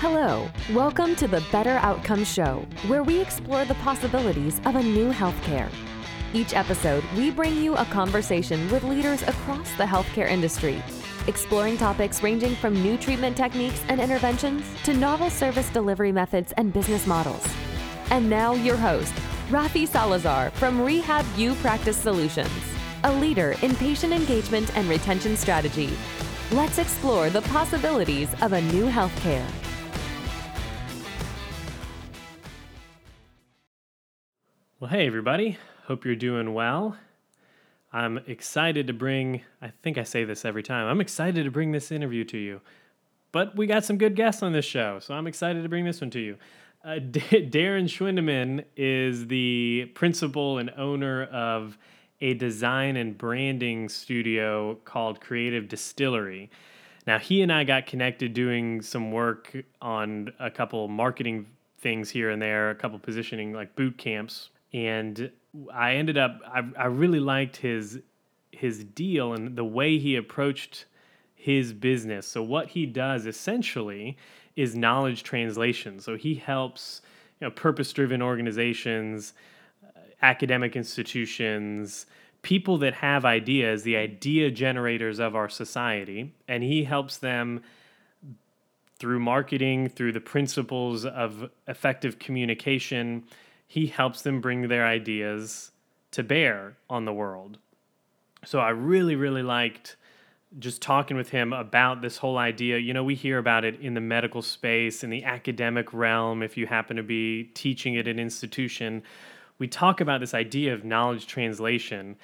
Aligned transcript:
Hello, 0.00 0.46
welcome 0.74 1.16
to 1.16 1.26
the 1.26 1.42
Better 1.50 1.78
Outcomes 1.78 2.30
Show, 2.30 2.66
where 2.86 3.02
we 3.02 3.18
explore 3.18 3.64
the 3.64 3.76
possibilities 3.76 4.60
of 4.66 4.76
a 4.76 4.82
new 4.82 5.10
healthcare. 5.10 5.70
Each 6.34 6.52
episode, 6.52 7.02
we 7.16 7.30
bring 7.30 7.56
you 7.56 7.74
a 7.76 7.84
conversation 7.86 8.70
with 8.70 8.84
leaders 8.84 9.22
across 9.22 9.72
the 9.76 9.84
healthcare 9.84 10.28
industry, 10.28 10.82
exploring 11.28 11.78
topics 11.78 12.22
ranging 12.22 12.54
from 12.56 12.74
new 12.74 12.98
treatment 12.98 13.38
techniques 13.38 13.82
and 13.88 13.98
interventions 13.98 14.66
to 14.84 14.92
novel 14.92 15.30
service 15.30 15.70
delivery 15.70 16.12
methods 16.12 16.52
and 16.58 16.74
business 16.74 17.06
models. 17.06 17.48
And 18.10 18.28
now, 18.28 18.52
your 18.52 18.76
host, 18.76 19.14
Rafi 19.48 19.88
Salazar 19.88 20.50
from 20.50 20.78
Rehab 20.78 21.24
U 21.38 21.54
Practice 21.54 21.96
Solutions, 21.96 22.50
a 23.04 23.12
leader 23.14 23.54
in 23.62 23.74
patient 23.76 24.12
engagement 24.12 24.76
and 24.76 24.86
retention 24.90 25.38
strategy. 25.38 25.96
Let's 26.52 26.76
explore 26.76 27.30
the 27.30 27.42
possibilities 27.42 28.28
of 28.42 28.52
a 28.52 28.60
new 28.60 28.90
healthcare. 28.90 29.46
Well, 34.78 34.90
hey, 34.90 35.06
everybody. 35.06 35.56
Hope 35.84 36.04
you're 36.04 36.14
doing 36.14 36.52
well. 36.52 36.98
I'm 37.94 38.18
excited 38.26 38.88
to 38.88 38.92
bring, 38.92 39.40
I 39.62 39.72
think 39.82 39.96
I 39.96 40.02
say 40.02 40.24
this 40.24 40.44
every 40.44 40.62
time, 40.62 40.86
I'm 40.86 41.00
excited 41.00 41.44
to 41.46 41.50
bring 41.50 41.72
this 41.72 41.90
interview 41.90 42.24
to 42.24 42.36
you. 42.36 42.60
But 43.32 43.56
we 43.56 43.66
got 43.66 43.86
some 43.86 43.96
good 43.96 44.14
guests 44.14 44.42
on 44.42 44.52
this 44.52 44.66
show, 44.66 44.98
so 44.98 45.14
I'm 45.14 45.26
excited 45.26 45.62
to 45.62 45.70
bring 45.70 45.86
this 45.86 46.02
one 46.02 46.10
to 46.10 46.20
you. 46.20 46.36
Uh, 46.84 46.98
D- 47.10 47.20
Darren 47.20 47.84
Schwindaman 47.84 48.66
is 48.76 49.28
the 49.28 49.90
principal 49.94 50.58
and 50.58 50.70
owner 50.76 51.24
of 51.24 51.78
a 52.20 52.34
design 52.34 52.98
and 52.98 53.16
branding 53.16 53.88
studio 53.88 54.74
called 54.84 55.22
Creative 55.22 55.66
Distillery. 55.66 56.50
Now, 57.06 57.18
he 57.18 57.40
and 57.40 57.50
I 57.50 57.64
got 57.64 57.86
connected 57.86 58.34
doing 58.34 58.82
some 58.82 59.10
work 59.10 59.56
on 59.80 60.34
a 60.38 60.50
couple 60.50 60.86
marketing 60.88 61.46
things 61.78 62.10
here 62.10 62.28
and 62.28 62.42
there, 62.42 62.68
a 62.68 62.74
couple 62.74 62.98
positioning 62.98 63.54
like 63.54 63.74
boot 63.74 63.96
camps 63.96 64.50
and 64.76 65.30
I 65.72 65.94
ended 65.94 66.18
up 66.18 66.38
I, 66.46 66.62
I 66.78 66.86
really 66.86 67.18
liked 67.18 67.56
his 67.56 67.98
his 68.52 68.84
deal 68.84 69.32
and 69.32 69.56
the 69.56 69.64
way 69.64 69.98
he 69.98 70.16
approached 70.16 70.84
his 71.34 71.72
business. 71.72 72.26
So 72.26 72.42
what 72.42 72.68
he 72.68 72.86
does 72.86 73.26
essentially 73.26 74.16
is 74.54 74.74
knowledge 74.74 75.22
translation. 75.22 75.98
So 76.00 76.16
he 76.16 76.34
helps 76.34 77.00
you 77.40 77.46
know 77.46 77.50
purpose-driven 77.50 78.20
organizations, 78.20 79.32
uh, 79.84 80.00
academic 80.22 80.76
institutions, 80.76 82.06
people 82.42 82.76
that 82.78 82.94
have 82.94 83.24
ideas, 83.24 83.82
the 83.82 83.96
idea 83.96 84.50
generators 84.50 85.18
of 85.18 85.34
our 85.34 85.48
society, 85.48 86.34
and 86.48 86.62
he 86.62 86.84
helps 86.84 87.16
them 87.16 87.62
through 88.98 89.20
marketing, 89.20 89.88
through 89.88 90.12
the 90.12 90.20
principles 90.20 91.04
of 91.04 91.50
effective 91.66 92.18
communication 92.18 93.24
he 93.66 93.86
helps 93.86 94.22
them 94.22 94.40
bring 94.40 94.68
their 94.68 94.86
ideas 94.86 95.72
to 96.12 96.22
bear 96.22 96.76
on 96.88 97.04
the 97.04 97.12
world. 97.12 97.58
So 98.44 98.60
I 98.60 98.70
really, 98.70 99.16
really 99.16 99.42
liked 99.42 99.96
just 100.58 100.80
talking 100.80 101.16
with 101.16 101.30
him 101.30 101.52
about 101.52 102.00
this 102.00 102.18
whole 102.18 102.38
idea. 102.38 102.78
You 102.78 102.94
know, 102.94 103.04
we 103.04 103.14
hear 103.14 103.38
about 103.38 103.64
it 103.64 103.80
in 103.80 103.94
the 103.94 104.00
medical 104.00 104.40
space, 104.40 105.02
in 105.02 105.10
the 105.10 105.24
academic 105.24 105.92
realm, 105.92 106.42
if 106.42 106.56
you 106.56 106.66
happen 106.66 106.96
to 106.96 107.02
be 107.02 107.44
teaching 107.54 107.96
at 107.96 108.06
an 108.06 108.18
institution. 108.18 109.02
We 109.58 109.68
talk 109.68 110.00
about 110.00 110.20
this 110.20 110.34
idea 110.34 110.72
of 110.72 110.84
knowledge 110.84 111.26
translation. 111.26 112.16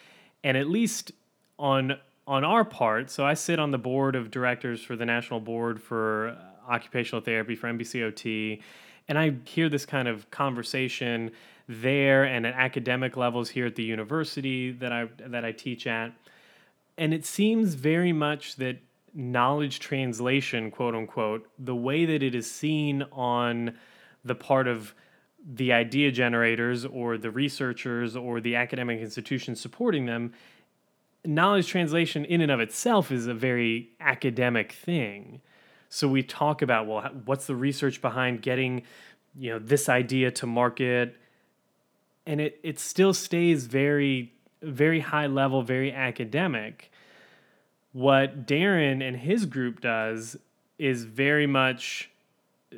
And 0.44 0.56
at 0.56 0.68
least 0.68 1.12
on 1.58 1.98
on 2.24 2.44
our 2.44 2.64
part, 2.64 3.10
so 3.10 3.26
I 3.26 3.34
sit 3.34 3.58
on 3.58 3.72
the 3.72 3.78
board 3.78 4.14
of 4.14 4.30
directors 4.30 4.80
for 4.80 4.94
the 4.94 5.04
National 5.04 5.40
Board 5.40 5.82
for 5.82 6.36
Occupational 6.68 7.20
Therapy 7.20 7.56
for 7.56 7.66
NBCOT 7.66 8.60
and 9.08 9.18
I 9.18 9.34
hear 9.44 9.68
this 9.68 9.86
kind 9.86 10.08
of 10.08 10.30
conversation 10.30 11.30
there 11.68 12.24
and 12.24 12.46
at 12.46 12.54
academic 12.54 13.16
levels 13.16 13.50
here 13.50 13.66
at 13.66 13.76
the 13.76 13.82
university 13.82 14.72
that 14.72 14.92
I 14.92 15.08
that 15.26 15.44
I 15.44 15.52
teach 15.52 15.86
at. 15.86 16.12
And 16.98 17.14
it 17.14 17.24
seems 17.24 17.74
very 17.74 18.12
much 18.12 18.56
that 18.56 18.78
knowledge 19.14 19.80
translation, 19.80 20.70
quote 20.70 20.94
unquote, 20.94 21.48
the 21.58 21.74
way 21.74 22.04
that 22.04 22.22
it 22.22 22.34
is 22.34 22.50
seen 22.50 23.04
on 23.12 23.74
the 24.24 24.34
part 24.34 24.68
of 24.68 24.94
the 25.44 25.72
idea 25.72 26.12
generators 26.12 26.84
or 26.84 27.18
the 27.18 27.30
researchers 27.30 28.14
or 28.16 28.40
the 28.40 28.54
academic 28.54 29.00
institutions 29.00 29.60
supporting 29.60 30.06
them, 30.06 30.32
knowledge 31.24 31.66
translation 31.66 32.24
in 32.24 32.40
and 32.40 32.50
of 32.50 32.60
itself 32.60 33.10
is 33.10 33.26
a 33.26 33.34
very 33.34 33.90
academic 34.00 34.72
thing. 34.72 35.40
So 35.92 36.08
we 36.08 36.22
talk 36.22 36.62
about 36.62 36.86
well, 36.86 37.02
what's 37.26 37.46
the 37.46 37.54
research 37.54 38.00
behind 38.00 38.40
getting, 38.40 38.84
you 39.38 39.50
know, 39.50 39.58
this 39.58 39.90
idea 39.90 40.30
to 40.30 40.46
market, 40.46 41.14
and 42.24 42.40
it 42.40 42.58
it 42.62 42.80
still 42.80 43.12
stays 43.12 43.66
very 43.66 44.32
very 44.62 45.00
high 45.00 45.26
level, 45.26 45.62
very 45.62 45.92
academic. 45.92 46.90
What 47.92 48.46
Darren 48.46 49.06
and 49.06 49.18
his 49.18 49.44
group 49.44 49.82
does 49.82 50.38
is 50.78 51.04
very 51.04 51.46
much 51.46 52.08
uh, 52.72 52.76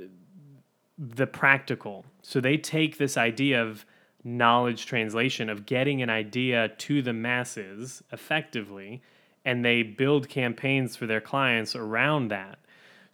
the 0.99 1.29
practical. 1.29 2.05
So 2.23 2.41
they 2.41 2.57
take 2.57 2.99
this 2.99 3.17
idea 3.17 3.63
of 3.63 3.87
knowledge 4.25 4.87
translation, 4.87 5.49
of 5.49 5.67
getting 5.67 6.03
an 6.03 6.11
idea 6.11 6.69
to 6.69 7.01
the 7.01 7.13
masses 7.13 8.03
effectively, 8.11 9.03
and 9.45 9.65
they 9.65 9.85
build 9.85 10.29
campaigns 10.29 10.97
for 10.97 11.07
their 11.07 11.21
clients 11.21 11.77
around 11.77 12.27
that. 12.29 12.59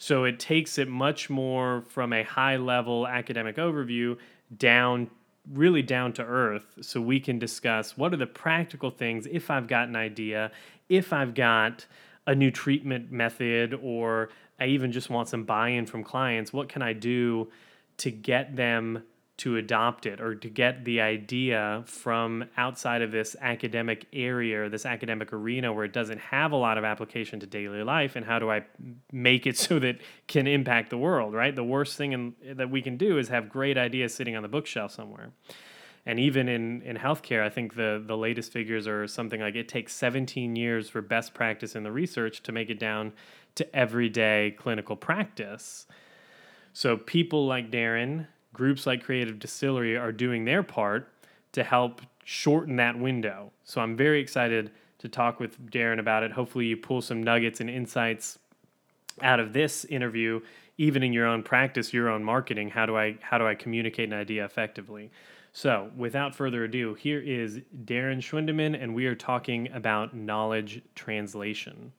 So 0.03 0.25
it 0.25 0.41
takes 0.41 0.79
it 0.79 0.89
much 0.89 1.29
more 1.29 1.85
from 1.87 2.15
a 2.15 2.23
high 2.23 2.57
level 2.57 3.07
academic 3.07 3.57
overview 3.57 4.17
down 4.57 5.11
really 5.53 5.83
down 5.83 6.15
to 6.15 6.23
earth 6.23 6.65
so 6.81 7.03
we 7.03 7.21
can 7.21 7.39
discuss 7.39 7.99
what 7.99 8.15
are 8.15 8.17
the 8.17 8.27
practical 8.27 8.89
things 8.89 9.27
if 9.31 9.51
I've 9.51 9.69
got 9.69 9.89
an 9.89 9.97
idea, 9.97 10.53
if 10.89 11.13
I've 11.13 11.35
got 11.35 11.85
a 12.27 12.35
new 12.35 12.51
treatment 12.51 13.13
method 13.13 13.75
or 13.75 14.31
I 14.59 14.67
even 14.69 14.91
just 14.91 15.11
want 15.11 15.29
some 15.29 15.45
buy-in 15.45 15.85
from 15.85 16.03
clients, 16.03 16.51
what 16.51 16.71
can 16.71 16.81
I 16.81 16.95
do 16.95 17.51
to 17.99 18.11
get 18.11 18.57
them 18.57 19.03
to 19.41 19.57
adopt 19.57 20.05
it 20.05 20.21
or 20.21 20.35
to 20.35 20.51
get 20.51 20.85
the 20.85 21.01
idea 21.01 21.83
from 21.87 22.45
outside 22.59 23.01
of 23.01 23.11
this 23.11 23.35
academic 23.41 24.07
area 24.13 24.63
or 24.63 24.69
this 24.69 24.85
academic 24.85 25.33
arena 25.33 25.73
where 25.73 25.87
it 25.87 25.95
doesn't 25.95 26.19
have 26.19 26.53
a 26.53 26.57
lot 26.57 26.77
of 26.77 26.85
application 26.85 27.41
to 27.41 27.47
daily 27.47 27.83
life 27.83 28.17
and 28.17 28.27
how 28.27 28.39
do 28.39 28.51
i 28.51 28.63
make 29.13 29.47
it 29.47 29.57
so 29.67 29.79
that 29.79 29.97
can 30.27 30.47
impact 30.47 30.91
the 30.91 30.99
world 30.99 31.33
right 31.33 31.57
the 31.57 31.65
worst 31.65 31.97
thing 31.97 32.13
in, 32.13 32.35
that 32.55 32.69
we 32.69 32.83
can 32.83 32.99
do 32.99 33.17
is 33.17 33.29
have 33.29 33.49
great 33.49 33.79
ideas 33.79 34.15
sitting 34.15 34.37
on 34.37 34.43
the 34.43 34.49
bookshelf 34.49 34.93
somewhere 34.93 35.33
and 36.07 36.19
even 36.19 36.49
in, 36.49 36.81
in 36.81 36.97
healthcare, 36.97 37.43
I 37.43 37.51
think 37.51 37.75
the, 37.75 38.03
the 38.05 38.17
latest 38.17 38.53
figures 38.53 38.87
are 38.89 39.07
something 39.07 39.39
like 39.39 39.55
it 39.55 39.69
takes 39.69 39.95
17 39.95 40.57
years 40.57 40.89
for 40.89 41.03
best 41.03 41.35
practice 41.35 41.77
in 41.77 41.83
the 41.83 41.93
research 41.93 42.43
to 42.45 42.53
make 42.53 42.71
it 42.71 42.79
down 42.79 43.13
to 43.57 43.77
everyday 43.77 44.55
clinical 44.59 44.97
practice. 44.97 45.87
So 46.73 46.97
people 46.97 47.47
like 47.47 47.71
Darren 47.71 48.29
groups 48.53 48.87
like 48.87 49.05
Creative 49.05 49.39
Distillery 49.39 49.97
are 49.97 50.13
doing 50.13 50.45
their 50.45 50.63
part 50.63 51.09
to 51.53 51.65
help 51.65 52.01
shorten 52.25 52.77
that 52.77 52.99
window. 52.99 53.51
So 53.65 53.81
I'm 53.81 53.97
very 53.97 54.21
excited 54.21 54.71
to 54.99 55.09
talk 55.09 55.41
with 55.41 55.59
Darren 55.71 55.99
about 55.99 56.23
it. 56.23 56.33
Hopefully, 56.33 56.67
you 56.67 56.77
pull 56.77 57.01
some 57.01 57.23
nuggets 57.23 57.61
and 57.61 57.71
insights 57.71 58.39
out 59.23 59.41
of 59.41 59.53
this 59.53 59.85
interview, 59.87 60.41
even 60.79 61.03
in 61.03 61.13
your 61.13 61.27
own 61.27 61.43
practice, 61.43 61.93
your 61.93 62.09
own 62.09 62.23
marketing. 62.23 62.71
How 62.71 62.87
do 62.87 62.97
I 62.97 63.17
how 63.21 63.39
do 63.39 63.47
I 63.47 63.55
communicate 63.55 64.09
an 64.09 64.15
idea 64.15 64.45
effectively? 64.45 65.11
So, 65.53 65.91
without 65.97 66.35
further 66.35 66.65
ado, 66.65 66.95
here 66.95 67.21
is 67.21 67.61
Darren 67.85 68.19
Schwindaman, 68.19 68.81
and 68.81 68.95
we 68.95 69.07
are 69.07 69.17
talking 69.17 69.69
about 69.73 70.15
knowledge 70.15 70.83
translation. 70.95 71.93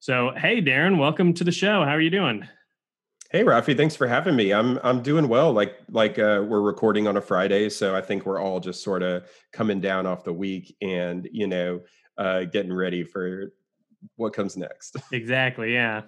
So, 0.00 0.32
hey, 0.36 0.60
Darren, 0.60 0.98
welcome 0.98 1.34
to 1.34 1.44
the 1.44 1.52
show. 1.52 1.84
How 1.84 1.92
are 1.92 2.00
you 2.00 2.10
doing? 2.10 2.48
Hey 3.34 3.42
Rafi, 3.42 3.76
thanks 3.76 3.96
for 3.96 4.06
having 4.06 4.36
me. 4.36 4.52
I'm 4.52 4.78
I'm 4.84 5.02
doing 5.02 5.26
well. 5.26 5.52
Like 5.52 5.74
like 5.90 6.20
uh, 6.20 6.44
we're 6.46 6.60
recording 6.60 7.08
on 7.08 7.16
a 7.16 7.20
Friday, 7.20 7.68
so 7.68 7.96
I 7.96 8.00
think 8.00 8.26
we're 8.26 8.40
all 8.40 8.60
just 8.60 8.80
sort 8.84 9.02
of 9.02 9.28
coming 9.52 9.80
down 9.80 10.06
off 10.06 10.22
the 10.22 10.32
week 10.32 10.76
and 10.80 11.28
you 11.32 11.48
know 11.48 11.80
uh, 12.16 12.44
getting 12.44 12.72
ready 12.72 13.02
for 13.02 13.52
what 14.14 14.34
comes 14.34 14.56
next. 14.56 14.94
Exactly. 15.12 15.72
Yeah. 15.72 15.96
At 15.98 16.04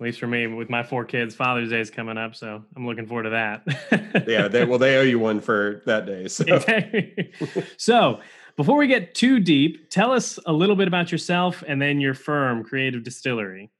least 0.00 0.18
for 0.18 0.26
me, 0.26 0.48
with 0.48 0.68
my 0.68 0.82
four 0.82 1.04
kids, 1.04 1.36
Father's 1.36 1.70
Day 1.70 1.78
is 1.78 1.88
coming 1.88 2.18
up, 2.18 2.34
so 2.34 2.64
I'm 2.74 2.84
looking 2.84 3.06
forward 3.06 3.22
to 3.22 3.30
that. 3.30 4.24
yeah. 4.26 4.48
They, 4.48 4.64
well, 4.64 4.80
they 4.80 4.96
owe 4.96 5.02
you 5.02 5.20
one 5.20 5.38
for 5.38 5.82
that 5.86 6.04
day. 6.04 6.26
So. 6.28 6.44
Exactly. 6.46 7.32
so 7.76 8.18
before 8.56 8.76
we 8.76 8.88
get 8.88 9.14
too 9.14 9.38
deep, 9.38 9.88
tell 9.88 10.10
us 10.10 10.40
a 10.46 10.52
little 10.52 10.74
bit 10.74 10.88
about 10.88 11.12
yourself 11.12 11.62
and 11.64 11.80
then 11.80 12.00
your 12.00 12.14
firm, 12.14 12.64
Creative 12.64 13.04
Distillery. 13.04 13.70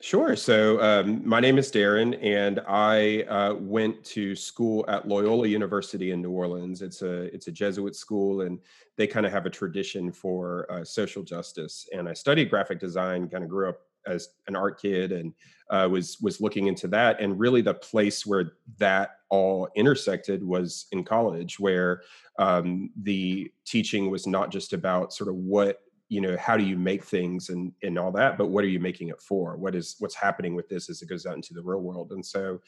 Sure. 0.00 0.36
So 0.36 0.80
um, 0.80 1.28
my 1.28 1.40
name 1.40 1.58
is 1.58 1.72
Darren, 1.72 2.16
and 2.22 2.60
I 2.68 3.22
uh, 3.22 3.54
went 3.54 4.04
to 4.04 4.36
school 4.36 4.84
at 4.86 5.08
Loyola 5.08 5.48
University 5.48 6.12
in 6.12 6.22
New 6.22 6.30
Orleans. 6.30 6.82
It's 6.82 7.02
a 7.02 7.22
it's 7.34 7.48
a 7.48 7.52
Jesuit 7.52 7.96
school, 7.96 8.42
and 8.42 8.60
they 8.96 9.08
kind 9.08 9.26
of 9.26 9.32
have 9.32 9.44
a 9.44 9.50
tradition 9.50 10.12
for 10.12 10.70
uh, 10.70 10.84
social 10.84 11.24
justice. 11.24 11.88
And 11.92 12.08
I 12.08 12.12
studied 12.12 12.48
graphic 12.48 12.78
design. 12.78 13.28
Kind 13.28 13.42
of 13.42 13.50
grew 13.50 13.68
up 13.68 13.80
as 14.06 14.28
an 14.46 14.54
art 14.54 14.80
kid, 14.80 15.10
and 15.10 15.34
uh, 15.70 15.88
was 15.90 16.20
was 16.20 16.40
looking 16.40 16.68
into 16.68 16.86
that, 16.88 17.20
and 17.20 17.36
really 17.36 17.60
the 17.60 17.74
place 17.74 18.24
where 18.24 18.52
that 18.78 19.16
all 19.30 19.68
intersected 19.74 20.44
was 20.44 20.86
in 20.92 21.02
college, 21.02 21.58
where 21.58 22.02
um, 22.38 22.90
the 23.02 23.50
teaching 23.64 24.12
was 24.12 24.28
not 24.28 24.52
just 24.52 24.72
about 24.72 25.12
sort 25.12 25.28
of 25.28 25.34
what 25.34 25.80
you 26.08 26.20
know 26.20 26.36
how 26.38 26.56
do 26.56 26.64
you 26.64 26.76
make 26.76 27.04
things 27.04 27.50
and 27.50 27.72
and 27.82 27.98
all 27.98 28.10
that 28.10 28.38
but 28.38 28.48
what 28.48 28.64
are 28.64 28.68
you 28.68 28.80
making 28.80 29.08
it 29.08 29.20
for? 29.20 29.56
What 29.56 29.74
is 29.74 29.96
what's 29.98 30.14
happening 30.14 30.54
with 30.54 30.68
this 30.68 30.88
as 30.88 31.02
it 31.02 31.08
goes 31.08 31.26
out 31.26 31.36
into 31.36 31.54
the 31.54 31.62
real 31.62 31.80
world? 31.80 32.12
And 32.12 32.24
so 32.24 32.60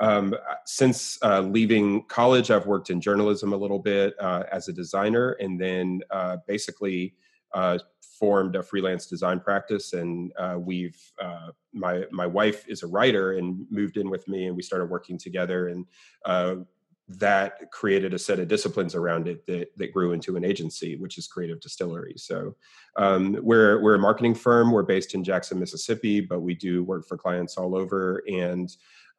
um, 0.00 0.34
uh, 0.34 0.54
since 0.64 1.18
uh, 1.22 1.40
leaving 1.40 2.04
college 2.04 2.50
i've 2.50 2.66
worked 2.66 2.90
in 2.90 3.00
journalism 3.00 3.52
a 3.52 3.56
little 3.56 3.78
bit 3.78 4.14
uh, 4.20 4.44
as 4.50 4.68
a 4.68 4.72
designer 4.72 5.32
and 5.40 5.60
then 5.60 6.00
uh, 6.10 6.36
basically 6.46 7.14
uh, 7.54 7.78
formed 8.00 8.56
a 8.56 8.62
freelance 8.62 9.06
design 9.06 9.40
practice 9.40 9.92
and 9.92 10.32
uh, 10.38 10.56
we've 10.58 11.12
my 11.72 12.04
my 12.10 12.26
wife 12.26 12.64
is 12.68 12.82
a 12.82 12.86
writer 12.86 13.32
and 13.32 13.66
moved 13.70 13.96
in 13.96 14.10
with 14.10 14.26
me 14.26 14.46
and 14.46 14.56
we 14.56 14.62
started 14.62 14.86
working 14.86 15.18
together 15.18 15.68
and 15.68 15.86
that 17.08 17.70
created 17.70 18.12
a 18.12 18.18
set 18.18 18.38
of 18.38 18.48
disciplines 18.48 18.94
around 18.94 19.28
it 19.28 19.46
that, 19.46 19.76
that 19.78 19.92
grew 19.92 20.12
into 20.12 20.36
an 20.36 20.44
agency, 20.44 20.96
which 20.96 21.16
is 21.16 21.26
Creative 21.26 21.58
Distillery. 21.58 22.14
So 22.16 22.54
um, 22.96 23.38
we're 23.40 23.80
we're 23.80 23.94
a 23.94 23.98
marketing 23.98 24.34
firm. 24.34 24.70
We're 24.70 24.82
based 24.82 25.14
in 25.14 25.24
Jackson, 25.24 25.58
Mississippi, 25.58 26.20
but 26.20 26.40
we 26.40 26.54
do 26.54 26.84
work 26.84 27.08
for 27.08 27.16
clients 27.16 27.56
all 27.56 27.74
over. 27.74 28.22
And 28.28 28.70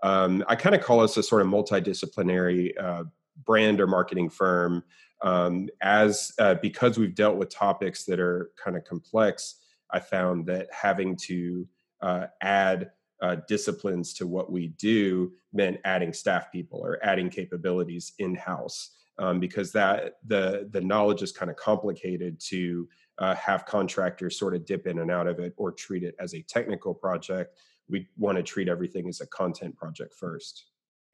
um, 0.04 0.44
I 0.48 0.56
kind 0.56 0.76
of 0.76 0.82
call 0.82 1.00
us 1.00 1.18
a 1.18 1.24
sort 1.24 1.42
of 1.42 1.48
multidisciplinary 1.48 2.72
uh, 2.82 3.06
brand 3.44 3.82
or 3.82 3.88
marketing 3.88 4.30
firm, 4.30 4.84
um, 5.24 5.68
as 5.82 6.32
uh, 6.38 6.56
because 6.62 6.98
we've 6.98 7.16
dealt 7.16 7.38
with 7.38 7.50
topics 7.50 8.06
that 8.06 8.20
are 8.20 8.52
kind 8.64 8.78
of 8.78 8.84
complex. 8.86 9.56
I 9.92 10.00
found 10.00 10.46
that 10.46 10.68
having 10.72 11.16
to 11.24 11.68
uh, 12.02 12.28
add 12.42 12.92
uh, 13.22 13.38
disciplines 13.48 14.14
to 14.14 14.28
what 14.28 14.52
we 14.52 14.68
do 14.68 15.32
meant 15.54 15.80
adding 15.84 16.14
staff 16.14 16.52
people 16.52 16.80
or 16.80 17.00
adding 17.04 17.30
capabilities 17.30 18.14
in 18.20 18.36
house 18.36 18.92
um, 19.20 19.40
because 19.40 19.72
that 19.74 20.16
the 20.26 20.68
the 20.72 20.82
knowledge 20.82 21.22
is 21.22 21.32
kind 21.32 21.52
of 21.52 21.58
complicated 21.58 22.40
to 22.40 22.88
uh, 23.20 23.36
have 23.36 23.66
contractors 23.66 24.40
sort 24.40 24.56
of 24.56 24.66
dip 24.66 24.88
in 24.88 25.00
and 25.00 25.12
out 25.12 25.28
of 25.28 25.40
it 25.40 25.54
or 25.58 25.72
treat 25.72 26.04
it 26.04 26.16
as 26.20 26.34
a 26.34 26.42
technical 26.44 26.94
project. 26.94 27.58
We 27.90 28.08
want 28.18 28.38
to 28.38 28.44
treat 28.44 28.70
everything 28.70 29.10
as 29.10 29.20
a 29.20 29.28
content 29.28 29.76
project 29.76 30.14
first. 30.14 30.66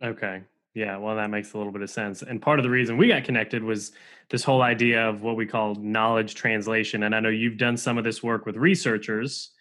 Okay. 0.04 0.44
Yeah, 0.76 0.98
well, 0.98 1.16
that 1.16 1.30
makes 1.30 1.54
a 1.54 1.58
little 1.58 1.72
bit 1.72 1.82
of 1.82 1.90
sense. 1.90 2.22
And 2.22 2.42
part 2.42 2.60
of 2.60 2.64
the 2.64 2.70
reason 2.70 2.98
we 2.98 3.08
got 3.08 3.24
connected 3.24 3.64
was 3.64 3.94
this 4.30 4.44
whole 4.44 4.62
idea 4.62 5.08
of 5.08 5.22
what 5.22 5.38
we 5.38 5.46
call 5.46 5.74
knowledge 5.76 6.36
translation. 6.36 7.04
And 7.04 7.16
I 7.16 7.22
know 7.22 7.30
you've 7.30 7.58
done 7.58 7.78
some 7.78 7.98
of 7.98 8.04
this 8.04 8.22
work 8.22 8.46
with 8.46 8.58
researchers, 8.58 9.52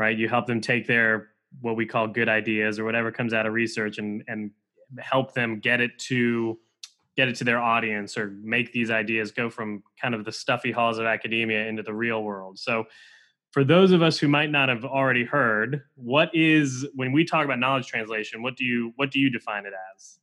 right? 0.00 0.18
You 0.18 0.28
help 0.28 0.46
them 0.46 0.60
take 0.60 0.88
their 0.88 1.28
what 1.60 1.76
we 1.76 1.86
call 1.86 2.06
good 2.06 2.28
ideas 2.28 2.78
or 2.78 2.84
whatever 2.84 3.10
comes 3.10 3.32
out 3.32 3.46
of 3.46 3.52
research 3.52 3.98
and 3.98 4.22
and 4.28 4.50
help 4.98 5.34
them 5.34 5.60
get 5.60 5.80
it 5.80 5.98
to 5.98 6.58
get 7.16 7.28
it 7.28 7.34
to 7.34 7.44
their 7.44 7.58
audience 7.58 8.16
or 8.16 8.30
make 8.42 8.72
these 8.72 8.90
ideas 8.90 9.32
go 9.32 9.50
from 9.50 9.82
kind 10.00 10.14
of 10.14 10.24
the 10.24 10.30
stuffy 10.32 10.70
halls 10.70 10.98
of 10.98 11.04
academia 11.04 11.66
into 11.66 11.82
the 11.82 11.92
real 11.92 12.22
world. 12.22 12.58
So 12.58 12.84
for 13.50 13.64
those 13.64 13.92
of 13.92 14.02
us 14.02 14.18
who 14.18 14.28
might 14.28 14.50
not 14.50 14.68
have 14.68 14.84
already 14.84 15.24
heard, 15.24 15.82
what 15.96 16.30
is 16.32 16.86
when 16.94 17.12
we 17.12 17.24
talk 17.24 17.44
about 17.44 17.58
knowledge 17.58 17.86
translation, 17.86 18.42
what 18.42 18.56
do 18.56 18.64
you 18.64 18.92
what 18.96 19.10
do 19.10 19.18
you 19.18 19.30
define 19.30 19.66
it 19.66 19.72
as? 19.96 20.17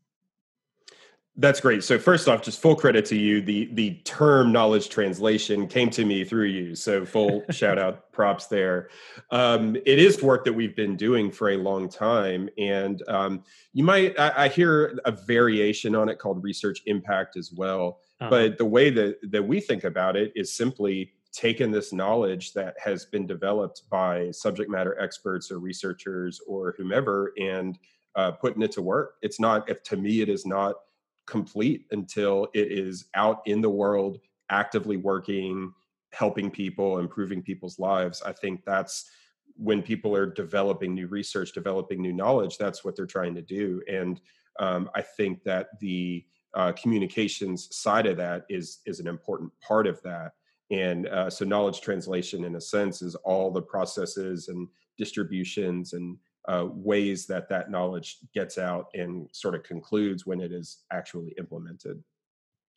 That's 1.37 1.59
great. 1.59 1.83
So 1.83 1.99
first 1.99 2.29
off, 2.29 2.41
just 2.41 2.61
full 2.61 2.77
credit 2.77 3.03
to 3.07 3.17
you. 3.17 3.41
The 3.41 3.69
the 3.73 3.95
term 4.05 4.53
knowledge 4.53 4.87
translation 4.87 5.67
came 5.67 5.89
to 5.89 6.05
me 6.05 6.23
through 6.23 6.45
you. 6.45 6.75
So 6.75 7.05
full 7.05 7.43
shout 7.49 7.77
out, 7.77 8.09
props 8.13 8.47
there. 8.47 8.89
Um, 9.31 9.75
it 9.85 9.99
is 9.99 10.23
work 10.23 10.45
that 10.45 10.53
we've 10.53 10.75
been 10.75 10.95
doing 10.95 11.29
for 11.29 11.49
a 11.49 11.57
long 11.57 11.89
time, 11.89 12.49
and 12.57 13.03
um, 13.09 13.43
you 13.73 13.83
might 13.83 14.17
I, 14.17 14.45
I, 14.45 14.47
hear 14.47 14.97
a 15.03 15.11
variation 15.11 15.93
on 15.93 16.07
it 16.07 16.19
called 16.19 16.41
research 16.41 16.81
impact 16.85 17.35
as 17.35 17.51
well. 17.51 17.99
Uh-huh. 18.21 18.29
But 18.29 18.57
the 18.57 18.65
way 18.65 18.89
that 18.91 19.17
that 19.31 19.45
we 19.45 19.59
think 19.59 19.83
about 19.83 20.15
it 20.15 20.31
is 20.35 20.53
simply 20.53 21.11
taking 21.33 21.69
this 21.69 21.91
knowledge 21.91 22.53
that 22.53 22.75
has 22.81 23.03
been 23.03 23.27
developed 23.27 23.81
by 23.89 24.31
subject 24.31 24.69
matter 24.69 24.97
experts 25.01 25.51
or 25.51 25.59
researchers 25.59 26.39
or 26.47 26.75
whomever 26.77 27.33
and 27.37 27.77
uh, 28.15 28.31
putting 28.31 28.61
it 28.61 28.71
to 28.71 28.81
work. 28.81 29.15
It's 29.21 29.37
not. 29.37 29.69
If 29.69 29.83
to 29.83 29.97
me, 29.97 30.21
it 30.21 30.29
is 30.29 30.45
not 30.45 30.75
complete 31.25 31.85
until 31.91 32.47
it 32.53 32.71
is 32.71 33.05
out 33.15 33.41
in 33.45 33.61
the 33.61 33.69
world 33.69 34.19
actively 34.49 34.97
working 34.97 35.73
helping 36.11 36.49
people 36.49 36.99
improving 36.99 37.41
people's 37.41 37.77
lives. 37.77 38.21
I 38.25 38.31
think 38.31 38.63
that's 38.63 39.09
when 39.57 39.81
people 39.81 40.15
are 40.15 40.25
developing 40.25 40.93
new 40.93 41.07
research 41.07 41.51
developing 41.53 42.01
new 42.01 42.13
knowledge 42.13 42.57
that's 42.57 42.83
what 42.83 42.95
they're 42.95 43.05
trying 43.05 43.35
to 43.35 43.41
do. 43.41 43.81
And 43.87 44.19
um, 44.59 44.89
i 44.95 45.01
think 45.01 45.43
that 45.43 45.67
the 45.81 46.25
uh, 46.55 46.71
communications 46.71 47.67
side 47.75 48.05
of 48.05 48.17
that 48.17 48.45
is 48.49 48.79
is 48.85 48.99
an 48.99 49.07
important 49.07 49.51
part 49.61 49.85
of 49.85 50.01
that. 50.03 50.31
And 50.71 51.07
uh, 51.07 51.29
so 51.29 51.45
knowledge 51.45 51.81
translation 51.81 52.45
in 52.45 52.55
a 52.55 52.61
sense 52.61 53.01
is 53.01 53.13
all 53.15 53.51
the 53.51 53.61
processes 53.61 54.47
and 54.47 54.67
distributions 54.97 55.93
and 55.93 56.17
uh, 56.47 56.67
ways 56.71 57.25
that 57.27 57.49
that 57.49 57.71
knowledge 57.71 58.17
gets 58.33 58.57
out 58.57 58.87
and 58.93 59.27
sort 59.31 59.55
of 59.55 59.63
concludes 59.63 60.25
when 60.25 60.39
it 60.39 60.51
is 60.51 60.83
actually 60.91 61.33
implemented. 61.37 62.03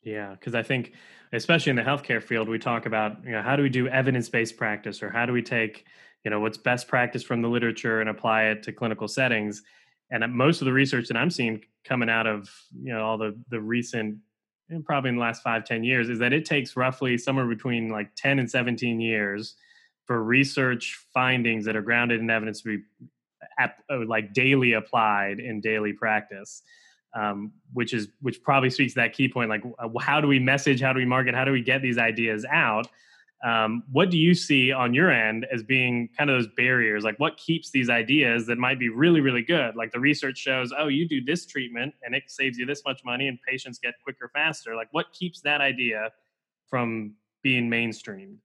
Yeah, 0.01 0.31
because 0.31 0.55
I 0.55 0.63
think, 0.63 0.93
especially 1.33 1.71
in 1.71 1.75
the 1.75 1.81
healthcare 1.81 2.23
field, 2.23 2.47
we 2.47 2.57
talk 2.57 2.85
about 2.85 3.23
you 3.23 3.31
know 3.31 3.41
how 3.41 3.55
do 3.55 3.63
we 3.63 3.69
do 3.69 3.87
evidence-based 3.87 4.57
practice, 4.57 5.03
or 5.03 5.09
how 5.09 5.25
do 5.25 5.33
we 5.33 5.41
take 5.41 5.85
you 6.23 6.31
know 6.31 6.39
what's 6.39 6.57
best 6.57 6.87
practice 6.87 7.23
from 7.23 7.41
the 7.41 7.49
literature 7.49 8.01
and 8.01 8.09
apply 8.09 8.45
it 8.45 8.63
to 8.63 8.71
clinical 8.71 9.07
settings. 9.07 9.61
And 10.11 10.25
most 10.33 10.61
of 10.61 10.65
the 10.65 10.73
research 10.73 11.07
that 11.09 11.17
I'm 11.17 11.29
seeing 11.29 11.63
coming 11.83 12.09
out 12.09 12.27
of 12.27 12.49
you 12.81 12.93
know 12.93 13.03
all 13.03 13.17
the 13.17 13.37
the 13.49 13.59
recent, 13.59 14.17
and 14.69 14.85
probably 14.85 15.09
in 15.09 15.15
the 15.15 15.21
last 15.21 15.43
five 15.43 15.65
ten 15.65 15.83
years, 15.83 16.09
is 16.09 16.19
that 16.19 16.33
it 16.33 16.45
takes 16.45 16.77
roughly 16.77 17.17
somewhere 17.17 17.45
between 17.45 17.89
like 17.89 18.09
ten 18.15 18.39
and 18.39 18.49
seventeen 18.49 19.01
years 19.01 19.55
for 20.05 20.23
research 20.23 20.97
findings 21.13 21.65
that 21.65 21.75
are 21.75 21.83
grounded 21.83 22.19
in 22.19 22.29
evidence 22.29 22.61
to 22.61 22.77
be 22.77 22.83
uh, 23.59 23.67
like 24.05 24.33
daily 24.33 24.73
applied 24.73 25.39
in 25.39 25.61
daily 25.61 25.93
practice 25.93 26.63
um, 27.13 27.51
which 27.73 27.93
is 27.93 28.09
which 28.21 28.41
probably 28.43 28.69
speaks 28.69 28.93
to 28.93 28.99
that 28.99 29.13
key 29.13 29.27
point 29.27 29.49
like 29.49 29.63
uh, 29.79 29.87
how 29.99 30.21
do 30.21 30.27
we 30.27 30.39
message 30.39 30.81
how 30.81 30.93
do 30.93 30.99
we 30.99 31.05
market 31.05 31.33
how 31.33 31.45
do 31.45 31.51
we 31.51 31.61
get 31.61 31.81
these 31.81 31.97
ideas 31.97 32.45
out? 32.49 32.87
Um, 33.41 33.83
what 33.89 34.09
do 34.09 34.17
you 34.17 34.35
see 34.35 34.73
on 34.73 34.93
your 34.93 35.09
end 35.09 35.47
as 35.51 35.63
being 35.63 36.09
kind 36.17 36.29
of 36.29 36.35
those 36.35 36.51
barriers? 36.57 37.05
Like 37.05 37.17
what 37.19 37.37
keeps 37.37 37.71
these 37.71 37.89
ideas 37.89 38.45
that 38.47 38.57
might 38.57 38.79
be 38.79 38.89
really 38.89 39.21
really 39.21 39.41
good? 39.41 39.75
Like 39.75 39.91
the 39.91 39.99
research 39.99 40.37
shows 40.37 40.71
oh 40.77 40.87
you 40.87 41.07
do 41.07 41.23
this 41.23 41.45
treatment 41.45 41.93
and 42.03 42.13
it 42.13 42.23
saves 42.27 42.57
you 42.57 42.65
this 42.65 42.83
much 42.85 43.03
money 43.03 43.27
and 43.27 43.39
patients 43.47 43.79
get 43.79 43.95
quicker 44.03 44.29
faster. 44.33 44.75
Like 44.75 44.89
what 44.91 45.11
keeps 45.13 45.41
that 45.41 45.61
idea 45.61 46.11
from 46.69 47.13
being 47.41 47.69
mainstreamed? 47.69 48.37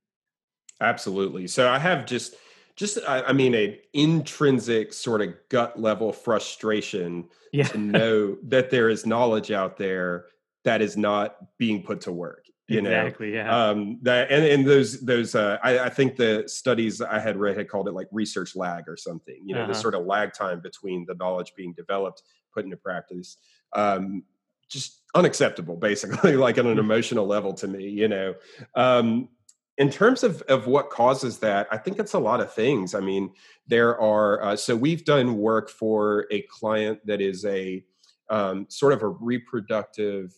Absolutely. 0.81 1.47
So 1.49 1.69
i 1.69 1.79
have 1.79 2.07
just 2.07 2.37
just 2.77 2.99
I, 3.07 3.23
I 3.23 3.33
mean 3.33 3.55
an 3.55 3.77
intrinsic 3.93 4.93
sort 4.93 5.23
of 5.23 5.35
gut 5.49 5.81
level 5.81 6.13
frustration 6.13 7.29
yeah. 7.53 7.65
to 7.65 7.79
know 7.79 8.37
that 8.45 8.71
there 8.71 8.89
is 8.89 9.07
knowledge 9.07 9.51
out 9.51 9.77
there 9.77 10.27
that 10.65 10.83
is 10.83 10.97
not 10.97 11.37
being 11.59 11.83
put 11.83 12.01
to 12.03 12.13
work 12.13 12.45
you 12.67 12.79
exactly, 12.79 13.33
know 13.33 13.37
yeah. 13.37 13.69
um 13.69 13.99
that 14.03 14.31
and, 14.31 14.45
and 14.45 14.67
those 14.67 15.01
those 15.03 15.35
uh 15.35 15.59
I, 15.63 15.81
I 15.81 15.89
think 15.91 16.17
the 16.17 16.45
studies 16.47 17.03
i 17.03 17.19
had 17.19 17.37
read 17.37 17.59
had 17.59 17.69
called 17.69 17.89
it 17.89 17.93
like 17.93 18.09
research 18.11 18.57
lag 18.57 18.85
or 18.89 18.97
something 18.97 19.39
you 19.45 19.55
know 19.55 19.63
uh-huh. 19.65 19.73
the 19.73 19.79
sort 19.79 19.95
of 19.95 20.07
lag 20.07 20.33
time 20.33 20.61
between 20.61 21.05
the 21.07 21.15
knowledge 21.15 21.53
being 21.57 21.75
developed 21.75 22.23
put 22.55 22.65
into 22.65 22.79
practice 22.79 23.37
um 23.75 24.23
just 24.71 25.03
unacceptable 25.15 25.77
basically 25.77 26.37
like 26.37 26.59
on 26.59 26.67
an 26.67 26.77
mm. 26.77 26.81
emotional 26.81 27.27
level 27.27 27.53
to 27.53 27.69
me 27.69 27.87
you 27.87 28.09
know 28.09 28.35
um 28.75 29.29
in 29.79 29.91
terms 29.91 30.23
of, 30.23 30.43
of 30.43 30.67
what 30.67 30.91
causes 30.91 31.39
that, 31.39 31.67
I 31.71 31.79
think 31.79 31.99
it's 31.99 32.15
a 32.15 32.19
lot 32.19 32.41
of 32.41 32.53
things. 32.53 32.95
I 32.95 33.01
mean, 33.01 33.33
there 33.67 33.99
are, 34.01 34.43
uh, 34.43 34.57
so 34.57 34.77
we've 34.77 35.05
done 35.05 35.37
work 35.37 35.69
for 35.69 36.27
a 36.31 36.43
client 36.43 37.01
that 37.07 37.21
is 37.21 37.45
a 37.45 37.85
um, 38.31 38.67
sort 38.69 38.93
of 38.93 39.03
a 39.03 39.09
reproductive 39.09 40.33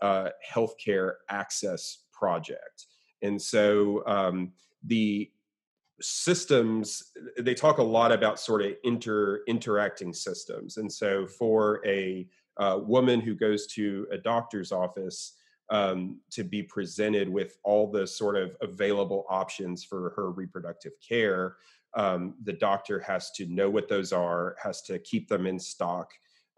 uh, 0.00 0.30
healthcare 0.48 1.14
access 1.28 2.04
project. 2.12 2.86
And 3.22 3.40
so 3.40 4.02
um, 4.06 4.52
the 4.84 5.30
systems, 6.00 7.12
they 7.38 7.54
talk 7.54 7.78
a 7.78 7.82
lot 7.82 8.10
about 8.10 8.40
sort 8.40 8.62
of 8.62 8.72
inter 8.84 9.42
interacting 9.46 10.12
systems. 10.12 10.78
And 10.78 10.90
so 10.90 11.26
for 11.26 11.80
a 11.86 12.26
uh, 12.56 12.78
woman 12.82 13.20
who 13.20 13.34
goes 13.34 13.66
to 13.68 14.06
a 14.10 14.18
doctor's 14.18 14.72
office, 14.72 15.34
um, 15.70 16.18
to 16.30 16.42
be 16.42 16.62
presented 16.62 17.28
with 17.28 17.56
all 17.62 17.90
the 17.90 18.06
sort 18.06 18.36
of 18.36 18.56
available 18.60 19.24
options 19.28 19.84
for 19.84 20.10
her 20.16 20.30
reproductive 20.32 20.92
care. 21.06 21.56
Um, 21.94 22.34
the 22.44 22.52
doctor 22.52 23.00
has 23.00 23.30
to 23.32 23.46
know 23.46 23.70
what 23.70 23.88
those 23.88 24.12
are, 24.12 24.56
has 24.62 24.82
to 24.82 24.98
keep 24.98 25.28
them 25.28 25.46
in 25.46 25.58
stock, 25.58 26.10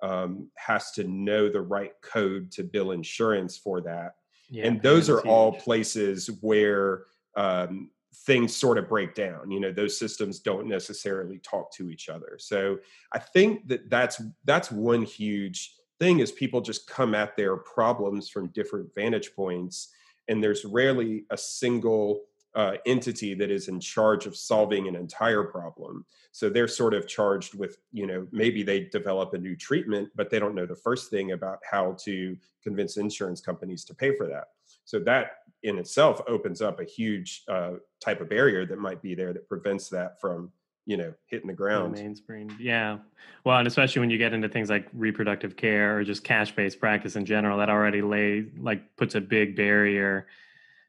um, 0.03 0.49
has 0.57 0.91
to 0.93 1.05
know 1.05 1.49
the 1.49 1.61
right 1.61 1.93
code 2.03 2.51
to 2.53 2.65
bill 2.65 2.93
insurance 2.93 3.57
for 3.57 3.81
that. 3.83 4.17
Yeah, 4.51 4.67
and 4.67 4.83
those 4.83 5.09
are 5.09 5.19
huge. 5.19 5.27
all 5.27 5.53
places 5.53 6.29
where 6.41 7.05
um, 7.37 7.91
things 8.15 8.55
sort 8.55 8.77
of 8.77 8.89
break 8.89 9.15
down 9.15 9.51
you 9.51 9.59
know 9.59 9.73
those 9.73 9.99
systems 9.99 10.41
don't 10.41 10.69
necessarily 10.69 11.39
talk 11.39 11.73
to 11.73 11.89
each 11.89 12.11
other 12.11 12.37
so 12.39 12.79
i 13.13 13.19
think 13.19 13.67
that 13.67 13.89
that's 13.89 14.21
that's 14.45 14.71
one 14.71 15.03
huge 15.03 15.77
thing 16.03 16.19
is 16.19 16.33
people 16.33 16.61
just 16.61 16.89
come 16.89 17.15
at 17.15 17.37
their 17.37 17.57
problems 17.57 18.29
from 18.29 18.49
different 18.49 18.93
vantage 18.93 19.37
points 19.37 19.91
and 20.27 20.43
there's 20.43 20.65
rarely 20.65 21.25
a 21.31 21.37
single 21.37 22.23
uh, 22.57 22.73
entity 22.87 23.35
that 23.35 23.53
is 23.53 23.69
in 23.69 23.79
charge 23.79 24.27
of 24.27 24.37
solving 24.37 24.89
an 24.89 24.97
entire 24.97 25.45
problem. 25.45 26.05
So 26.33 26.51
they're 26.51 26.67
sort 26.67 26.93
of 26.93 27.07
charged 27.07 27.55
with 27.55 27.79
you 27.93 28.09
know 28.09 28.27
maybe 28.33 28.65
they 28.65 28.81
develop 28.81 29.33
a 29.33 29.39
new 29.39 29.55
treatment 29.55 30.09
but 30.17 30.29
they 30.29 30.41
don't 30.41 30.57
know 30.57 30.67
the 30.67 30.83
first 30.89 31.09
thing 31.09 31.33
about 31.33 31.61
how 31.71 31.97
to 32.01 32.37
convince 32.65 32.97
insurance 32.97 33.41
companies 33.41 33.85
to 33.85 33.95
pay 33.95 34.17
for 34.17 34.27
that. 34.27 34.47
So 34.85 34.99
that 35.11 35.27
in 35.63 35.79
itself 35.79 36.21
opens 36.27 36.61
up 36.61 36.81
a 36.81 36.85
huge 36.99 37.45
uh, 37.47 37.75
type 38.01 38.21
of 38.21 38.29
barrier 38.29 38.67
that 38.67 38.79
might 38.79 39.01
be 39.03 39.15
there 39.15 39.33
that 39.33 39.49
prevents 39.49 39.89
that 39.91 40.21
from 40.21 40.51
you 40.85 40.97
know 40.97 41.15
hitting 41.27 41.47
the 41.47 41.53
ground 41.53 41.93
mainspring 41.93 42.51
yeah 42.59 42.99
well 43.45 43.59
and 43.59 43.69
especially 43.69 44.01
when 44.01 44.11
you 44.11 44.19
get 44.19 44.33
into 44.33 44.49
things 44.49 44.69
like 44.69 44.89
reproductive 44.93 45.57
care 45.57 45.99
or 45.99 46.05
just 46.05 46.25
cash-based 46.25 46.81
practice 46.81 47.15
in 47.15 47.25
general 47.25 47.59
that 47.59 47.71
already 47.71 48.03
lay 48.03 48.47
like 48.59 48.97
puts 48.97 49.15
a 49.15 49.21
big 49.21 49.55
barrier 49.55 50.27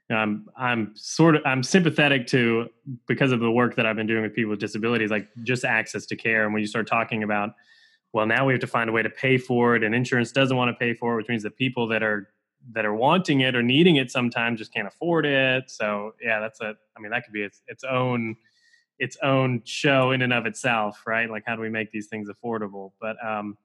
I'm 0.10 0.50
I'm 0.56 0.92
sort 0.96 1.36
of 1.36 1.42
I'm 1.46 1.64
sympathetic 1.64 2.28
to 2.28 2.70
because 3.08 3.32
of 3.32 3.40
the 3.40 3.52
work 3.52 3.76
that 3.76 3.86
I've 3.86 3.96
been 3.96 4.08
doing 4.08 4.24
with 4.24 4.34
people 4.34 4.52
with 4.52 4.60
disabilities, 4.60 5.12
like 5.12 5.28
just 5.44 5.66
access 5.66 6.06
to 6.08 6.16
care. 6.16 6.44
And 6.44 6.54
when 6.54 6.62
you 6.62 6.68
start 6.68 6.88
talking 6.88 7.24
about, 7.24 7.52
well, 8.12 8.26
now 8.26 8.46
we 8.46 8.54
have 8.54 8.62
to 8.62 8.68
find 8.68 8.90
a 8.90 8.94
way 8.94 9.02
to 9.02 9.10
pay 9.10 9.38
for 9.38 9.76
it, 9.76 9.84
and 9.84 9.96
insurance 9.96 10.32
doesn't 10.32 10.56
want 10.56 10.70
to 10.70 10.76
pay 10.78 10.94
for 10.94 11.14
it, 11.14 11.18
which 11.18 11.30
means 11.30 11.44
the 11.44 11.52
people 11.52 11.88
that 11.88 12.04
are 12.04 12.30
that 12.72 12.86
are 12.86 12.94
wanting 12.94 13.42
it 13.42 13.56
or 13.56 13.64
needing 13.64 13.98
it 13.98 14.10
sometimes 14.10 14.60
just 14.60 14.74
can't 14.74 14.88
afford 14.88 15.26
it. 15.26 15.70
So 15.70 16.14
yeah, 16.22 16.40
that's 16.40 16.62
a 16.62 16.76
I 16.98 17.00
mean 17.00 17.12
that 17.12 17.24
could 17.24 17.34
be 17.34 17.44
its 17.44 17.62
its 17.68 17.84
own 17.84 18.36
its 19.00 19.18
own 19.24 19.62
show 19.66 20.12
in 20.12 20.22
and 20.22 20.32
of 20.32 20.46
itself, 20.46 21.04
right? 21.06 21.30
Like 21.30 21.44
how 21.46 21.56
do 21.56 21.62
we 21.62 21.70
make 21.70 21.92
these 21.92 22.08
things 22.08 22.30
affordable? 22.30 22.92
But 23.02 23.16
um, 23.26 23.58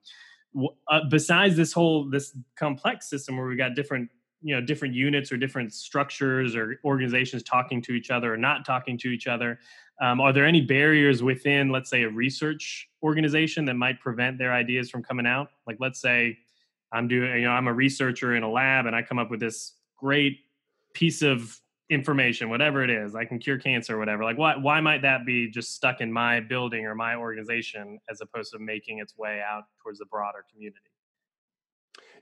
uh, 0.87 1.01
besides 1.09 1.55
this 1.55 1.71
whole 1.71 2.09
this 2.09 2.35
complex 2.57 3.09
system 3.09 3.37
where 3.37 3.45
we 3.45 3.55
got 3.55 3.75
different 3.75 4.09
you 4.41 4.55
know 4.55 4.61
different 4.61 4.93
units 4.93 5.31
or 5.31 5.37
different 5.37 5.73
structures 5.73 6.55
or 6.55 6.79
organizations 6.83 7.43
talking 7.43 7.81
to 7.81 7.91
each 7.91 8.09
other 8.09 8.33
or 8.33 8.37
not 8.37 8.65
talking 8.65 8.97
to 8.97 9.09
each 9.09 9.27
other 9.27 9.59
um, 10.01 10.21
are 10.21 10.31
there 10.31 10.45
any 10.45 10.61
barriers 10.61 11.21
within 11.21 11.69
let's 11.69 11.89
say 11.89 12.03
a 12.03 12.09
research 12.09 12.89
organization 13.03 13.65
that 13.65 13.75
might 13.75 13.99
prevent 13.99 14.37
their 14.37 14.53
ideas 14.53 14.89
from 14.89 15.03
coming 15.03 15.27
out 15.27 15.49
like 15.67 15.77
let's 15.79 16.01
say 16.01 16.37
i'm 16.93 17.07
doing 17.07 17.31
you 17.35 17.43
know 17.43 17.51
i'm 17.51 17.67
a 17.67 17.73
researcher 17.73 18.35
in 18.35 18.43
a 18.43 18.49
lab 18.49 18.85
and 18.85 18.95
i 18.95 19.01
come 19.01 19.19
up 19.19 19.29
with 19.29 19.39
this 19.39 19.73
great 19.97 20.39
piece 20.93 21.21
of 21.21 21.59
information 21.89 22.49
whatever 22.49 22.83
it 22.83 22.89
is 22.89 23.15
i 23.15 23.25
can 23.25 23.39
cure 23.39 23.57
cancer 23.57 23.95
or 23.95 23.99
whatever 23.99 24.23
like 24.23 24.37
why, 24.37 24.55
why 24.55 24.79
might 24.79 25.01
that 25.01 25.25
be 25.25 25.49
just 25.49 25.73
stuck 25.73 26.01
in 26.01 26.11
my 26.11 26.39
building 26.39 26.85
or 26.85 26.93
my 26.93 27.15
organization 27.15 27.99
as 28.09 28.21
opposed 28.21 28.51
to 28.51 28.59
making 28.59 28.99
its 28.99 29.17
way 29.17 29.41
out 29.41 29.63
towards 29.81 29.99
the 29.99 30.05
broader 30.05 30.45
community 30.51 30.79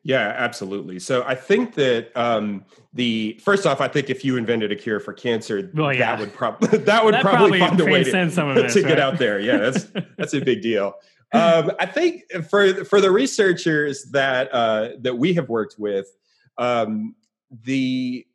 yeah, 0.04 0.34
absolutely. 0.38 1.00
So 1.00 1.24
I 1.28 1.36
think 1.36 1.74
that 1.74 2.16
um, 2.16 2.64
the 2.94 3.38
first 3.44 3.66
off, 3.66 3.82
I 3.82 3.90
think 3.90 4.10
if 4.10 4.24
you 4.24 4.38
invented 4.38 4.72
a 4.72 4.76
cure 4.76 5.02
for 5.02 5.12
cancer, 5.12 5.70
well, 5.74 5.92
yeah. 5.92 6.16
that 6.16 6.20
would 6.20 6.34
probably 6.34 6.78
that 6.78 7.04
would 7.04 7.14
that 7.14 7.22
probably, 7.22 7.60
find 7.60 7.78
a 7.82 7.84
way 7.84 8.06
to, 8.06 8.32
some 8.32 8.48
of 8.48 8.56
this, 8.56 8.74
to 8.74 8.84
right? 8.84 8.88
get 8.88 9.00
out 9.02 9.18
there. 9.18 9.38
Yeah, 9.38 9.58
that's 9.58 9.88
that's 10.18 10.34
a 10.34 10.40
big 10.40 10.62
deal. 10.62 10.94
Um, 11.34 11.72
I 11.78 11.86
think 11.86 12.24
for 12.50 12.86
for 12.86 13.02
the 13.02 13.12
researchers 13.12 14.06
that 14.12 14.54
uh, 14.54 14.92
that 15.02 15.18
we 15.18 15.34
have 15.34 15.50
worked 15.50 15.76
with, 15.78 16.08
um, 16.58 17.16
the 17.64 18.26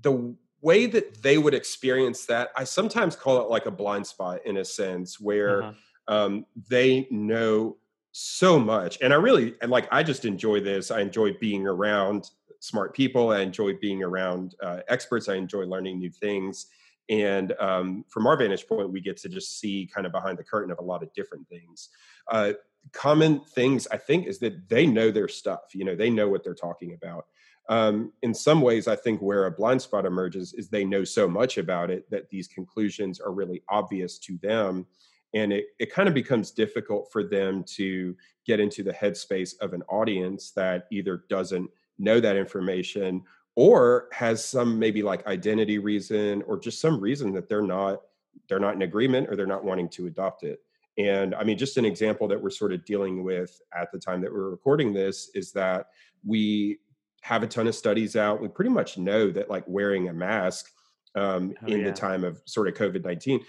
the 0.00 0.34
way 0.62 0.86
that 0.86 1.22
they 1.22 1.36
would 1.36 1.54
experience 1.54 2.24
that, 2.26 2.50
I 2.56 2.64
sometimes 2.64 3.16
call 3.16 3.42
it 3.42 3.50
like 3.50 3.66
a 3.66 3.70
blind 3.70 4.06
spot 4.06 4.40
in 4.46 4.56
a 4.58 4.64
sense, 4.64 5.20
where 5.20 5.62
uh-huh. 5.64 5.72
um, 6.08 6.46
they 6.68 7.08
know 7.10 7.76
so 8.12 8.58
much. 8.58 8.98
And 9.00 9.12
i 9.12 9.16
really 9.16 9.54
like 9.66 9.88
i 9.90 10.02
just 10.02 10.24
enjoy 10.24 10.60
this. 10.60 10.90
I 10.90 11.00
enjoy 11.00 11.34
being 11.40 11.66
around 11.66 12.30
smart 12.60 12.94
people. 12.94 13.30
I 13.30 13.40
enjoy 13.40 13.74
being 13.78 14.02
around 14.02 14.54
uh, 14.62 14.80
experts. 14.88 15.28
I 15.28 15.34
enjoy 15.34 15.64
learning 15.64 15.98
new 15.98 16.10
things. 16.10 16.66
And 17.08 17.52
um, 17.58 18.04
from 18.08 18.26
our 18.26 18.36
vantage 18.36 18.68
point 18.68 18.92
we 18.92 19.00
get 19.00 19.16
to 19.18 19.28
just 19.28 19.58
see 19.58 19.90
kind 19.92 20.06
of 20.06 20.12
behind 20.12 20.38
the 20.38 20.44
curtain 20.44 20.70
of 20.70 20.78
a 20.78 20.82
lot 20.82 21.02
of 21.02 21.12
different 21.14 21.48
things. 21.48 21.88
Uh, 22.30 22.52
common 22.92 23.40
things 23.54 23.86
i 23.92 23.96
think 23.96 24.26
is 24.26 24.40
that 24.40 24.68
they 24.68 24.86
know 24.86 25.10
their 25.10 25.28
stuff. 25.28 25.60
You 25.72 25.84
know 25.84 25.96
they 25.96 26.10
know 26.10 26.28
what 26.28 26.44
they're 26.44 26.54
talking 26.54 26.92
about 26.92 27.26
um, 27.68 28.12
in 28.22 28.34
some 28.34 28.60
ways 28.60 28.88
i 28.88 28.96
think 28.96 29.20
where 29.20 29.46
a 29.46 29.50
blind 29.50 29.80
spot 29.80 30.06
emerges 30.06 30.52
is 30.54 30.68
they 30.68 30.84
know 30.84 31.04
so 31.04 31.28
much 31.28 31.58
about 31.58 31.90
it 31.90 32.08
that 32.10 32.28
these 32.30 32.48
conclusions 32.48 33.20
are 33.20 33.32
really 33.32 33.62
obvious 33.68 34.18
to 34.18 34.38
them 34.38 34.86
and 35.34 35.52
it, 35.52 35.66
it 35.78 35.92
kind 35.92 36.08
of 36.08 36.14
becomes 36.14 36.50
difficult 36.50 37.10
for 37.10 37.24
them 37.24 37.64
to 37.64 38.16
get 38.46 38.60
into 38.60 38.82
the 38.82 38.92
headspace 38.92 39.54
of 39.60 39.72
an 39.72 39.82
audience 39.88 40.50
that 40.50 40.86
either 40.90 41.24
doesn't 41.28 41.70
know 41.98 42.20
that 42.20 42.36
information 42.36 43.22
or 43.54 44.08
has 44.12 44.44
some 44.44 44.78
maybe 44.78 45.02
like 45.02 45.26
identity 45.26 45.78
reason 45.78 46.42
or 46.42 46.58
just 46.58 46.80
some 46.80 46.98
reason 47.00 47.32
that 47.32 47.48
they're 47.48 47.62
not 47.62 48.02
they're 48.48 48.58
not 48.58 48.74
in 48.74 48.82
agreement 48.82 49.28
or 49.28 49.36
they're 49.36 49.46
not 49.46 49.64
wanting 49.64 49.88
to 49.88 50.06
adopt 50.06 50.42
it. 50.42 50.60
And 50.98 51.34
i 51.34 51.44
mean 51.44 51.56
just 51.56 51.76
an 51.76 51.84
example 51.84 52.28
that 52.28 52.42
we're 52.42 52.50
sort 52.50 52.72
of 52.72 52.84
dealing 52.84 53.22
with 53.22 53.60
at 53.78 53.90
the 53.92 53.98
time 53.98 54.20
that 54.22 54.32
we're 54.32 54.50
recording 54.50 54.92
this 54.92 55.30
is 55.34 55.52
that 55.52 55.88
we 56.24 56.78
have 57.22 57.42
a 57.42 57.46
ton 57.46 57.66
of 57.66 57.74
studies 57.74 58.14
out 58.14 58.40
we 58.40 58.48
pretty 58.48 58.70
much 58.70 58.98
know 58.98 59.30
that 59.30 59.50
like 59.50 59.64
wearing 59.66 60.08
a 60.08 60.12
mask 60.12 60.70
um, 61.14 61.54
oh, 61.62 61.66
in 61.66 61.80
yeah. 61.80 61.84
the 61.86 61.92
time 61.92 62.24
of 62.24 62.40
sort 62.46 62.68
of 62.68 62.74
covid-19 62.74 63.40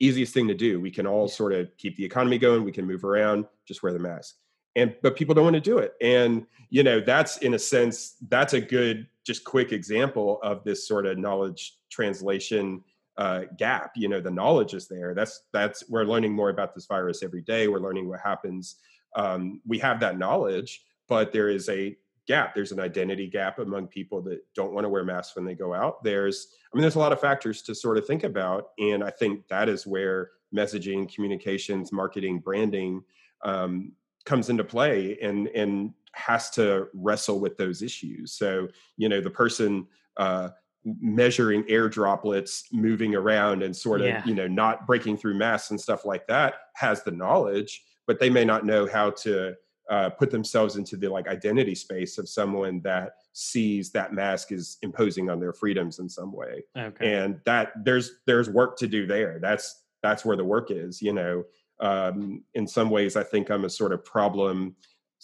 easiest 0.00 0.34
thing 0.34 0.48
to 0.48 0.54
do. 0.54 0.80
We 0.80 0.90
can 0.90 1.06
all 1.06 1.28
sort 1.28 1.52
of 1.52 1.74
keep 1.76 1.96
the 1.96 2.04
economy 2.04 2.38
going. 2.38 2.64
We 2.64 2.72
can 2.72 2.86
move 2.86 3.04
around, 3.04 3.46
just 3.66 3.82
wear 3.82 3.92
the 3.92 3.98
mask. 3.98 4.36
And 4.76 4.94
but 5.02 5.16
people 5.16 5.34
don't 5.34 5.44
want 5.44 5.54
to 5.54 5.60
do 5.60 5.78
it. 5.78 5.94
And 6.00 6.46
you 6.70 6.82
know, 6.82 7.00
that's 7.00 7.38
in 7.38 7.54
a 7.54 7.58
sense, 7.58 8.16
that's 8.28 8.54
a 8.54 8.60
good, 8.60 9.06
just 9.24 9.44
quick 9.44 9.72
example 9.72 10.40
of 10.42 10.64
this 10.64 10.88
sort 10.88 11.06
of 11.06 11.16
knowledge 11.16 11.78
translation 11.90 12.82
uh, 13.16 13.42
gap. 13.56 13.92
You 13.94 14.08
know, 14.08 14.20
the 14.20 14.32
knowledge 14.32 14.74
is 14.74 14.88
there. 14.88 15.14
That's 15.14 15.42
that's 15.52 15.88
we're 15.88 16.04
learning 16.04 16.32
more 16.32 16.50
about 16.50 16.74
this 16.74 16.86
virus 16.86 17.22
every 17.22 17.42
day. 17.42 17.68
We're 17.68 17.78
learning 17.78 18.08
what 18.08 18.20
happens. 18.20 18.76
Um, 19.14 19.60
we 19.64 19.78
have 19.78 20.00
that 20.00 20.18
knowledge, 20.18 20.82
but 21.08 21.32
there 21.32 21.48
is 21.48 21.68
a 21.68 21.96
gap. 22.26 22.54
There's 22.54 22.72
an 22.72 22.80
identity 22.80 23.28
gap 23.28 23.58
among 23.58 23.88
people 23.88 24.22
that 24.22 24.40
don't 24.54 24.72
want 24.72 24.84
to 24.84 24.88
wear 24.88 25.04
masks 25.04 25.36
when 25.36 25.44
they 25.44 25.54
go 25.54 25.74
out. 25.74 26.02
There's, 26.02 26.48
I 26.72 26.76
mean, 26.76 26.82
there's 26.82 26.94
a 26.94 27.00
lot 27.00 27.12
of 27.12 27.20
factors 27.20 27.62
to 27.62 27.74
sort 27.74 27.98
of 27.98 28.06
think 28.06 28.24
about. 28.24 28.70
And 28.78 29.02
I 29.04 29.10
think 29.10 29.46
that 29.48 29.68
is 29.68 29.86
where 29.86 30.30
messaging, 30.54 31.12
communications, 31.12 31.92
marketing, 31.92 32.38
branding 32.38 33.02
um, 33.44 33.92
comes 34.24 34.48
into 34.48 34.64
play 34.64 35.18
and, 35.20 35.48
and 35.48 35.92
has 36.12 36.50
to 36.50 36.88
wrestle 36.94 37.40
with 37.40 37.56
those 37.56 37.82
issues. 37.82 38.32
So, 38.32 38.68
you 38.96 39.08
know, 39.08 39.20
the 39.20 39.30
person, 39.30 39.86
uh, 40.16 40.50
measuring 40.84 41.64
air 41.68 41.88
droplets 41.88 42.64
moving 42.70 43.14
around 43.14 43.62
and 43.62 43.74
sort 43.74 44.02
of 44.02 44.06
yeah. 44.06 44.22
you 44.26 44.34
know 44.34 44.46
not 44.46 44.86
breaking 44.86 45.16
through 45.16 45.34
masks 45.34 45.70
and 45.70 45.80
stuff 45.80 46.04
like 46.04 46.26
that 46.26 46.56
has 46.74 47.02
the 47.02 47.10
knowledge 47.10 47.82
but 48.06 48.20
they 48.20 48.28
may 48.28 48.44
not 48.44 48.66
know 48.66 48.86
how 48.86 49.10
to 49.10 49.54
uh, 49.90 50.10
put 50.10 50.30
themselves 50.30 50.76
into 50.76 50.96
the 50.96 51.08
like 51.08 51.28
identity 51.28 51.74
space 51.74 52.18
of 52.18 52.28
someone 52.28 52.80
that 52.80 53.16
sees 53.32 53.90
that 53.90 54.12
mask 54.12 54.52
is 54.52 54.78
imposing 54.82 55.28
on 55.28 55.40
their 55.40 55.52
freedoms 55.52 55.98
in 55.98 56.08
some 56.08 56.32
way. 56.32 56.62
Okay. 56.76 57.14
and 57.14 57.40
that 57.44 57.72
there's 57.84 58.12
there's 58.26 58.48
work 58.48 58.76
to 58.78 58.86
do 58.86 59.06
there. 59.06 59.38
That's 59.40 59.82
that's 60.02 60.24
where 60.24 60.36
the 60.36 60.44
work 60.44 60.70
is 60.70 61.00
you 61.02 61.12
know? 61.12 61.44
Um, 61.80 62.44
in 62.54 62.68
some 62.68 62.88
ways 62.88 63.16
i 63.16 63.24
think 63.24 63.50
i'm 63.50 63.64
a 63.64 63.68
sort 63.68 63.92
of 63.92 64.04
problem 64.04 64.76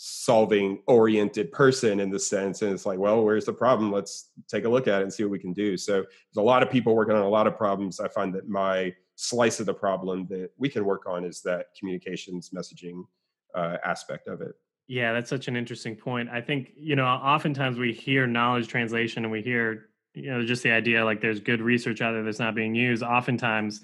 solving 0.02 0.83
oriented 0.87 1.52
person 1.52 2.00
in 2.00 2.09
the 2.09 2.19
sense 2.19 2.62
and 2.62 2.73
it's 2.73 2.87
like 2.87 2.99
well 2.99 3.23
where's 3.23 3.45
the 3.45 3.52
problem? 3.52 3.93
Let's 3.93 4.31
take 4.49 4.64
a 4.64 4.69
look 4.69 4.88
at 4.88 5.00
it 5.00 5.02
and 5.02 5.12
see 5.12 5.25
what 5.25 5.33
we 5.33 5.38
can 5.38 5.52
do. 5.52 5.76
So 5.76 5.93
there's 5.93 6.38
a 6.38 6.40
lot 6.40 6.62
of 6.62 6.71
people 6.71 6.95
working 6.95 7.14
on 7.14 7.21
a 7.21 7.29
lot 7.29 7.47
of 7.47 7.55
problems. 7.55 8.00
I 8.00 8.09
find 8.09 8.35
that 8.35 8.49
my 8.49 8.95
slice 9.17 9.61
of 9.61 9.67
the 9.67 9.75
problem 9.75 10.26
that 10.31 10.52
we 10.57 10.71
can 10.71 10.87
work 10.87 11.02
on 11.07 11.23
is 11.23 11.43
that 11.43 11.67
communications 11.79 12.49
messaging 12.49 13.02
uh, 13.54 13.76
aspect 13.85 14.28
of 14.28 14.40
it. 14.40 14.52
Yeah, 14.88 15.12
that's 15.12 15.30
such 15.30 15.47
an 15.47 15.57
interesting 15.57 15.95
point. 15.95 16.28
I 16.30 16.40
think, 16.40 16.73
you 16.76 16.97
know, 16.97 17.07
oftentimes 17.07 17.78
we 17.78 17.92
hear 17.92 18.26
knowledge 18.26 18.66
translation 18.66 19.25
and 19.25 19.30
we 19.30 19.40
hear, 19.40 19.90
you 20.14 20.30
know, 20.30 20.45
just 20.45 20.64
the 20.64 20.73
idea 20.73 21.04
like 21.04 21.21
there's 21.21 21.38
good 21.38 21.61
research 21.61 22.00
out 22.00 22.12
there 22.12 22.25
that's 22.25 22.40
not 22.40 22.57
being 22.57 22.75
used. 22.75 23.02
Oftentimes, 23.02 23.83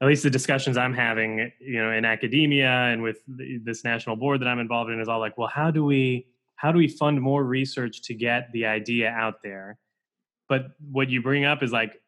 at 0.00 0.06
least 0.06 0.22
the 0.22 0.30
discussions 0.30 0.76
I'm 0.76 0.94
having, 0.94 1.50
you 1.60 1.82
know, 1.82 1.92
in 1.92 2.04
academia 2.04 2.70
and 2.70 3.02
with 3.02 3.18
this 3.26 3.84
national 3.84 4.16
board 4.16 4.40
that 4.40 4.48
I'm 4.48 4.60
involved 4.60 4.90
in 4.90 5.00
is 5.00 5.08
all 5.08 5.20
like, 5.20 5.36
well, 5.36 5.50
how 5.52 5.70
do 5.70 5.84
we 5.84 6.28
how 6.56 6.72
do 6.72 6.78
we 6.78 6.88
fund 6.88 7.20
more 7.20 7.44
research 7.44 8.02
to 8.02 8.14
get 8.14 8.50
the 8.52 8.66
idea 8.66 9.10
out 9.10 9.42
there? 9.42 9.78
But 10.48 10.68
what 10.90 11.08
you 11.10 11.22
bring 11.22 11.44
up 11.44 11.62
is 11.62 11.70
like 11.70 12.00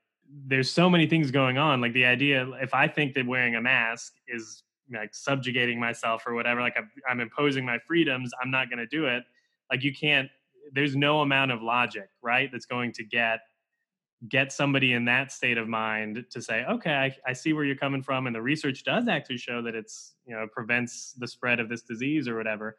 there's 0.47 0.71
so 0.71 0.89
many 0.89 1.07
things 1.07 1.31
going 1.31 1.59
on. 1.59 1.81
Like 1.81 1.93
the 1.93 2.05
idea, 2.05 2.49
if 2.63 2.75
I 2.75 2.89
think 2.89 3.15
that 3.15 3.27
wearing 3.27 3.57
a 3.57 3.61
mask 3.61 4.13
is 4.29 4.63
like 4.99 5.15
subjugating 5.15 5.79
myself 5.79 6.25
or 6.27 6.35
whatever 6.35 6.61
like 6.61 6.75
I'm, 6.77 6.91
I'm 7.09 7.21
imposing 7.21 7.65
my 7.65 7.79
freedoms 7.87 8.33
i'm 8.43 8.51
not 8.51 8.69
going 8.69 8.79
to 8.79 8.87
do 8.87 9.07
it 9.07 9.23
like 9.71 9.83
you 9.83 9.95
can't 9.95 10.29
there's 10.73 10.97
no 10.97 11.21
amount 11.21 11.53
of 11.53 11.63
logic 11.63 12.09
right 12.23 12.51
that's 12.53 12.67
going 12.67 12.93
to 12.93 13.05
get 13.05 13.41
get 14.29 14.53
somebody 14.53 14.93
in 14.93 15.05
that 15.07 15.33
state 15.33 15.57
of 15.57 15.67
mind 15.67 16.25
to 16.31 16.43
say, 16.43 16.65
okay, 16.65 16.93
I, 16.93 17.31
I, 17.31 17.33
see 17.33 17.53
where 17.53 17.65
you're 17.65 17.77
coming 17.77 18.03
from, 18.03 18.27
and 18.27 18.37
the 18.37 18.43
research 18.43 18.85
does 18.85 19.09
actually 19.09 19.39
show 19.39 19.63
that 19.63 19.75
it's 19.75 20.15
you 20.27 20.35
know 20.35 20.47
prevents 20.53 21.13
the 21.13 21.27
spread 21.27 21.61
of 21.61 21.69
this 21.69 21.83
disease 21.83 22.29
or 22.29 22.37
whatever. 22.37 22.77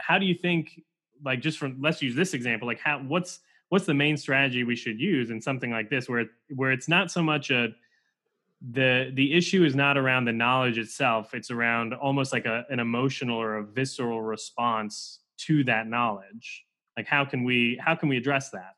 How 0.00 0.18
do 0.18 0.26
you 0.26 0.34
think, 0.34 0.80
like, 1.24 1.40
just 1.40 1.58
from 1.58 1.78
let's 1.80 2.00
use 2.00 2.14
this 2.14 2.34
example, 2.34 2.68
like, 2.68 2.80
how 2.80 3.00
what's 3.00 3.40
what's 3.70 3.86
the 3.86 3.94
main 3.94 4.16
strategy 4.16 4.64
we 4.64 4.76
should 4.76 5.00
use 5.00 5.30
in 5.30 5.40
something 5.40 5.70
like 5.70 5.90
this, 5.90 6.08
where 6.08 6.26
where 6.54 6.70
it's 6.70 6.88
not 6.88 7.10
so 7.10 7.22
much 7.22 7.50
a 7.50 7.68
the 8.70 9.10
the 9.14 9.34
issue 9.34 9.64
is 9.64 9.74
not 9.74 9.96
around 9.96 10.24
the 10.24 10.32
knowledge 10.32 10.78
itself; 10.78 11.34
it's 11.34 11.50
around 11.50 11.94
almost 11.94 12.32
like 12.32 12.46
a, 12.46 12.64
an 12.70 12.78
emotional 12.78 13.40
or 13.40 13.56
a 13.56 13.64
visceral 13.64 14.22
response 14.22 15.20
to 15.38 15.64
that 15.64 15.88
knowledge. 15.88 16.64
Like, 16.96 17.06
how 17.06 17.24
can 17.24 17.44
we 17.44 17.80
how 17.82 17.94
can 17.94 18.08
we 18.08 18.16
address 18.16 18.50
that? 18.50 18.74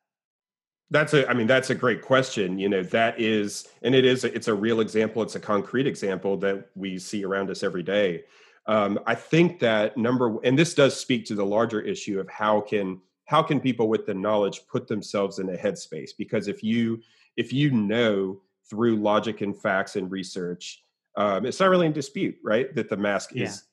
That's 0.90 1.14
a, 1.14 1.28
I 1.28 1.34
mean, 1.34 1.46
that's 1.46 1.70
a 1.70 1.74
great 1.74 2.02
question. 2.02 2.58
You 2.58 2.68
know, 2.68 2.82
that 2.84 3.20
is, 3.20 3.68
and 3.82 3.94
it 3.94 4.04
is, 4.04 4.22
it's 4.22 4.48
a 4.48 4.54
real 4.54 4.80
example. 4.80 5.22
It's 5.22 5.34
a 5.34 5.40
concrete 5.40 5.86
example 5.86 6.36
that 6.38 6.68
we 6.76 6.98
see 6.98 7.24
around 7.24 7.50
us 7.50 7.62
every 7.62 7.82
day. 7.82 8.24
Um, 8.66 9.00
I 9.06 9.14
think 9.14 9.58
that 9.60 9.96
number, 9.96 10.38
and 10.44 10.58
this 10.58 10.74
does 10.74 10.98
speak 10.98 11.24
to 11.26 11.34
the 11.34 11.44
larger 11.44 11.80
issue 11.80 12.20
of 12.20 12.28
how 12.28 12.60
can 12.60 13.00
how 13.26 13.42
can 13.42 13.58
people 13.58 13.88
with 13.88 14.06
the 14.06 14.14
knowledge 14.14 14.60
put 14.68 14.86
themselves 14.86 15.38
in 15.38 15.48
a 15.48 15.56
headspace? 15.56 16.10
Because 16.16 16.48
if 16.48 16.62
you 16.62 17.00
if 17.36 17.52
you 17.52 17.70
know 17.70 18.40
through 18.70 18.96
logic 18.96 19.40
and 19.40 19.60
facts 19.60 19.96
and 19.96 20.10
research, 20.10 20.82
um, 21.16 21.46
it's 21.46 21.60
not 21.60 21.70
really 21.70 21.86
in 21.86 21.92
dispute, 21.92 22.36
right? 22.42 22.74
That 22.74 22.88
the 22.88 22.96
mask 22.96 23.30
yeah. 23.34 23.44
is 23.44 23.64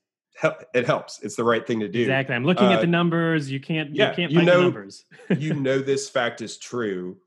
it 0.74 0.86
helps. 0.86 1.22
It's 1.22 1.36
the 1.36 1.44
right 1.44 1.66
thing 1.66 1.80
to 1.82 1.88
do. 1.88 2.02
Exactly. 2.02 2.36
I'm 2.36 2.46
looking 2.46 2.68
uh, 2.68 2.74
at 2.74 2.82
the 2.82 2.88
numbers. 2.88 3.52
You 3.52 3.60
can't. 3.60 3.96
Yeah, 3.96 4.10
you 4.10 4.16
can't. 4.16 4.32
You 4.32 4.42
know. 4.44 4.62
numbers. 4.64 5.06
you 5.38 5.54
know 5.54 5.80
this 5.80 6.10
fact 6.10 6.42
is 6.42 6.58
true, 6.58 7.18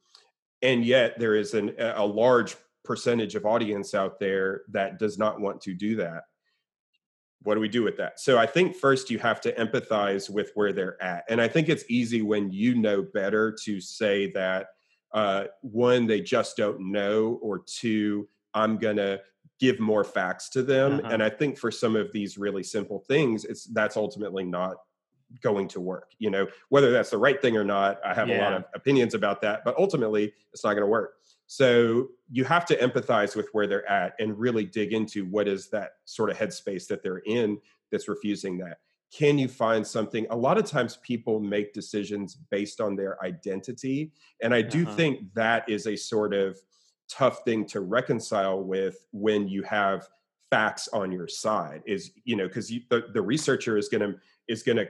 and 0.62 0.85
yet 0.85 1.18
there 1.18 1.35
is 1.35 1.54
an, 1.54 1.75
a 1.78 2.04
large 2.04 2.56
percentage 2.85 3.35
of 3.35 3.47
audience 3.47 3.94
out 3.94 4.18
there 4.18 4.62
that 4.71 4.99
does 4.99 5.18
not 5.18 5.40
want 5.40 5.61
to 5.62 5.75
do 5.75 5.97
that. 5.97 6.25
What 7.42 7.54
do 7.54 7.61
we 7.61 7.68
do 7.68 7.83
with 7.83 7.97
that? 7.99 8.21
So 8.21 8.38
I 8.38 8.47
think 8.47 8.75
first 8.75 9.11
you 9.11 9.18
have 9.18 9.40
to 9.42 9.52
empathize 9.52 10.30
with 10.30 10.50
where 10.54 10.73
they're 10.73 11.02
at, 11.02 11.25
and 11.28 11.40
I 11.40 11.49
think 11.49 11.68
it's 11.68 11.85
easy 11.88 12.23
when 12.23 12.50
you 12.50 12.75
know 12.75 13.02
better 13.02 13.54
to 13.64 13.80
say 13.80 14.33
that 14.33 14.68
uh, 15.14 15.44
one 15.62 16.06
they 16.06 16.21
just 16.21 16.56
don't 16.56 16.92
know, 16.92 17.38
or 17.40 17.61
two 17.61 18.28
I'm 18.52 18.76
gonna 18.76 19.21
give 19.61 19.80
more 19.80 20.04
facts 20.04 20.49
to 20.49 20.62
them 20.62 20.99
uh-huh. 20.99 21.09
and 21.12 21.23
i 21.23 21.30
think 21.30 21.56
for 21.56 21.71
some 21.71 21.97
of 21.97 22.12
these 22.12 22.37
really 22.37 22.62
simple 22.62 23.04
things 23.06 23.44
it's 23.44 23.64
that's 23.66 23.97
ultimately 23.97 24.44
not 24.44 24.76
going 25.42 25.66
to 25.66 25.80
work 25.80 26.12
you 26.18 26.30
know 26.30 26.47
whether 26.68 26.90
that's 26.90 27.11
the 27.11 27.18
right 27.18 27.40
thing 27.40 27.56
or 27.56 27.64
not 27.64 27.99
i 28.04 28.12
have 28.14 28.28
yeah. 28.28 28.40
a 28.40 28.42
lot 28.42 28.52
of 28.52 28.64
opinions 28.75 29.14
about 29.14 29.40
that 29.40 29.64
but 29.64 29.76
ultimately 29.78 30.33
it's 30.52 30.64
not 30.64 30.75
going 30.75 30.83
to 30.83 30.87
work 30.87 31.14
so 31.47 32.09
you 32.30 32.44
have 32.44 32.64
to 32.64 32.76
empathize 32.76 33.37
with 33.37 33.49
where 33.52 33.66
they're 33.66 33.88
at 33.88 34.14
and 34.18 34.38
really 34.38 34.64
dig 34.64 34.92
into 34.92 35.25
what 35.26 35.49
is 35.49 35.68
that 35.71 35.92
sort 36.04 36.30
of 36.30 36.37
headspace 36.37 36.87
that 36.87 37.02
they're 37.02 37.23
in 37.26 37.59
that's 37.90 38.09
refusing 38.09 38.59
that 38.59 38.78
can 39.16 39.38
you 39.38 39.49
find 39.49 39.87
something 39.87 40.26
a 40.30 40.37
lot 40.37 40.59
of 40.59 40.64
times 40.64 40.99
people 41.02 41.38
make 41.38 41.73
decisions 41.73 42.37
based 42.50 42.80
on 42.80 42.97
their 42.97 43.23
identity 43.25 44.12
and 44.42 44.54
i 44.54 44.61
do 44.61 44.83
uh-huh. 44.83 44.94
think 44.97 45.35
that 45.35 45.68
is 45.68 45.87
a 45.87 45.97
sort 45.97 46.35
of 46.35 46.59
tough 47.09 47.44
thing 47.44 47.64
to 47.64 47.80
reconcile 47.80 48.62
with 48.62 49.06
when 49.12 49.47
you 49.47 49.62
have 49.62 50.09
facts 50.50 50.88
on 50.92 51.12
your 51.12 51.28
side 51.28 51.83
is 51.87 52.12
you 52.25 52.37
know 52.37 52.47
because 52.47 52.68
the, 52.68 53.04
the 53.12 53.23
researcher 53.23 53.76
is 53.76 53.88
going 53.88 54.00
to 54.00 54.18
is 54.49 54.62
going 54.62 54.76
to 54.76 54.87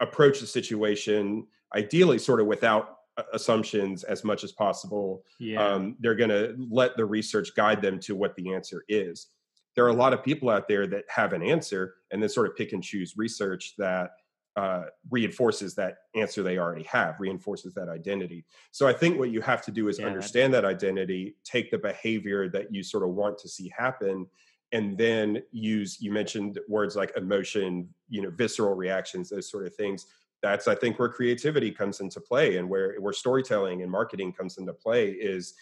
approach 0.00 0.40
the 0.40 0.46
situation 0.46 1.46
ideally 1.74 2.18
sort 2.18 2.40
of 2.40 2.46
without 2.46 2.98
assumptions 3.32 4.04
as 4.04 4.24
much 4.24 4.44
as 4.44 4.52
possible 4.52 5.24
yeah. 5.38 5.64
um, 5.64 5.96
they're 6.00 6.14
going 6.14 6.30
to 6.30 6.54
let 6.70 6.96
the 6.98 7.04
research 7.04 7.54
guide 7.54 7.80
them 7.80 7.98
to 7.98 8.14
what 8.14 8.36
the 8.36 8.52
answer 8.52 8.84
is 8.88 9.28
there 9.76 9.84
are 9.84 9.90
a 9.90 9.94
lot 9.94 10.12
of 10.14 10.24
people 10.24 10.48
out 10.48 10.66
there 10.66 10.86
that 10.86 11.04
have 11.08 11.34
an 11.34 11.42
answer 11.42 11.96
and 12.10 12.20
then 12.20 12.28
sort 12.28 12.48
of 12.48 12.56
pick 12.56 12.72
and 12.72 12.82
choose 12.82 13.16
research 13.16 13.74
that 13.76 14.12
uh, 14.56 14.84
reinforces 15.10 15.74
that 15.74 15.98
answer 16.14 16.42
they 16.42 16.56
already 16.56 16.84
have, 16.84 17.20
reinforces 17.20 17.74
that 17.74 17.90
identity. 17.90 18.42
So 18.72 18.88
I 18.88 18.94
think 18.94 19.18
what 19.18 19.30
you 19.30 19.42
have 19.42 19.60
to 19.66 19.70
do 19.70 19.88
is 19.88 19.98
yeah, 19.98 20.06
understand 20.06 20.54
that 20.54 20.64
identity, 20.64 21.36
take 21.44 21.70
the 21.70 21.76
behavior 21.76 22.48
that 22.48 22.72
you 22.74 22.82
sort 22.82 23.02
of 23.02 23.10
want 23.10 23.36
to 23.38 23.48
see 23.48 23.70
happen, 23.76 24.26
and 24.72 24.96
then 24.96 25.42
use. 25.52 26.00
You 26.00 26.10
mentioned 26.10 26.58
words 26.68 26.96
like 26.96 27.12
emotion, 27.18 27.90
you 28.08 28.22
know, 28.22 28.30
visceral 28.30 28.74
reactions, 28.74 29.28
those 29.28 29.50
sort 29.50 29.66
of 29.66 29.74
things. 29.74 30.06
That's 30.42 30.68
I 30.68 30.74
think 30.74 30.98
where 30.98 31.10
creativity 31.10 31.70
comes 31.70 32.00
into 32.00 32.18
play, 32.18 32.56
and 32.56 32.66
where 32.66 32.96
where 32.98 33.12
storytelling 33.12 33.82
and 33.82 33.92
marketing 33.92 34.32
comes 34.32 34.56
into 34.56 34.72
play 34.72 35.10
is 35.10 35.52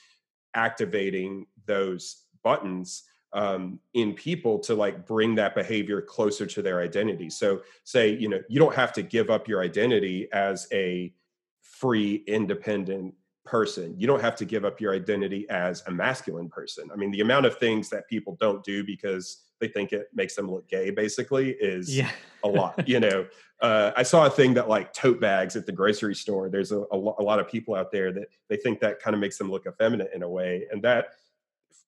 activating 0.55 1.47
those 1.67 2.27
buttons 2.45 3.03
um, 3.35 3.81
in 3.93 4.15
people 4.15 4.59
to 4.61 4.75
like 4.75 5.07
bring 5.07 5.35
that 5.35 5.55
behavior 5.55 6.01
closer 6.01 6.47
to 6.47 6.63
their 6.63 6.81
identity. 6.81 7.29
So, 7.29 7.63
say, 7.83 8.15
you 8.15 8.29
know, 8.29 8.41
you 8.49 8.59
don't 8.59 8.75
have 8.75 8.93
to 8.95 9.03
give 9.03 9.29
up 9.29 9.49
your 9.49 9.63
identity 9.63 10.29
as 10.33 10.69
a 10.73 11.13
free, 11.61 12.23
independent 12.27 13.15
person. 13.45 13.95
You 13.99 14.07
don't 14.07 14.21
have 14.21 14.37
to 14.37 14.45
give 14.45 14.65
up 14.65 14.81
your 14.81 14.95
identity 14.95 15.49
as 15.51 15.83
a 15.87 15.91
masculine 15.91 16.49
person. 16.49 16.89
I 16.93 16.97
mean, 16.97 17.11
the 17.11 17.21
amount 17.21 17.45
of 17.45 17.59
things 17.59 17.91
that 17.91 18.09
people 18.09 18.37
don't 18.41 18.65
do 18.65 18.85
because 18.85 19.43
they 19.61 19.69
think 19.69 19.93
it 19.93 20.09
makes 20.15 20.35
them 20.35 20.51
look 20.51 20.69
gay 20.69 20.91
basically 20.91 21.51
is 21.51 21.95
yeah. 21.95 22.11
a 22.45 22.49
lot. 22.49 22.89
You 22.89 23.01
know, 23.01 23.27
uh, 23.61 23.93
I 23.97 24.03
saw 24.03 24.27
a 24.27 24.31
thing 24.31 24.55
that 24.55 24.69
like 24.69 24.93
tote 24.93 25.21
bags 25.21 25.57
at 25.57 25.67
the 25.67 25.73
grocery 25.73 26.15
store. 26.15 26.49
There's 26.49 26.73
a, 26.73 26.85
a, 26.93 26.97
lo- 26.97 27.17
a 27.19 27.23
lot 27.23 27.41
of 27.41 27.49
people 27.49 27.75
out 27.75 27.91
there 27.91 28.13
that 28.13 28.29
they 28.49 28.57
think 28.57 28.81
that 28.81 29.01
kind 29.01 29.15
of 29.15 29.21
makes 29.21 29.39
them 29.39 29.51
look 29.51 29.67
effeminate 29.67 30.11
in 30.15 30.23
a 30.23 30.29
way. 30.29 30.67
And 30.71 30.83
that 30.83 31.09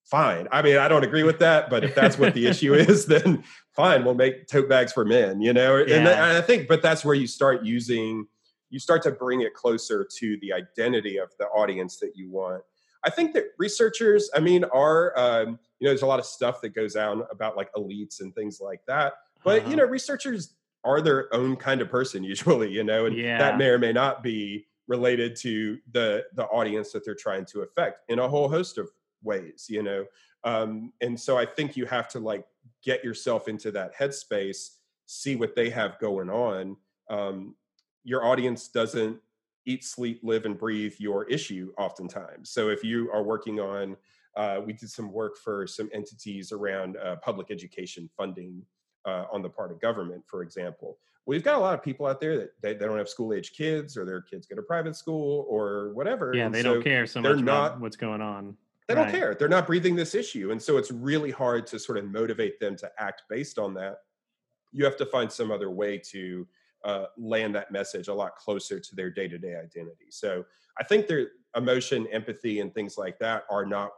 fine. 0.07 0.49
I 0.51 0.63
mean, 0.63 0.79
I 0.79 0.89
don't 0.89 1.05
agree 1.05 1.25
with 1.25 1.41
that, 1.41 1.69
but 1.69 1.85
if 1.85 1.95
that's 1.95 2.19
what 2.19 2.33
the 2.35 2.47
issue 2.49 2.75
is, 2.75 3.07
then 3.07 3.45
fine, 3.73 4.05
we'll 4.05 4.15
make 4.15 4.47
tote 4.47 4.69
bags 4.69 4.93
for 4.93 5.05
men, 5.05 5.41
you 5.41 5.53
know? 5.53 5.77
Yeah. 5.77 5.97
And, 5.97 6.09
I 6.09 6.41
think, 6.41 6.69
but 6.69 6.81
that's 6.81 7.05
where 7.05 7.15
you 7.15 7.27
start 7.27 7.65
using, 7.65 8.27
you 8.71 8.79
start 8.79 9.03
to 9.03 9.11
bring 9.11 9.43
it 9.43 9.53
closer 9.55 10.07
to 10.19 10.39
the 10.41 10.53
identity 10.53 11.19
of 11.19 11.31
the 11.39 11.47
audience 11.47 11.99
that 11.99 12.13
you 12.15 12.31
want. 12.31 12.63
I 13.05 13.11
think 13.11 13.35
that 13.35 13.45
researchers, 13.59 14.31
I 14.35 14.41
mean, 14.41 14.65
are, 14.65 15.17
um, 15.19 15.59
you 15.79 15.85
know, 15.85 15.91
there's 15.91 16.03
a 16.03 16.07
lot 16.07 16.19
of 16.19 16.27
stuff 16.27 16.61
that 16.63 16.71
goes 16.71 16.97
on 16.97 17.25
about 17.31 17.57
like 17.57 17.73
elites 17.75 18.21
and 18.21 18.35
things 18.35 18.61
like 18.61 18.81
that. 18.87 19.15
But, 19.45 19.61
uh-huh. 19.61 19.71
you 19.71 19.77
know, 19.77 19.85
researchers 19.85 20.55
are 20.85 21.01
their 21.01 21.33
own 21.35 21.57
kind 21.57 21.81
of 21.81 21.91
person 21.91 22.25
usually, 22.25 22.71
you 22.71 22.85
know, 22.85 23.07
and 23.07 23.17
yeah. 23.17 23.39
that 23.39 23.59
may 23.59 23.67
or 23.67 23.79
may 23.79 23.93
not 23.93 24.23
be 24.23 24.67
related 24.89 25.35
to 25.35 25.79
the 25.91 26.25
the 26.35 26.45
audience 26.45 26.93
that 26.93 27.05
they're 27.05 27.15
trying 27.15 27.45
to 27.45 27.63
affect 27.63 28.09
in 28.09 28.21
a 28.21 28.29
whole 28.29 28.49
host 28.49 28.79
of 28.79 28.89
ways 29.27 29.67
you 29.69 29.83
know? 29.83 30.07
Um, 30.45 30.93
and 31.01 31.19
so 31.19 31.37
i 31.37 31.45
think 31.45 31.77
you 31.77 31.87
have 31.87 32.09
to 32.09 32.21
like 32.21 32.47
get 32.83 33.05
yourself 33.05 33.49
into 33.49 33.71
that 33.73 33.95
headspace 33.95 34.77
see 35.07 35.37
what 35.37 35.55
they 35.55 35.69
have 35.71 35.99
going 35.99 36.31
on 36.31 36.77
um, 37.11 37.55
your 38.05 38.25
audience 38.25 38.69
doesn't 38.69 39.19
eat 39.67 39.85
sleep 39.85 40.21
live 40.23 40.47
and 40.47 40.57
breathe 40.57 40.95
your 40.99 41.25
issue 41.25 41.73
oftentimes. 41.77 42.51
So 42.51 42.69
if 42.69 42.83
you 42.85 43.11
are 43.13 43.23
working 43.23 43.61
on 43.61 43.97
uh, 44.37 44.61
we 44.65 44.75
did 44.75 44.91
some 44.91 45.11
work 45.11 45.39
for 45.39 45.67
some 45.67 45.89
entities 45.95 46.53
around 46.53 46.99
uh, 46.99 47.17
public 47.17 47.51
education 47.51 48.09
funding 48.19 48.63
uh, 49.07 49.25
on 49.33 49.41
the 49.41 49.49
part 49.49 49.73
of 49.73 49.81
government 49.81 50.23
for 50.27 50.43
example. 50.43 50.99
We've 51.27 51.43
got 51.43 51.57
a 51.57 51.59
lot 51.59 51.75
of 51.75 51.83
people 51.83 52.07
out 52.07 52.21
there 52.21 52.37
that 52.37 52.51
they, 52.63 52.75
they 52.75 52.87
don't 52.87 52.99
have 52.99 53.09
school 53.09 53.35
age 53.35 53.53
kids 53.53 53.97
or 53.97 54.05
their 54.05 54.21
kids 54.21 54.47
go 54.47 54.55
to 54.55 54.63
private 54.63 54.95
school 54.95 55.45
or 55.49 55.93
whatever 55.95 56.33
yeah 56.35 56.47
and 56.47 56.55
they 56.55 56.63
so 56.63 56.75
don't 56.75 56.85
care 56.85 57.07
so 57.07 57.21
much 57.21 57.39
not, 57.39 57.43
about 57.43 57.81
what's 57.81 57.97
going 57.97 58.21
on 58.21 58.57
they 58.89 58.95
right. 58.95 59.05
don't 59.05 59.13
care. 59.13 59.35
They're 59.35 59.49
not 59.49 59.67
breathing 59.67 59.97
this 59.97 60.15
issue. 60.15 60.53
And 60.53 60.63
so 60.63 60.77
it's 60.77 60.91
really 60.91 61.31
hard 61.31 61.67
to 61.69 61.79
sort 61.79 61.99
of 61.99 62.05
motivate 62.05 62.61
them 62.61 62.77
to 62.77 62.91
act 62.99 63.23
based 63.29 63.59
on 63.59 63.75
that. 63.75 63.99
You 64.73 64.85
have 64.85 64.97
to 64.99 65.07
find 65.07 65.31
some 65.31 65.51
other 65.51 65.71
way 65.71 65.99
to 66.11 66.47
uh, 66.85 67.07
land 67.17 67.55
that 67.55 67.73
message 67.73 68.09
a 68.09 68.15
lot 68.15 68.37
closer 68.37 68.79
to 68.79 68.95
their 68.95 69.11
day 69.11 69.27
to 69.27 69.39
day 69.39 69.57
identity. 69.57 70.07
So 70.11 70.45
I 70.79 70.85
think 70.85 71.09
their 71.09 71.29
emotion, 71.57 72.07
empathy, 72.13 72.61
and 72.61 72.73
things 72.73 72.97
like 72.97 73.19
that 73.19 73.45
are 73.51 73.67
not 73.67 73.91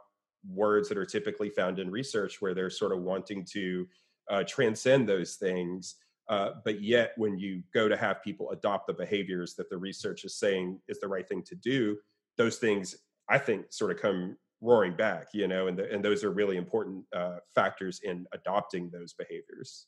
words 0.49 0.89
that 0.89 0.97
are 0.97 1.05
typically 1.05 1.49
found 1.49 1.77
in 1.77 1.91
research 1.91 2.41
where 2.41 2.55
they're 2.55 2.69
sort 2.69 2.93
of 2.93 3.01
wanting 3.01 3.45
to 3.51 3.87
uh, 4.29 4.43
transcend 4.47 5.07
those 5.07 5.35
things. 5.35 5.95
Uh, 6.29 6.51
but 6.63 6.81
yet, 6.81 7.11
when 7.17 7.37
you 7.37 7.61
go 7.73 7.89
to 7.89 7.97
have 7.97 8.23
people 8.23 8.51
adopt 8.51 8.87
the 8.87 8.93
behaviors 8.93 9.55
that 9.55 9.69
the 9.69 9.77
research 9.77 10.23
is 10.25 10.35
saying 10.35 10.79
is 10.87 10.99
the 10.99 11.07
right 11.07 11.27
thing 11.27 11.43
to 11.43 11.55
do, 11.55 11.97
those 12.37 12.57
things 12.57 12.95
I 13.27 13.37
think 13.37 13.65
sort 13.69 13.91
of 13.91 14.01
come 14.01 14.37
roaring 14.61 14.95
back 14.95 15.27
you 15.33 15.47
know 15.47 15.67
and 15.67 15.77
the, 15.77 15.91
and 15.91 16.03
those 16.03 16.23
are 16.23 16.31
really 16.31 16.57
important 16.57 17.03
uh, 17.15 17.37
factors 17.53 18.01
in 18.03 18.25
adopting 18.33 18.89
those 18.91 19.13
behaviors. 19.13 19.87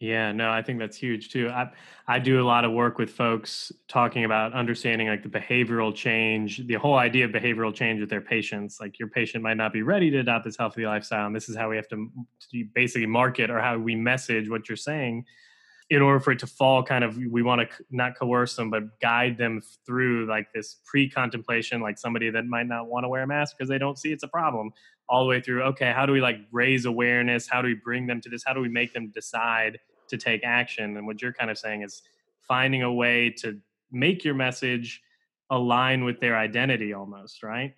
Yeah 0.00 0.32
no 0.32 0.50
i 0.50 0.60
think 0.60 0.80
that's 0.80 0.96
huge 0.96 1.30
too 1.30 1.48
i 1.50 1.70
i 2.08 2.18
do 2.18 2.40
a 2.40 2.44
lot 2.44 2.64
of 2.64 2.72
work 2.72 2.98
with 2.98 3.10
folks 3.10 3.70
talking 3.86 4.24
about 4.24 4.52
understanding 4.52 5.06
like 5.06 5.22
the 5.22 5.28
behavioral 5.28 5.94
change 5.94 6.66
the 6.66 6.74
whole 6.74 6.96
idea 6.96 7.24
of 7.24 7.30
behavioral 7.30 7.72
change 7.72 8.00
with 8.00 8.10
their 8.10 8.20
patients 8.20 8.78
like 8.80 8.98
your 8.98 9.08
patient 9.08 9.42
might 9.42 9.56
not 9.56 9.72
be 9.72 9.82
ready 9.82 10.10
to 10.10 10.18
adopt 10.18 10.44
this 10.44 10.56
healthy 10.56 10.84
lifestyle 10.84 11.26
and 11.26 11.34
this 11.34 11.48
is 11.48 11.56
how 11.56 11.70
we 11.70 11.76
have 11.76 11.88
to, 11.88 12.10
to 12.50 12.66
basically 12.74 13.06
market 13.06 13.50
or 13.50 13.60
how 13.60 13.78
we 13.78 13.94
message 13.94 14.50
what 14.50 14.68
you're 14.68 14.76
saying 14.76 15.24
in 15.90 16.00
order 16.00 16.18
for 16.18 16.32
it 16.32 16.38
to 16.38 16.46
fall 16.46 16.82
kind 16.82 17.04
of 17.04 17.16
we 17.16 17.42
want 17.42 17.60
to 17.60 17.84
not 17.90 18.16
coerce 18.18 18.56
them 18.56 18.70
but 18.70 18.98
guide 19.00 19.36
them 19.36 19.60
through 19.84 20.26
like 20.26 20.50
this 20.54 20.78
pre-contemplation 20.86 21.80
like 21.80 21.98
somebody 21.98 22.30
that 22.30 22.46
might 22.46 22.66
not 22.66 22.86
want 22.86 23.04
to 23.04 23.08
wear 23.08 23.22
a 23.22 23.26
mask 23.26 23.56
because 23.56 23.68
they 23.68 23.78
don't 23.78 23.98
see 23.98 24.10
it's 24.10 24.22
a 24.22 24.28
problem 24.28 24.70
all 25.10 25.22
the 25.22 25.28
way 25.28 25.40
through 25.40 25.62
okay 25.62 25.92
how 25.92 26.06
do 26.06 26.12
we 26.12 26.20
like 26.20 26.38
raise 26.50 26.86
awareness? 26.86 27.48
How 27.48 27.62
do 27.62 27.68
we 27.68 27.74
bring 27.74 28.06
them 28.06 28.20
to 28.22 28.28
this? 28.28 28.42
How 28.44 28.52
do 28.52 28.60
we 28.60 28.68
make 28.68 28.92
them 28.92 29.10
decide 29.14 29.78
to 30.08 30.16
take 30.16 30.42
action? 30.44 30.96
And 30.96 31.06
what 31.06 31.20
you're 31.20 31.32
kind 31.32 31.50
of 31.50 31.58
saying 31.58 31.82
is 31.82 32.02
finding 32.40 32.82
a 32.82 32.92
way 32.92 33.30
to 33.38 33.58
make 33.92 34.24
your 34.24 34.34
message 34.34 35.02
align 35.50 36.04
with 36.04 36.20
their 36.20 36.36
identity 36.36 36.92
almost 36.92 37.42
right? 37.42 37.74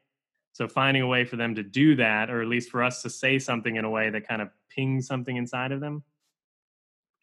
So 0.53 0.66
finding 0.66 1.03
a 1.03 1.07
way 1.07 1.25
for 1.25 1.37
them 1.37 1.55
to 1.55 1.62
do 1.62 1.97
that 1.97 2.31
or 2.31 2.40
at 2.40 2.49
least 2.49 2.71
for 2.71 2.83
us 2.83 3.03
to 3.03 3.11
say 3.11 3.38
something 3.38 3.77
in 3.77 3.85
a 3.85 3.90
way 3.90 4.09
that 4.09 4.27
kind 4.27 4.40
of 4.40 4.49
pings 4.71 5.07
something 5.07 5.37
inside 5.37 5.73
of 5.73 5.81
them 5.81 6.03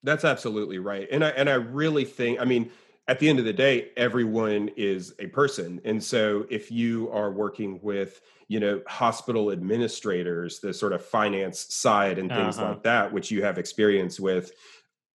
that's 0.04 0.26
absolutely 0.26 0.80
right. 0.80 1.08
And 1.12 1.24
I 1.24 1.30
and 1.30 1.50
I 1.50 1.56
really 1.56 2.06
think 2.06 2.40
I 2.40 2.46
mean 2.46 2.72
at 3.08 3.20
the 3.20 3.28
end 3.28 3.40
of 3.40 3.46
the 3.46 3.54
day 3.54 3.90
everyone 3.98 4.70
is 4.78 5.14
a 5.20 5.28
person. 5.28 5.82
And 5.84 6.02
so 6.02 6.46
if 6.50 6.72
you 6.72 7.10
are 7.12 7.32
working 7.32 7.80
with, 7.82 8.22
you 8.48 8.60
know, 8.60 8.82
hospital 8.88 9.52
administrators, 9.52 10.60
the 10.60 10.74
sort 10.74 10.94
of 10.94 11.04
finance 11.04 11.74
side 11.74 12.18
and 12.18 12.30
things 12.30 12.58
uh-huh. 12.58 12.70
like 12.70 12.84
that 12.84 13.12
which 13.12 13.32
you 13.32 13.44
have 13.44 13.58
experience 13.58 14.20
with, 14.20 14.52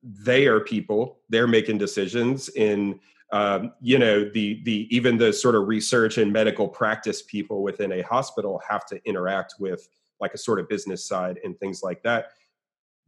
they 0.02 0.46
are 0.46 0.60
people. 0.60 1.20
They're 1.28 1.46
making 1.46 1.78
decisions 1.78 2.48
in 2.50 3.00
um, 3.30 3.72
you 3.82 3.98
know 3.98 4.24
the 4.24 4.62
the 4.64 4.88
even 4.94 5.18
the 5.18 5.32
sort 5.34 5.54
of 5.54 5.68
research 5.68 6.16
and 6.16 6.32
medical 6.32 6.66
practice 6.66 7.20
people 7.22 7.62
within 7.62 7.92
a 7.92 8.02
hospital 8.02 8.60
have 8.66 8.86
to 8.86 9.00
interact 9.06 9.56
with 9.58 9.86
like 10.18 10.32
a 10.32 10.38
sort 10.38 10.58
of 10.58 10.68
business 10.68 11.04
side 11.04 11.38
and 11.44 11.58
things 11.58 11.82
like 11.82 12.02
that 12.02 12.30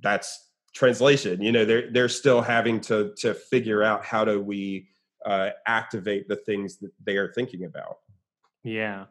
that's 0.01 0.50
translation 0.73 1.43
you 1.43 1.51
know 1.51 1.65
they're 1.65 1.91
they're 1.91 2.09
still 2.09 2.41
having 2.41 2.81
to 2.81 3.13
to 3.17 3.35
figure 3.35 3.83
out 3.83 4.05
how 4.05 4.25
do 4.25 4.41
we 4.41 4.89
uh, 5.27 5.51
activate 5.67 6.29
the 6.29 6.37
things 6.37 6.79
that 6.79 6.91
they 7.05 7.17
are 7.17 7.33
thinking 7.33 7.65
about. 7.65 7.99
Yeah. 8.63 9.07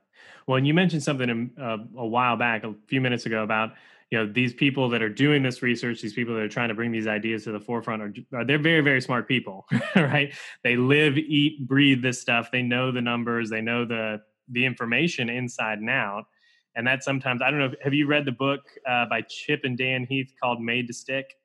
Well 0.47 0.57
and 0.57 0.67
you 0.67 0.73
mentioned 0.73 1.03
something 1.03 1.51
uh, 1.59 1.77
a 1.97 2.07
while 2.07 2.37
back 2.37 2.63
a 2.63 2.73
few 2.87 3.01
minutes 3.01 3.25
ago 3.25 3.43
about 3.43 3.71
you 4.11 4.17
know 4.17 4.31
these 4.31 4.53
people 4.53 4.89
that 4.89 5.01
are 5.01 5.09
doing 5.09 5.43
this 5.43 5.61
research 5.61 6.01
these 6.01 6.13
people 6.13 6.33
that 6.33 6.41
are 6.41 6.49
trying 6.49 6.69
to 6.69 6.75
bring 6.75 6.91
these 6.91 7.07
ideas 7.07 7.43
to 7.43 7.51
the 7.51 7.59
forefront 7.59 8.01
are, 8.01 8.13
are 8.33 8.45
they're 8.45 8.57
very 8.57 8.81
very 8.81 9.01
smart 9.01 9.27
people 9.27 9.67
right? 9.95 10.33
They 10.63 10.75
live 10.75 11.17
eat 11.17 11.67
breathe 11.67 12.01
this 12.01 12.21
stuff. 12.21 12.49
They 12.51 12.61
know 12.61 12.91
the 12.91 13.01
numbers. 13.01 13.49
They 13.49 13.61
know 13.61 13.85
the 13.85 14.21
the 14.49 14.65
information 14.65 15.29
inside 15.29 15.79
and 15.79 15.89
out. 15.89 16.25
And 16.75 16.87
that 16.87 17.03
sometimes 17.03 17.41
i 17.41 17.51
don't 17.51 17.59
know 17.59 17.71
have 17.83 17.93
you 17.93 18.07
read 18.07 18.25
the 18.25 18.31
book 18.31 18.61
uh, 18.87 19.05
by 19.07 19.21
chip 19.21 19.61
and 19.63 19.77
dan 19.77 20.05
heath 20.05 20.31
called 20.41 20.61
made 20.61 20.87
to 20.87 20.93
stick 20.93 21.35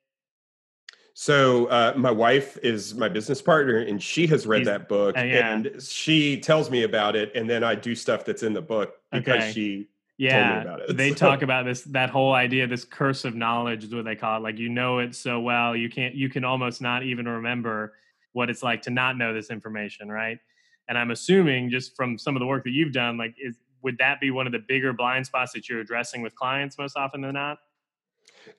so 1.17 1.67
uh, 1.67 1.93
my 1.95 2.11
wife 2.11 2.57
is 2.61 2.93
my 2.93 3.07
business 3.07 3.41
partner, 3.41 3.77
and 3.77 4.03
she 4.03 4.27
has 4.27 4.45
read 4.45 4.65
that 4.65 4.89
book, 4.89 5.17
uh, 5.17 5.21
yeah. 5.21 5.53
and 5.53 5.81
she 5.81 6.37
tells 6.41 6.69
me 6.69 6.83
about 6.83 7.15
it, 7.15 7.33
and 7.33 7.49
then 7.49 7.63
I 7.63 7.73
do 7.73 7.95
stuff 7.95 8.25
that's 8.25 8.43
in 8.43 8.51
the 8.51 8.61
book 8.61 8.97
because 9.13 9.43
okay. 9.43 9.51
she 9.53 9.87
yeah 10.17 10.77
they 10.91 11.11
talk 11.11 11.41
about 11.41 11.65
this 11.65 11.81
that 11.83 12.09
whole 12.09 12.33
idea 12.33 12.65
this 12.65 12.85
curse 12.85 13.25
of 13.25 13.35
knowledge 13.35 13.83
is 13.83 13.93
what 13.93 14.05
they 14.05 14.15
call 14.15 14.37
it 14.37 14.43
like 14.43 14.57
you 14.57 14.69
know 14.69 14.99
it 14.99 15.13
so 15.13 15.41
well 15.41 15.75
you 15.75 15.89
can't 15.89 16.15
you 16.15 16.29
can 16.29 16.45
almost 16.45 16.81
not 16.81 17.03
even 17.03 17.27
remember 17.27 17.93
what 18.31 18.49
it's 18.49 18.63
like 18.63 18.81
to 18.81 18.89
not 18.89 19.17
know 19.17 19.33
this 19.33 19.49
information 19.49 20.07
right 20.07 20.39
and 20.87 20.97
i'm 20.97 21.11
assuming 21.11 21.69
just 21.69 21.97
from 21.97 22.17
some 22.17 22.33
of 22.33 22.39
the 22.39 22.45
work 22.45 22.63
that 22.63 22.71
you've 22.71 22.93
done 22.93 23.17
like 23.17 23.35
is 23.37 23.57
would 23.81 23.97
that 23.97 24.21
be 24.21 24.31
one 24.31 24.45
of 24.45 24.53
the 24.53 24.63
bigger 24.69 24.93
blind 24.93 25.25
spots 25.25 25.51
that 25.51 25.67
you're 25.67 25.81
addressing 25.81 26.21
with 26.21 26.33
clients 26.33 26.77
most 26.77 26.95
often 26.95 27.19
than 27.19 27.33
not 27.33 27.57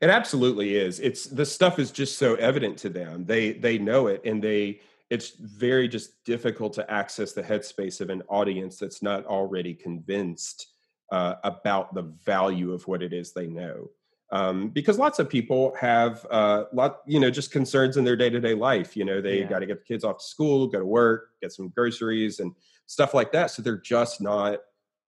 it 0.00 0.10
absolutely 0.10 0.76
is. 0.76 1.00
It's 1.00 1.24
the 1.24 1.46
stuff 1.46 1.78
is 1.78 1.90
just 1.90 2.18
so 2.18 2.34
evident 2.36 2.78
to 2.78 2.88
them. 2.88 3.24
They 3.24 3.52
they 3.52 3.78
know 3.78 4.06
it 4.08 4.22
and 4.24 4.42
they 4.42 4.80
it's 5.08 5.30
very 5.30 5.88
just 5.88 6.24
difficult 6.24 6.72
to 6.74 6.90
access 6.90 7.32
the 7.32 7.42
headspace 7.42 8.00
of 8.00 8.10
an 8.10 8.22
audience 8.28 8.76
that's 8.76 9.02
not 9.02 9.24
already 9.26 9.72
convinced 9.72 10.66
uh, 11.12 11.34
about 11.44 11.94
the 11.94 12.02
value 12.02 12.72
of 12.72 12.86
what 12.88 13.02
it 13.02 13.12
is 13.12 13.32
they 13.32 13.46
know. 13.46 13.88
Um, 14.32 14.70
because 14.70 14.98
lots 14.98 15.20
of 15.20 15.28
people 15.28 15.72
have 15.78 16.26
uh, 16.30 16.64
lot, 16.72 16.98
you 17.06 17.20
know, 17.20 17.30
just 17.30 17.52
concerns 17.52 17.96
in 17.96 18.02
their 18.04 18.16
day 18.16 18.28
to 18.28 18.40
day 18.40 18.54
life. 18.54 18.96
You 18.96 19.04
know, 19.04 19.20
they 19.20 19.40
yeah. 19.40 19.46
got 19.46 19.60
to 19.60 19.66
get 19.66 19.78
the 19.78 19.84
kids 19.84 20.02
off 20.02 20.18
to 20.18 20.24
school, 20.24 20.66
go 20.66 20.80
to 20.80 20.86
work, 20.86 21.28
get 21.40 21.52
some 21.52 21.68
groceries, 21.68 22.40
and 22.40 22.52
stuff 22.86 23.14
like 23.14 23.30
that. 23.32 23.52
So 23.52 23.62
they're 23.62 23.78
just 23.78 24.20
not 24.20 24.58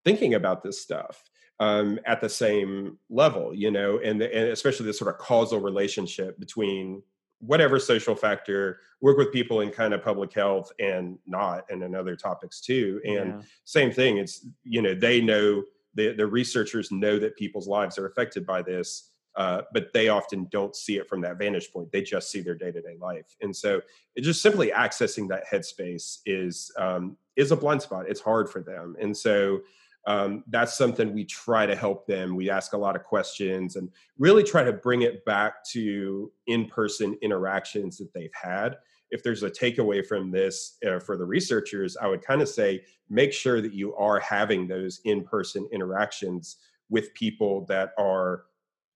thinking 0.04 0.34
about 0.34 0.62
this 0.62 0.80
stuff 0.80 1.28
um, 1.60 1.98
at 2.04 2.20
the 2.20 2.28
same 2.28 2.98
level, 3.10 3.54
you 3.54 3.70
know, 3.70 3.98
and, 3.98 4.20
the, 4.20 4.34
and 4.34 4.50
especially 4.50 4.86
the 4.86 4.92
sort 4.92 5.12
of 5.12 5.18
causal 5.18 5.60
relationship 5.60 6.38
between 6.38 7.02
whatever 7.40 7.78
social 7.78 8.14
factor, 8.14 8.80
work 9.00 9.16
with 9.16 9.32
people 9.32 9.60
in 9.60 9.70
kind 9.70 9.94
of 9.94 10.02
public 10.02 10.32
health 10.32 10.72
and 10.80 11.18
not, 11.26 11.64
and 11.70 11.82
in 11.82 11.94
other 11.94 12.16
topics 12.16 12.60
too. 12.60 13.00
And 13.04 13.28
yeah. 13.28 13.40
same 13.64 13.92
thing, 13.92 14.18
it's, 14.18 14.46
you 14.64 14.82
know, 14.82 14.94
they 14.94 15.20
know, 15.20 15.62
the, 15.94 16.14
the 16.14 16.26
researchers 16.26 16.90
know 16.90 17.18
that 17.18 17.36
people's 17.36 17.68
lives 17.68 17.98
are 17.98 18.06
affected 18.06 18.46
by 18.46 18.62
this. 18.62 19.10
Uh, 19.36 19.62
but 19.72 19.92
they 19.92 20.08
often 20.08 20.48
don't 20.50 20.74
see 20.74 20.96
it 20.96 21.08
from 21.08 21.20
that 21.20 21.38
vantage 21.38 21.70
point. 21.72 21.92
They 21.92 22.02
just 22.02 22.28
see 22.28 22.40
their 22.40 22.56
day 22.56 22.72
to 22.72 22.82
day 22.82 22.96
life, 23.00 23.36
and 23.40 23.54
so 23.54 23.80
it 24.16 24.22
just 24.22 24.42
simply 24.42 24.72
accessing 24.72 25.28
that 25.28 25.44
headspace 25.46 26.18
is 26.26 26.72
um, 26.76 27.16
is 27.36 27.52
a 27.52 27.56
blind 27.56 27.80
spot. 27.82 28.06
It's 28.08 28.20
hard 28.20 28.50
for 28.50 28.62
them, 28.62 28.96
and 29.00 29.16
so 29.16 29.60
um, 30.08 30.42
that's 30.48 30.76
something 30.76 31.12
we 31.12 31.26
try 31.26 31.66
to 31.66 31.76
help 31.76 32.06
them. 32.06 32.34
We 32.34 32.48
ask 32.48 32.72
a 32.72 32.78
lot 32.78 32.96
of 32.96 33.04
questions 33.04 33.76
and 33.76 33.90
really 34.18 34.42
try 34.42 34.64
to 34.64 34.72
bring 34.72 35.02
it 35.02 35.22
back 35.26 35.62
to 35.72 36.32
in 36.46 36.64
person 36.64 37.18
interactions 37.20 37.98
that 37.98 38.14
they've 38.14 38.32
had. 38.32 38.78
If 39.10 39.22
there's 39.22 39.42
a 39.42 39.50
takeaway 39.50 40.04
from 40.04 40.30
this 40.30 40.78
uh, 40.88 40.98
for 40.98 41.18
the 41.18 41.26
researchers, 41.26 41.94
I 41.98 42.06
would 42.06 42.22
kind 42.22 42.40
of 42.40 42.48
say 42.48 42.84
make 43.10 43.34
sure 43.34 43.60
that 43.60 43.74
you 43.74 43.94
are 43.96 44.18
having 44.20 44.66
those 44.66 45.02
in 45.04 45.24
person 45.24 45.68
interactions 45.72 46.56
with 46.88 47.12
people 47.12 47.66
that 47.66 47.90
are 47.98 48.44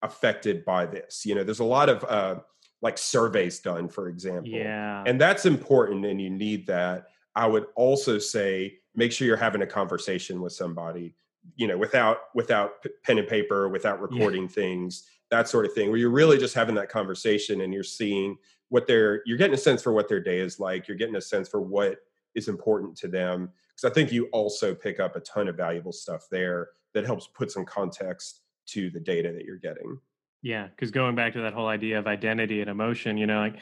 affected 0.00 0.64
by 0.64 0.86
this. 0.86 1.26
You 1.26 1.34
know, 1.34 1.44
there's 1.44 1.60
a 1.60 1.64
lot 1.64 1.90
of 1.90 2.04
uh, 2.04 2.40
like 2.80 2.96
surveys 2.96 3.60
done, 3.60 3.86
for 3.86 4.08
example. 4.08 4.48
Yeah. 4.48 5.04
And 5.06 5.20
that's 5.20 5.44
important 5.44 6.06
and 6.06 6.22
you 6.22 6.30
need 6.30 6.66
that. 6.68 7.08
I 7.36 7.46
would 7.46 7.66
also 7.76 8.18
say 8.18 8.78
make 8.94 9.12
sure 9.12 9.26
you're 9.26 9.36
having 9.36 9.62
a 9.62 9.66
conversation 9.66 10.40
with 10.40 10.52
somebody 10.52 11.14
you 11.56 11.66
know 11.66 11.76
without 11.76 12.18
without 12.34 12.84
pen 13.04 13.18
and 13.18 13.28
paper 13.28 13.68
without 13.68 14.00
recording 14.00 14.42
yeah. 14.42 14.48
things 14.48 15.04
that 15.30 15.48
sort 15.48 15.64
of 15.64 15.72
thing 15.72 15.88
where 15.88 15.98
you're 15.98 16.10
really 16.10 16.38
just 16.38 16.54
having 16.54 16.74
that 16.74 16.88
conversation 16.88 17.62
and 17.62 17.72
you're 17.72 17.82
seeing 17.82 18.36
what 18.68 18.86
they're 18.86 19.22
you're 19.26 19.38
getting 19.38 19.54
a 19.54 19.58
sense 19.58 19.82
for 19.82 19.92
what 19.92 20.08
their 20.08 20.20
day 20.20 20.38
is 20.38 20.60
like 20.60 20.86
you're 20.86 20.96
getting 20.96 21.16
a 21.16 21.20
sense 21.20 21.48
for 21.48 21.60
what 21.60 21.98
is 22.34 22.48
important 22.48 22.96
to 22.96 23.08
them 23.08 23.50
because 23.68 23.90
i 23.90 23.92
think 23.92 24.12
you 24.12 24.26
also 24.26 24.74
pick 24.74 25.00
up 25.00 25.16
a 25.16 25.20
ton 25.20 25.48
of 25.48 25.56
valuable 25.56 25.92
stuff 25.92 26.26
there 26.30 26.68
that 26.94 27.04
helps 27.04 27.26
put 27.28 27.50
some 27.50 27.64
context 27.64 28.40
to 28.66 28.90
the 28.90 29.00
data 29.00 29.32
that 29.32 29.44
you're 29.44 29.56
getting 29.56 29.98
yeah 30.42 30.68
because 30.68 30.90
going 30.90 31.14
back 31.14 31.32
to 31.32 31.40
that 31.40 31.54
whole 31.54 31.68
idea 31.68 31.98
of 31.98 32.06
identity 32.06 32.60
and 32.60 32.70
emotion 32.70 33.16
you 33.16 33.26
know 33.26 33.40
like 33.40 33.56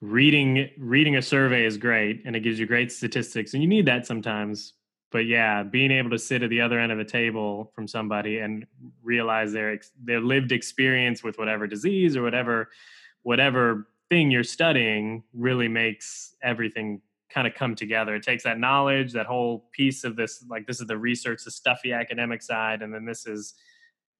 reading 0.00 0.68
reading 0.78 1.16
a 1.16 1.22
survey 1.22 1.64
is 1.64 1.78
great 1.78 2.22
and 2.26 2.36
it 2.36 2.40
gives 2.40 2.58
you 2.58 2.66
great 2.66 2.92
statistics 2.92 3.54
and 3.54 3.62
you 3.62 3.68
need 3.68 3.86
that 3.86 4.06
sometimes. 4.06 4.74
But 5.12 5.26
yeah 5.26 5.62
being 5.62 5.90
able 5.90 6.10
to 6.10 6.18
sit 6.18 6.42
at 6.42 6.50
the 6.50 6.60
other 6.60 6.78
end 6.78 6.92
of 6.92 6.98
a 6.98 7.04
table 7.04 7.72
from 7.74 7.88
somebody 7.88 8.38
and 8.38 8.66
realize 9.02 9.52
their 9.52 9.78
their 10.02 10.20
lived 10.20 10.52
experience 10.52 11.22
with 11.22 11.38
whatever 11.38 11.66
disease 11.66 12.16
or 12.16 12.22
whatever 12.22 12.68
whatever 13.22 13.88
thing 14.08 14.30
you're 14.30 14.44
studying 14.44 15.24
really 15.32 15.68
makes 15.68 16.34
everything 16.42 17.00
kind 17.28 17.46
of 17.46 17.54
come 17.54 17.74
together. 17.74 18.14
It 18.14 18.22
takes 18.22 18.44
that 18.44 18.58
knowledge 18.58 19.12
that 19.12 19.26
whole 19.26 19.68
piece 19.72 20.04
of 20.04 20.16
this 20.16 20.44
like 20.48 20.66
this 20.66 20.80
is 20.80 20.86
the 20.86 20.98
research 20.98 21.44
the 21.44 21.50
stuffy 21.50 21.92
academic 21.92 22.42
side 22.42 22.82
and 22.82 22.92
then 22.92 23.04
this 23.04 23.26
is 23.26 23.54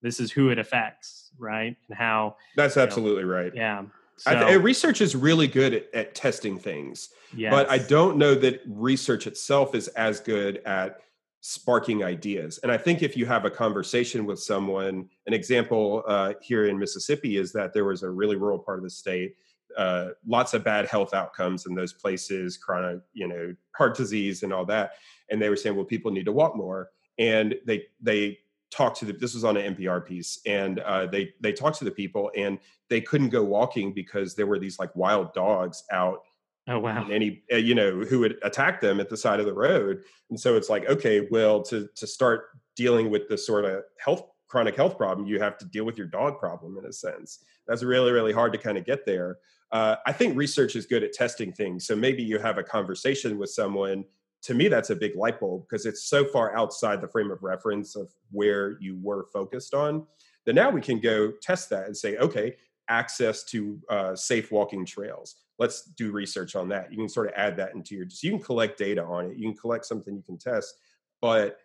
this 0.01 0.19
is 0.19 0.31
who 0.31 0.49
it 0.49 0.59
affects 0.59 1.31
right? 1.37 1.75
And 1.87 1.97
how 1.97 2.35
that's 2.55 2.77
absolutely 2.77 3.23
know, 3.23 3.29
right. 3.29 3.51
yeah 3.53 3.83
so, 4.17 4.47
th- 4.47 4.61
research 4.61 5.01
is 5.01 5.15
really 5.15 5.47
good 5.47 5.73
at, 5.73 5.93
at 5.93 6.15
testing 6.15 6.57
things, 6.57 7.09
yes. 7.35 7.51
but 7.51 7.69
I 7.69 7.77
don't 7.77 8.17
know 8.17 8.35
that 8.35 8.61
research 8.65 9.27
itself 9.27 9.75
is 9.75 9.87
as 9.89 10.19
good 10.19 10.57
at 10.65 10.99
sparking 11.41 12.03
ideas. 12.03 12.59
And 12.63 12.71
I 12.71 12.77
think 12.77 13.03
if 13.03 13.15
you 13.15 13.25
have 13.25 13.45
a 13.45 13.51
conversation 13.51 14.25
with 14.25 14.39
someone, 14.39 15.07
an 15.27 15.33
example 15.33 16.03
uh, 16.07 16.33
here 16.41 16.65
in 16.65 16.77
Mississippi 16.77 17.37
is 17.37 17.53
that 17.53 17.73
there 17.73 17.85
was 17.85 18.03
a 18.03 18.09
really 18.09 18.35
rural 18.35 18.59
part 18.59 18.79
of 18.79 18.83
the 18.83 18.89
state, 18.89 19.35
uh, 19.77 20.09
lots 20.25 20.53
of 20.53 20.63
bad 20.63 20.87
health 20.87 21.13
outcomes 21.13 21.65
in 21.67 21.75
those 21.75 21.93
places, 21.93 22.57
chronic, 22.57 22.99
you 23.13 23.27
know, 23.27 23.55
heart 23.75 23.95
disease 23.95 24.43
and 24.43 24.51
all 24.51 24.65
that. 24.65 24.93
And 25.29 25.41
they 25.41 25.49
were 25.49 25.55
saying, 25.55 25.75
well, 25.75 25.85
people 25.85 26.11
need 26.11 26.25
to 26.25 26.31
walk 26.31 26.55
more. 26.55 26.89
And 27.19 27.55
they 27.65 27.85
they 28.01 28.39
talked 28.71 28.97
to 28.99 29.05
the 29.05 29.13
this 29.13 29.33
was 29.33 29.43
on 29.43 29.57
an 29.57 29.75
NPR 29.75 30.05
piece 30.05 30.39
and 30.45 30.79
uh, 30.79 31.05
they 31.07 31.33
they 31.39 31.53
talked 31.53 31.77
to 31.79 31.85
the 31.85 31.91
people 31.91 32.31
and 32.35 32.59
they 32.89 33.01
couldn't 33.01 33.29
go 33.29 33.43
walking 33.43 33.93
because 33.93 34.35
there 34.35 34.47
were 34.47 34.59
these 34.59 34.79
like 34.79 34.95
wild 34.95 35.33
dogs 35.33 35.83
out 35.91 36.19
oh 36.67 36.79
wow 36.79 37.01
and 37.01 37.11
any 37.11 37.43
uh, 37.51 37.57
you 37.57 37.73
know 37.73 38.01
who 38.01 38.19
would 38.19 38.37
attack 38.43 38.81
them 38.81 38.99
at 38.99 39.09
the 39.09 39.17
side 39.17 39.39
of 39.39 39.45
the 39.45 39.53
road 39.53 40.01
and 40.29 40.39
so 40.39 40.55
it's 40.55 40.69
like 40.69 40.87
okay 40.89 41.27
well 41.31 41.61
to 41.61 41.87
to 41.95 42.05
start 42.05 42.49
dealing 42.75 43.09
with 43.09 43.27
the 43.29 43.37
sort 43.37 43.63
of 43.63 43.83
health 43.99 44.23
chronic 44.47 44.75
health 44.75 44.97
problem 44.97 45.27
you 45.27 45.39
have 45.39 45.57
to 45.57 45.65
deal 45.65 45.85
with 45.85 45.97
your 45.97 46.07
dog 46.07 46.37
problem 46.39 46.77
in 46.77 46.85
a 46.85 46.93
sense 46.93 47.39
that's 47.67 47.83
really 47.83 48.11
really 48.11 48.33
hard 48.33 48.51
to 48.51 48.59
kind 48.59 48.77
of 48.77 48.85
get 48.85 49.05
there 49.05 49.37
uh, 49.71 49.97
I 50.05 50.13
think 50.13 50.37
research 50.37 50.75
is 50.75 50.85
good 50.85 51.03
at 51.03 51.13
testing 51.13 51.51
things. 51.51 51.85
So 51.85 51.95
maybe 51.95 52.23
you 52.23 52.39
have 52.39 52.57
a 52.57 52.63
conversation 52.63 53.37
with 53.37 53.49
someone. 53.49 54.05
To 54.43 54.53
me, 54.53 54.67
that's 54.67 54.91
a 54.91 54.95
big 54.95 55.15
light 55.15 55.39
bulb 55.39 55.63
because 55.67 55.85
it's 55.85 56.03
so 56.03 56.25
far 56.25 56.55
outside 56.55 57.01
the 57.01 57.07
frame 57.07 57.31
of 57.31 57.43
reference 57.43 57.95
of 57.95 58.11
where 58.31 58.77
you 58.79 58.97
were 59.01 59.25
focused 59.33 59.73
on 59.73 60.05
that 60.45 60.53
now 60.53 60.69
we 60.69 60.81
can 60.81 60.99
go 60.99 61.31
test 61.41 61.69
that 61.69 61.85
and 61.85 61.95
say, 61.95 62.17
okay, 62.17 62.55
access 62.89 63.43
to 63.43 63.79
uh, 63.89 64.15
safe 64.15 64.51
walking 64.51 64.85
trails. 64.85 65.35
Let's 65.59 65.83
do 65.83 66.11
research 66.11 66.55
on 66.55 66.69
that. 66.69 66.91
You 66.91 66.97
can 66.97 67.09
sort 67.09 67.27
of 67.27 67.33
add 67.35 67.57
that 67.57 67.75
into 67.75 67.95
your, 67.95 68.09
so 68.09 68.25
you 68.25 68.31
can 68.31 68.41
collect 68.41 68.77
data 68.77 69.03
on 69.03 69.25
it. 69.25 69.37
You 69.37 69.49
can 69.49 69.57
collect 69.57 69.85
something 69.85 70.15
you 70.15 70.23
can 70.23 70.37
test, 70.37 70.75
but 71.21 71.57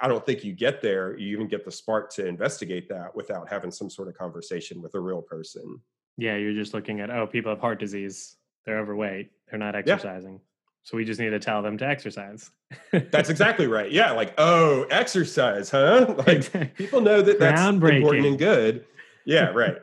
I 0.00 0.08
don't 0.08 0.24
think 0.24 0.44
you 0.44 0.52
get 0.52 0.82
there. 0.82 1.16
You 1.18 1.28
even 1.28 1.48
get 1.48 1.64
the 1.64 1.70
spark 1.70 2.12
to 2.14 2.26
investigate 2.26 2.88
that 2.88 3.14
without 3.14 3.48
having 3.48 3.70
some 3.70 3.90
sort 3.90 4.08
of 4.08 4.14
conversation 4.14 4.82
with 4.82 4.94
a 4.94 5.00
real 5.00 5.22
person. 5.22 5.80
Yeah, 6.18 6.36
you're 6.36 6.54
just 6.54 6.74
looking 6.74 7.00
at 7.00 7.10
oh, 7.10 7.26
people 7.26 7.50
have 7.50 7.60
heart 7.60 7.78
disease, 7.80 8.36
they're 8.66 8.78
overweight, 8.78 9.30
they're 9.48 9.58
not 9.58 9.74
exercising. 9.74 10.34
Yeah. 10.34 10.38
So 10.84 10.96
we 10.96 11.04
just 11.04 11.20
need 11.20 11.30
to 11.30 11.38
tell 11.38 11.62
them 11.62 11.78
to 11.78 11.86
exercise. 11.86 12.50
that's 12.90 13.30
exactly 13.30 13.66
right. 13.66 13.90
Yeah, 13.90 14.12
like 14.12 14.34
oh, 14.38 14.84
exercise, 14.90 15.70
huh? 15.70 16.14
Like 16.26 16.74
people 16.74 17.00
know 17.00 17.22
that 17.22 17.38
that's 17.38 17.62
important 17.62 18.26
and 18.26 18.38
good. 18.38 18.84
Yeah, 19.24 19.50
right. 19.54 19.76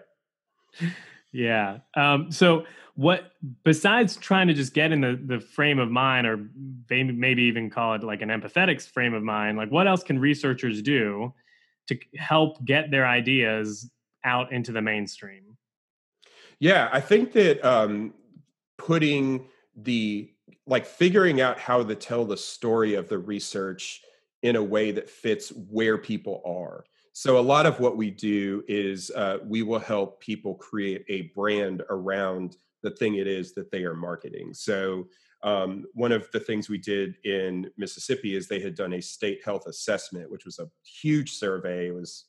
yeah. 1.31 1.79
Um, 1.95 2.31
so 2.31 2.65
what 2.95 3.31
besides 3.63 4.17
trying 4.17 4.47
to 4.47 4.53
just 4.53 4.73
get 4.73 4.91
in 4.91 4.99
the 4.99 5.17
the 5.25 5.39
frame 5.39 5.79
of 5.79 5.89
mind 5.89 6.27
or 6.27 6.49
maybe 6.89 7.13
maybe 7.13 7.43
even 7.43 7.69
call 7.69 7.93
it 7.93 8.03
like 8.03 8.21
an 8.21 8.29
empathetic 8.29 8.85
frame 8.85 9.13
of 9.13 9.23
mind, 9.23 9.57
like 9.57 9.71
what 9.71 9.87
else 9.87 10.03
can 10.03 10.19
researchers 10.19 10.81
do 10.81 11.33
to 11.87 11.97
help 12.17 12.63
get 12.65 12.91
their 12.91 13.07
ideas 13.07 13.89
out 14.25 14.51
into 14.51 14.73
the 14.73 14.81
mainstream? 14.81 15.57
Yeah, 16.59 16.89
I 16.91 16.99
think 16.99 17.31
that 17.33 17.65
um, 17.65 18.13
putting 18.77 19.47
the 19.77 20.29
like 20.69 20.85
figuring 20.85 21.41
out 21.41 21.59
how 21.59 21.83
to 21.83 21.95
tell 21.95 22.23
the 22.23 22.37
story 22.37 22.93
of 22.93 23.09
the 23.09 23.17
research 23.17 24.01
in 24.43 24.55
a 24.55 24.63
way 24.63 24.91
that 24.91 25.09
fits 25.09 25.49
where 25.49 25.97
people 25.97 26.41
are. 26.45 26.85
So 27.11 27.37
a 27.37 27.41
lot 27.41 27.65
of 27.65 27.79
what 27.79 27.97
we 27.97 28.11
do 28.11 28.63
is 28.67 29.11
uh, 29.11 29.39
we 29.43 29.63
will 29.63 29.79
help 29.79 30.21
people 30.21 30.55
create 30.55 31.03
a 31.09 31.23
brand 31.35 31.83
around 31.89 32.55
the 32.83 32.91
thing 32.91 33.15
it 33.15 33.27
is 33.27 33.53
that 33.55 33.71
they 33.71 33.83
are 33.83 33.95
marketing. 33.95 34.53
So 34.53 35.07
um, 35.43 35.85
one 35.93 36.11
of 36.11 36.29
the 36.31 36.39
things 36.39 36.69
we 36.69 36.77
did 36.77 37.15
in 37.25 37.69
Mississippi 37.77 38.35
is 38.35 38.47
they 38.47 38.61
had 38.61 38.75
done 38.75 38.93
a 38.93 39.01
state 39.01 39.41
health 39.43 39.65
assessment, 39.67 40.31
which 40.31 40.45
was 40.45 40.59
a 40.59 40.69
huge 40.83 41.33
survey. 41.33 41.87
It 41.87 41.95
was 41.95 42.25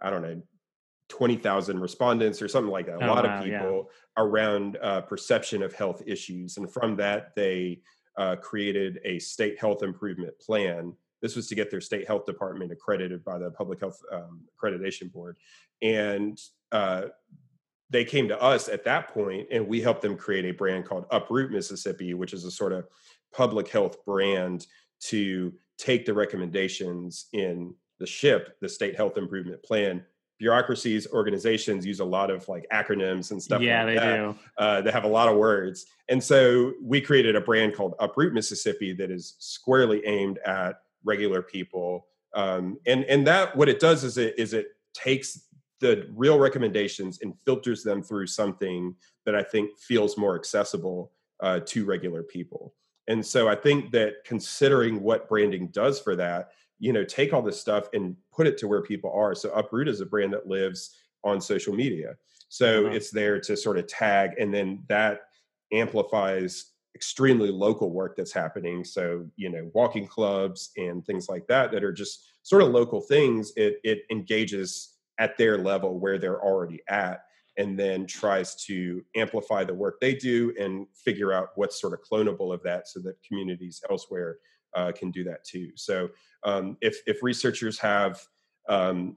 I 0.00 0.10
don't 0.10 0.22
know 0.22 0.42
20,000 1.08 1.78
respondents 1.80 2.40
or 2.40 2.48
something 2.48 2.70
like 2.70 2.86
that, 2.86 3.02
a 3.02 3.04
oh, 3.04 3.14
lot 3.14 3.24
wow, 3.24 3.38
of 3.38 3.44
people 3.44 3.90
yeah. 3.90 4.22
around 4.22 4.78
uh, 4.82 5.00
perception 5.02 5.62
of 5.62 5.72
health 5.72 6.02
issues. 6.06 6.56
And 6.56 6.72
from 6.72 6.96
that, 6.96 7.34
they 7.36 7.80
uh, 8.16 8.36
created 8.36 9.00
a 9.04 9.18
state 9.18 9.58
health 9.58 9.82
improvement 9.82 10.38
plan. 10.38 10.92
This 11.20 11.36
was 11.36 11.46
to 11.48 11.54
get 11.54 11.70
their 11.70 11.80
state 11.80 12.06
health 12.06 12.26
department 12.26 12.72
accredited 12.72 13.24
by 13.24 13.38
the 13.38 13.50
Public 13.50 13.80
Health 13.80 14.00
um, 14.12 14.42
Accreditation 14.56 15.12
Board. 15.12 15.36
And 15.82 16.38
uh, 16.72 17.02
they 17.90 18.04
came 18.04 18.28
to 18.28 18.40
us 18.40 18.68
at 18.68 18.84
that 18.84 19.08
point, 19.08 19.48
and 19.50 19.66
we 19.66 19.80
helped 19.80 20.02
them 20.02 20.16
create 20.16 20.44
a 20.44 20.52
brand 20.52 20.84
called 20.84 21.06
Uproot 21.10 21.50
Mississippi, 21.50 22.14
which 22.14 22.32
is 22.32 22.44
a 22.44 22.50
sort 22.50 22.72
of 22.72 22.86
public 23.32 23.68
health 23.68 24.04
brand 24.04 24.66
to 25.00 25.52
take 25.76 26.06
the 26.06 26.14
recommendations 26.14 27.26
in 27.32 27.74
the 27.98 28.06
SHIP, 28.06 28.56
the 28.60 28.68
State 28.68 28.96
Health 28.96 29.16
Improvement 29.16 29.62
Plan, 29.62 30.04
bureaucracies, 30.38 31.06
organizations 31.12 31.86
use 31.86 32.00
a 32.00 32.04
lot 32.04 32.30
of 32.30 32.46
like 32.48 32.66
acronyms 32.72 33.30
and 33.30 33.42
stuff. 33.42 33.62
Yeah, 33.62 33.84
like 33.84 33.94
they 33.94 34.00
that. 34.00 34.16
do. 34.16 34.38
Uh, 34.58 34.80
they 34.80 34.90
have 34.90 35.04
a 35.04 35.08
lot 35.08 35.28
of 35.28 35.36
words, 35.36 35.86
and 36.08 36.22
so 36.22 36.72
we 36.82 37.00
created 37.00 37.36
a 37.36 37.40
brand 37.40 37.74
called 37.74 37.94
Uproot 38.00 38.32
Mississippi 38.32 38.92
that 38.94 39.10
is 39.10 39.36
squarely 39.38 40.04
aimed 40.06 40.38
at 40.38 40.80
regular 41.04 41.42
people. 41.42 42.06
Um, 42.34 42.78
and 42.86 43.04
and 43.04 43.26
that 43.26 43.56
what 43.56 43.68
it 43.68 43.78
does 43.78 44.04
is 44.04 44.18
it 44.18 44.38
is 44.38 44.54
it 44.54 44.68
takes 44.92 45.46
the 45.80 46.08
real 46.14 46.38
recommendations 46.38 47.20
and 47.22 47.34
filters 47.44 47.82
them 47.82 48.02
through 48.02 48.26
something 48.26 48.94
that 49.26 49.34
I 49.34 49.42
think 49.42 49.78
feels 49.78 50.16
more 50.16 50.34
accessible 50.34 51.12
uh, 51.40 51.60
to 51.66 51.84
regular 51.84 52.22
people. 52.22 52.74
And 53.06 53.24
so 53.24 53.48
I 53.48 53.54
think 53.54 53.90
that 53.92 54.24
considering 54.24 55.02
what 55.02 55.28
branding 55.28 55.68
does 55.68 56.00
for 56.00 56.16
that, 56.16 56.50
you 56.78 56.92
know, 56.92 57.04
take 57.04 57.32
all 57.32 57.42
this 57.42 57.60
stuff 57.60 57.88
and 57.92 58.16
put 58.32 58.46
it 58.46 58.58
to 58.58 58.68
where 58.68 58.82
people 58.82 59.12
are. 59.14 59.34
So 59.34 59.50
Uproot 59.50 59.88
is 59.88 60.00
a 60.00 60.06
brand 60.06 60.32
that 60.32 60.46
lives 60.46 60.96
on 61.22 61.40
social 61.40 61.74
media. 61.74 62.16
So 62.48 62.86
uh-huh. 62.86 62.94
it's 62.94 63.10
there 63.10 63.40
to 63.40 63.56
sort 63.56 63.78
of 63.78 63.86
tag, 63.86 64.32
and 64.38 64.52
then 64.52 64.84
that 64.88 65.22
amplifies 65.72 66.72
extremely 66.94 67.50
local 67.50 67.90
work 67.90 68.16
that's 68.16 68.32
happening. 68.32 68.84
So, 68.84 69.26
you 69.36 69.50
know, 69.50 69.70
walking 69.74 70.06
clubs 70.06 70.70
and 70.76 71.04
things 71.04 71.28
like 71.28 71.46
that 71.48 71.72
that 71.72 71.82
are 71.82 71.92
just 71.92 72.24
sort 72.42 72.62
of 72.62 72.68
local 72.68 73.00
things. 73.00 73.52
It 73.56 73.80
it 73.82 74.02
engages 74.10 74.94
at 75.18 75.36
their 75.36 75.58
level 75.58 75.98
where 75.98 76.18
they're 76.18 76.42
already 76.42 76.80
at 76.88 77.24
and 77.56 77.78
then 77.78 78.06
tries 78.06 78.56
to 78.66 79.04
amplify 79.14 79.62
the 79.62 79.74
work 79.74 80.00
they 80.00 80.14
do 80.14 80.52
and 80.58 80.86
figure 80.94 81.32
out 81.32 81.50
what's 81.54 81.80
sort 81.80 81.92
of 81.92 82.00
clonable 82.02 82.52
of 82.52 82.62
that 82.64 82.88
so 82.88 83.00
that 83.00 83.16
communities 83.22 83.80
elsewhere 83.90 84.38
uh, 84.74 84.92
can 84.92 85.10
do 85.10 85.24
that 85.24 85.44
too. 85.44 85.70
So 85.76 86.10
um, 86.44 86.76
if 86.80 87.00
if 87.06 87.22
researchers 87.22 87.78
have 87.78 88.22
um, 88.68 89.16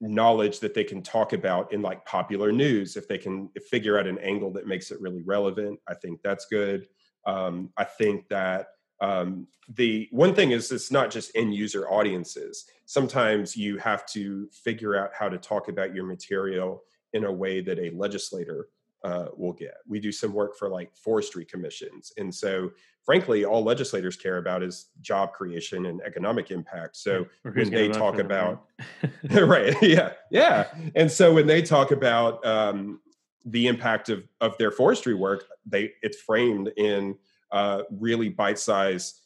knowledge 0.00 0.60
that 0.60 0.74
they 0.74 0.84
can 0.84 1.02
talk 1.02 1.32
about 1.32 1.72
in 1.72 1.82
like 1.82 2.04
popular 2.04 2.52
news, 2.52 2.96
if 2.96 3.06
they 3.08 3.18
can 3.18 3.48
figure 3.70 3.98
out 3.98 4.06
an 4.06 4.18
angle 4.18 4.52
that 4.52 4.66
makes 4.66 4.90
it 4.90 5.00
really 5.00 5.22
relevant, 5.22 5.78
I 5.88 5.94
think 5.94 6.20
that's 6.22 6.46
good. 6.46 6.88
Um, 7.26 7.70
I 7.76 7.84
think 7.84 8.28
that 8.28 8.66
um, 9.00 9.46
the 9.68 10.08
one 10.10 10.34
thing 10.34 10.52
is 10.52 10.70
it's 10.70 10.90
not 10.90 11.10
just 11.10 11.32
end 11.34 11.54
user 11.54 11.88
audiences. 11.90 12.66
Sometimes 12.86 13.56
you 13.56 13.78
have 13.78 14.06
to 14.06 14.48
figure 14.52 14.96
out 14.96 15.10
how 15.12 15.28
to 15.28 15.38
talk 15.38 15.68
about 15.68 15.94
your 15.94 16.04
material 16.04 16.82
in 17.12 17.24
a 17.24 17.32
way 17.32 17.60
that 17.60 17.78
a 17.78 17.90
legislator 17.90 18.68
uh, 19.04 19.26
will 19.36 19.52
get. 19.52 19.74
We 19.86 20.00
do 20.00 20.12
some 20.12 20.32
work 20.32 20.56
for 20.56 20.68
like 20.68 20.94
forestry 20.96 21.44
commissions. 21.44 22.12
And 22.16 22.34
so, 22.34 22.70
frankly, 23.04 23.44
all 23.44 23.62
legislators 23.62 24.16
care 24.16 24.38
about 24.38 24.62
is 24.62 24.88
job 25.00 25.32
creation 25.32 25.86
and 25.86 26.00
economic 26.02 26.50
impact. 26.50 26.96
So, 26.96 27.26
when 27.42 27.70
they 27.70 27.88
talk 27.88 28.18
about, 28.18 28.64
right, 29.30 29.74
yeah, 29.82 30.12
yeah. 30.30 30.68
And 30.94 31.10
so, 31.10 31.34
when 31.34 31.46
they 31.46 31.62
talk 31.62 31.90
about 31.90 32.44
um, 32.46 33.00
the 33.44 33.66
impact 33.66 34.08
of, 34.08 34.24
of 34.40 34.56
their 34.58 34.70
forestry 34.70 35.14
work, 35.14 35.44
they 35.66 35.92
it's 36.02 36.20
framed 36.20 36.70
in 36.76 37.16
uh, 37.50 37.82
really 37.90 38.28
bite 38.28 38.58
sized 38.58 39.18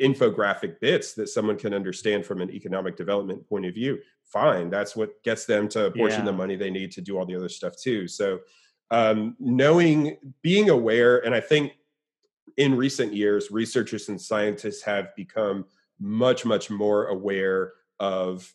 infographic 0.00 0.80
bits 0.80 1.12
that 1.12 1.28
someone 1.28 1.58
can 1.58 1.74
understand 1.74 2.24
from 2.24 2.40
an 2.40 2.50
economic 2.50 2.96
development 2.96 3.46
point 3.46 3.66
of 3.66 3.74
view 3.74 3.98
fine 4.32 4.70
that's 4.70 4.94
what 4.94 5.22
gets 5.22 5.44
them 5.44 5.68
to 5.68 5.86
apportion 5.86 6.20
yeah. 6.20 6.26
the 6.26 6.32
money 6.32 6.56
they 6.56 6.70
need 6.70 6.90
to 6.92 7.00
do 7.00 7.18
all 7.18 7.26
the 7.26 7.34
other 7.34 7.48
stuff 7.48 7.74
too 7.76 8.06
so 8.06 8.38
um, 8.92 9.36
knowing 9.38 10.16
being 10.42 10.70
aware 10.70 11.24
and 11.24 11.34
i 11.34 11.40
think 11.40 11.72
in 12.56 12.76
recent 12.76 13.12
years 13.12 13.50
researchers 13.50 14.08
and 14.08 14.20
scientists 14.20 14.82
have 14.82 15.14
become 15.16 15.64
much 16.00 16.44
much 16.44 16.70
more 16.70 17.08
aware 17.08 17.72
of 17.98 18.52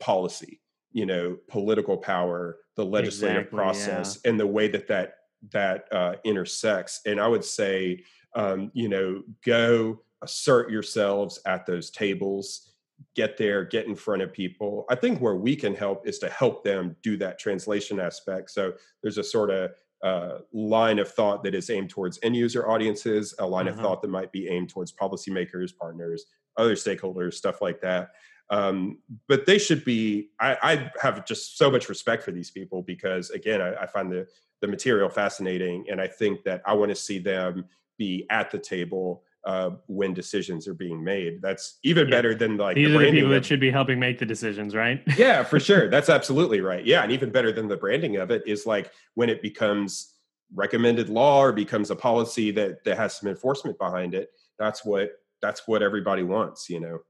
policy 0.00 0.60
you 0.92 1.06
know 1.06 1.36
political 1.48 1.96
power 1.96 2.58
the 2.76 2.84
legislative 2.84 3.38
exactly, 3.38 3.56
process 3.56 4.18
yeah. 4.24 4.30
and 4.30 4.40
the 4.40 4.46
way 4.46 4.68
that 4.68 4.86
that 4.86 5.14
that 5.50 5.86
uh, 5.92 6.14
intersects 6.24 7.00
and 7.06 7.20
i 7.20 7.26
would 7.26 7.44
say 7.44 8.02
um, 8.34 8.70
you 8.74 8.88
know 8.88 9.22
go 9.44 10.00
assert 10.22 10.70
yourselves 10.70 11.40
at 11.46 11.66
those 11.66 11.90
tables 11.90 12.71
get 13.14 13.36
there, 13.36 13.64
get 13.64 13.86
in 13.86 13.94
front 13.94 14.22
of 14.22 14.32
people. 14.32 14.84
I 14.90 14.94
think 14.94 15.20
where 15.20 15.36
we 15.36 15.56
can 15.56 15.74
help 15.74 16.06
is 16.06 16.18
to 16.20 16.28
help 16.28 16.64
them 16.64 16.96
do 17.02 17.16
that 17.18 17.38
translation 17.38 18.00
aspect. 18.00 18.50
So 18.50 18.74
there's 19.02 19.18
a 19.18 19.24
sort 19.24 19.50
of 19.50 19.70
uh, 20.02 20.38
line 20.52 20.98
of 20.98 21.08
thought 21.08 21.44
that 21.44 21.54
is 21.54 21.70
aimed 21.70 21.90
towards 21.90 22.18
end 22.22 22.36
user 22.36 22.68
audiences, 22.68 23.34
a 23.38 23.46
line 23.46 23.68
of 23.68 23.74
mm-hmm. 23.74 23.84
thought 23.84 24.02
that 24.02 24.08
might 24.08 24.32
be 24.32 24.48
aimed 24.48 24.68
towards 24.68 24.92
policymakers, 24.92 25.76
partners, 25.76 26.24
other 26.56 26.74
stakeholders, 26.74 27.34
stuff 27.34 27.62
like 27.62 27.80
that. 27.80 28.10
Um, 28.50 28.98
but 29.28 29.46
they 29.46 29.58
should 29.58 29.84
be. 29.84 30.30
I, 30.38 30.56
I, 30.62 30.90
have 31.00 31.24
just 31.24 31.56
so 31.56 31.70
much 31.70 31.88
respect 31.88 32.22
for 32.22 32.32
these 32.32 32.50
people 32.50 32.82
because, 32.82 33.30
again, 33.30 33.62
I, 33.62 33.74
I 33.82 33.86
find 33.86 34.12
the 34.12 34.26
the 34.60 34.68
material 34.68 35.08
fascinating, 35.08 35.86
and 35.90 36.00
I 36.00 36.06
think 36.06 36.42
that 36.44 36.62
I 36.66 36.74
want 36.74 36.90
to 36.90 36.94
see 36.94 37.18
them 37.18 37.64
be 37.96 38.26
at 38.30 38.50
the 38.50 38.58
table 38.58 39.22
uh, 39.44 39.70
when 39.86 40.14
decisions 40.14 40.68
are 40.68 40.74
being 40.74 41.02
made. 41.02 41.42
That's 41.42 41.78
even 41.82 42.08
yeah. 42.08 42.16
better 42.16 42.34
than 42.34 42.56
like 42.56 42.76
these 42.76 42.90
the 42.90 42.98
are 42.98 43.04
the 43.04 43.10
people 43.10 43.30
that 43.30 43.44
should 43.44 43.60
be 43.60 43.70
helping 43.70 43.98
make 43.98 44.18
the 44.18 44.26
decisions, 44.26 44.74
right? 44.74 45.02
yeah, 45.16 45.42
for 45.42 45.58
sure. 45.68 45.88
That's 45.88 46.08
absolutely 46.08 46.60
right. 46.60 46.84
Yeah, 46.84 47.02
and 47.02 47.12
even 47.12 47.30
better 47.30 47.52
than 47.52 47.68
the 47.68 47.76
branding 47.76 48.16
of 48.16 48.30
it 48.30 48.42
is 48.46 48.66
like 48.66 48.92
when 49.14 49.28
it 49.28 49.42
becomes 49.42 50.14
recommended 50.54 51.08
law 51.08 51.42
or 51.42 51.52
becomes 51.52 51.90
a 51.90 51.96
policy 51.96 52.50
that 52.52 52.84
that 52.84 52.96
has 52.96 53.16
some 53.16 53.28
enforcement 53.28 53.78
behind 53.78 54.14
it. 54.14 54.30
That's 54.58 54.84
what 54.84 55.12
that's 55.40 55.66
what 55.66 55.82
everybody 55.82 56.22
wants, 56.22 56.70
you 56.70 56.80
know. 56.80 57.00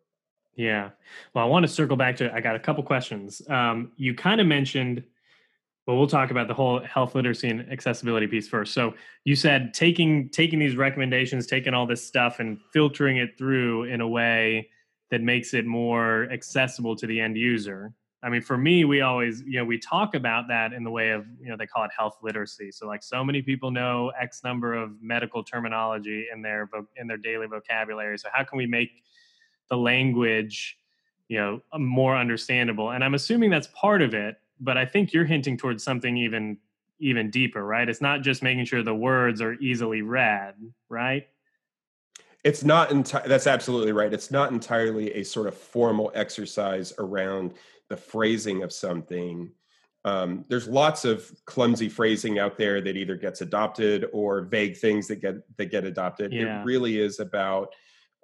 Yeah. 0.55 0.90
Well, 1.35 1.45
I 1.45 1.49
want 1.49 1.64
to 1.64 1.68
circle 1.68 1.97
back 1.97 2.16
to. 2.16 2.33
I 2.33 2.40
got 2.40 2.57
a 2.57 2.59
couple 2.59 2.83
questions. 2.83 3.42
Um, 3.49 3.92
you 3.97 4.14
kind 4.14 4.40
of 4.40 4.47
mentioned 4.47 5.03
Well, 5.87 5.97
we'll 5.99 6.07
talk 6.07 6.31
about 6.31 6.47
the 6.47 6.55
whole 6.55 6.81
health 6.81 7.14
literacy 7.16 7.49
and 7.49 7.71
accessibility 7.73 8.29
piece 8.29 8.47
first. 8.47 8.73
So 8.73 8.95
you 9.25 9.35
said 9.35 9.75
taking 9.75 10.29
taking 10.29 10.59
these 10.59 10.77
recommendations, 10.77 11.47
taking 11.47 11.75
all 11.75 11.87
this 11.87 12.07
stuff 12.07 12.38
and 12.38 12.61
filtering 12.73 13.16
it 13.16 13.37
through 13.37 13.85
in 13.85 14.01
a 14.01 14.09
way 14.09 14.71
that 15.11 15.21
makes 15.21 15.55
it 15.55 15.66
more 15.66 16.29
accessible 16.31 16.95
to 16.97 17.07
the 17.07 17.21
end 17.21 17.37
user. 17.37 17.92
I 18.23 18.29
mean, 18.29 18.42
for 18.42 18.57
me, 18.57 18.85
we 18.85 19.01
always, 19.01 19.42
you 19.42 19.59
know, 19.59 19.64
we 19.64 19.79
talk 19.79 20.14
about 20.14 20.47
that 20.49 20.73
in 20.73 20.85
the 20.85 20.90
way 20.90 21.11
of, 21.11 21.27
you 21.40 21.49
know, 21.49 21.57
they 21.57 21.66
call 21.66 21.85
it 21.85 21.90
health 21.97 22.18
literacy. 22.23 22.71
So 22.71 22.87
like 22.87 23.03
so 23.03 23.25
many 23.25 23.42
people 23.42 23.73
know 23.73 24.12
X 24.21 24.45
number 24.45 24.75
of 24.75 25.03
medical 25.03 25.42
terminology 25.42 26.29
in 26.33 26.40
their 26.40 26.71
in 26.97 27.09
their 27.09 27.16
daily 27.16 27.49
vocabulary. 27.49 28.16
So 28.18 28.29
how 28.33 28.45
can 28.45 28.57
we 28.57 28.66
make 28.66 28.90
the 29.68 29.77
language, 29.77 30.79
you 31.27 31.38
know, 31.38 31.61
more 31.77 32.16
understandable? 32.16 32.90
And 32.92 33.03
I'm 33.03 33.14
assuming 33.14 33.51
that's 33.51 33.68
part 33.75 34.01
of 34.01 34.14
it, 34.14 34.37
but 34.62 34.79
I 34.79 34.87
think 34.87 35.12
you're 35.12 35.25
hinting 35.25 35.57
towards 35.57 35.83
something 35.83 36.16
even 36.16 36.59
even 37.01 37.31
deeper, 37.31 37.64
right? 37.64 37.88
It's 37.88 38.01
not 38.01 38.22
just 38.22 38.42
making 38.44 38.64
sure 38.64 38.83
the 38.83 38.94
words 38.94 39.42
are 39.42 39.55
easily 39.55 40.03
read, 40.03 40.55
right? 40.88 41.27
It's 42.44 42.62
not 42.62 42.90
enti- 42.90 43.25
that's 43.25 43.48
absolutely 43.48 43.92
right. 43.92 44.12
It's 44.12 44.31
not 44.31 44.53
entirely 44.53 45.12
a 45.14 45.25
sort 45.25 45.48
of 45.48 45.57
formal 45.57 46.12
exercise 46.14 46.92
around 46.98 47.55
the 47.88 47.96
phrasing 47.96 48.62
of 48.62 48.72
something. 48.72 49.51
Um, 50.05 50.44
there's 50.48 50.68
lots 50.68 51.05
of 51.05 51.31
clumsy 51.44 51.88
phrasing 51.88 52.38
out 52.38 52.57
there 52.57 52.81
that 52.81 52.96
either 52.96 53.16
gets 53.16 53.40
adopted 53.40 54.07
or 54.12 54.42
vague 54.42 54.77
things 54.77 55.09
that 55.09 55.16
get 55.16 55.37
that 55.57 55.66
get 55.66 55.85
adopted. 55.85 56.33
Yeah. 56.33 56.61
It 56.61 56.64
really 56.64 57.01
is 57.01 57.18
about 57.18 57.75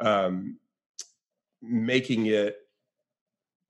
um, 0.00 0.58
making 1.60 2.26
it 2.26 2.56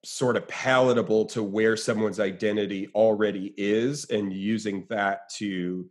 sort 0.05 0.37
of 0.37 0.47
palatable 0.49 1.27
to 1.27 1.43
where 1.43 1.77
someone's 1.77 2.21
identity 2.21 2.89
already 2.95 3.53
is 3.57 4.05
and 4.07 4.33
using 4.33 4.87
that 4.89 5.29
to 5.29 5.89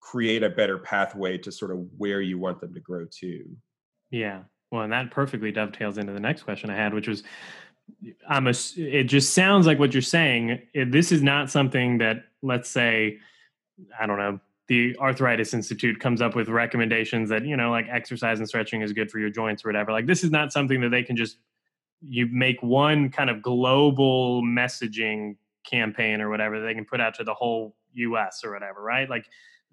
create 0.00 0.42
a 0.42 0.50
better 0.50 0.78
pathway 0.78 1.36
to 1.36 1.52
sort 1.52 1.70
of 1.70 1.78
where 1.98 2.20
you 2.20 2.38
want 2.38 2.60
them 2.60 2.72
to 2.72 2.80
grow 2.80 3.04
to. 3.10 3.44
Yeah. 4.10 4.42
Well, 4.70 4.82
and 4.82 4.92
that 4.92 5.10
perfectly 5.10 5.52
dovetails 5.52 5.98
into 5.98 6.12
the 6.12 6.20
next 6.20 6.42
question 6.42 6.70
I 6.70 6.76
had, 6.76 6.94
which 6.94 7.08
was 7.08 7.22
I'm 8.28 8.46
a, 8.46 8.54
it 8.76 9.04
just 9.04 9.32
sounds 9.34 9.66
like 9.66 9.78
what 9.78 9.92
you're 9.92 10.02
saying. 10.02 10.62
Eh, 10.74 10.84
this 10.88 11.12
is 11.12 11.22
not 11.22 11.50
something 11.50 11.98
that, 11.98 12.24
let's 12.42 12.68
say, 12.68 13.18
I 13.98 14.06
don't 14.06 14.18
know, 14.18 14.40
the 14.68 14.96
Arthritis 14.98 15.54
Institute 15.54 16.00
comes 16.00 16.20
up 16.20 16.34
with 16.34 16.48
recommendations 16.48 17.28
that, 17.30 17.44
you 17.44 17.56
know, 17.56 17.70
like 17.70 17.86
exercise 17.88 18.38
and 18.40 18.48
stretching 18.48 18.82
is 18.82 18.92
good 18.92 19.10
for 19.10 19.18
your 19.18 19.30
joints 19.30 19.64
or 19.64 19.68
whatever. 19.68 19.92
Like, 19.92 20.06
this 20.06 20.24
is 20.24 20.30
not 20.30 20.52
something 20.52 20.80
that 20.80 20.88
they 20.88 21.04
can 21.04 21.16
just, 21.16 21.38
you 22.00 22.28
make 22.30 22.62
one 22.62 23.10
kind 23.10 23.30
of 23.30 23.42
global 23.42 24.42
messaging 24.42 25.36
campaign 25.68 26.20
or 26.20 26.30
whatever 26.30 26.60
they 26.60 26.74
can 26.74 26.84
put 26.84 27.00
out 27.00 27.14
to 27.14 27.24
the 27.24 27.34
whole 27.34 27.76
US 27.94 28.42
or 28.44 28.52
whatever, 28.52 28.82
right? 28.82 29.08
Like, 29.08 29.26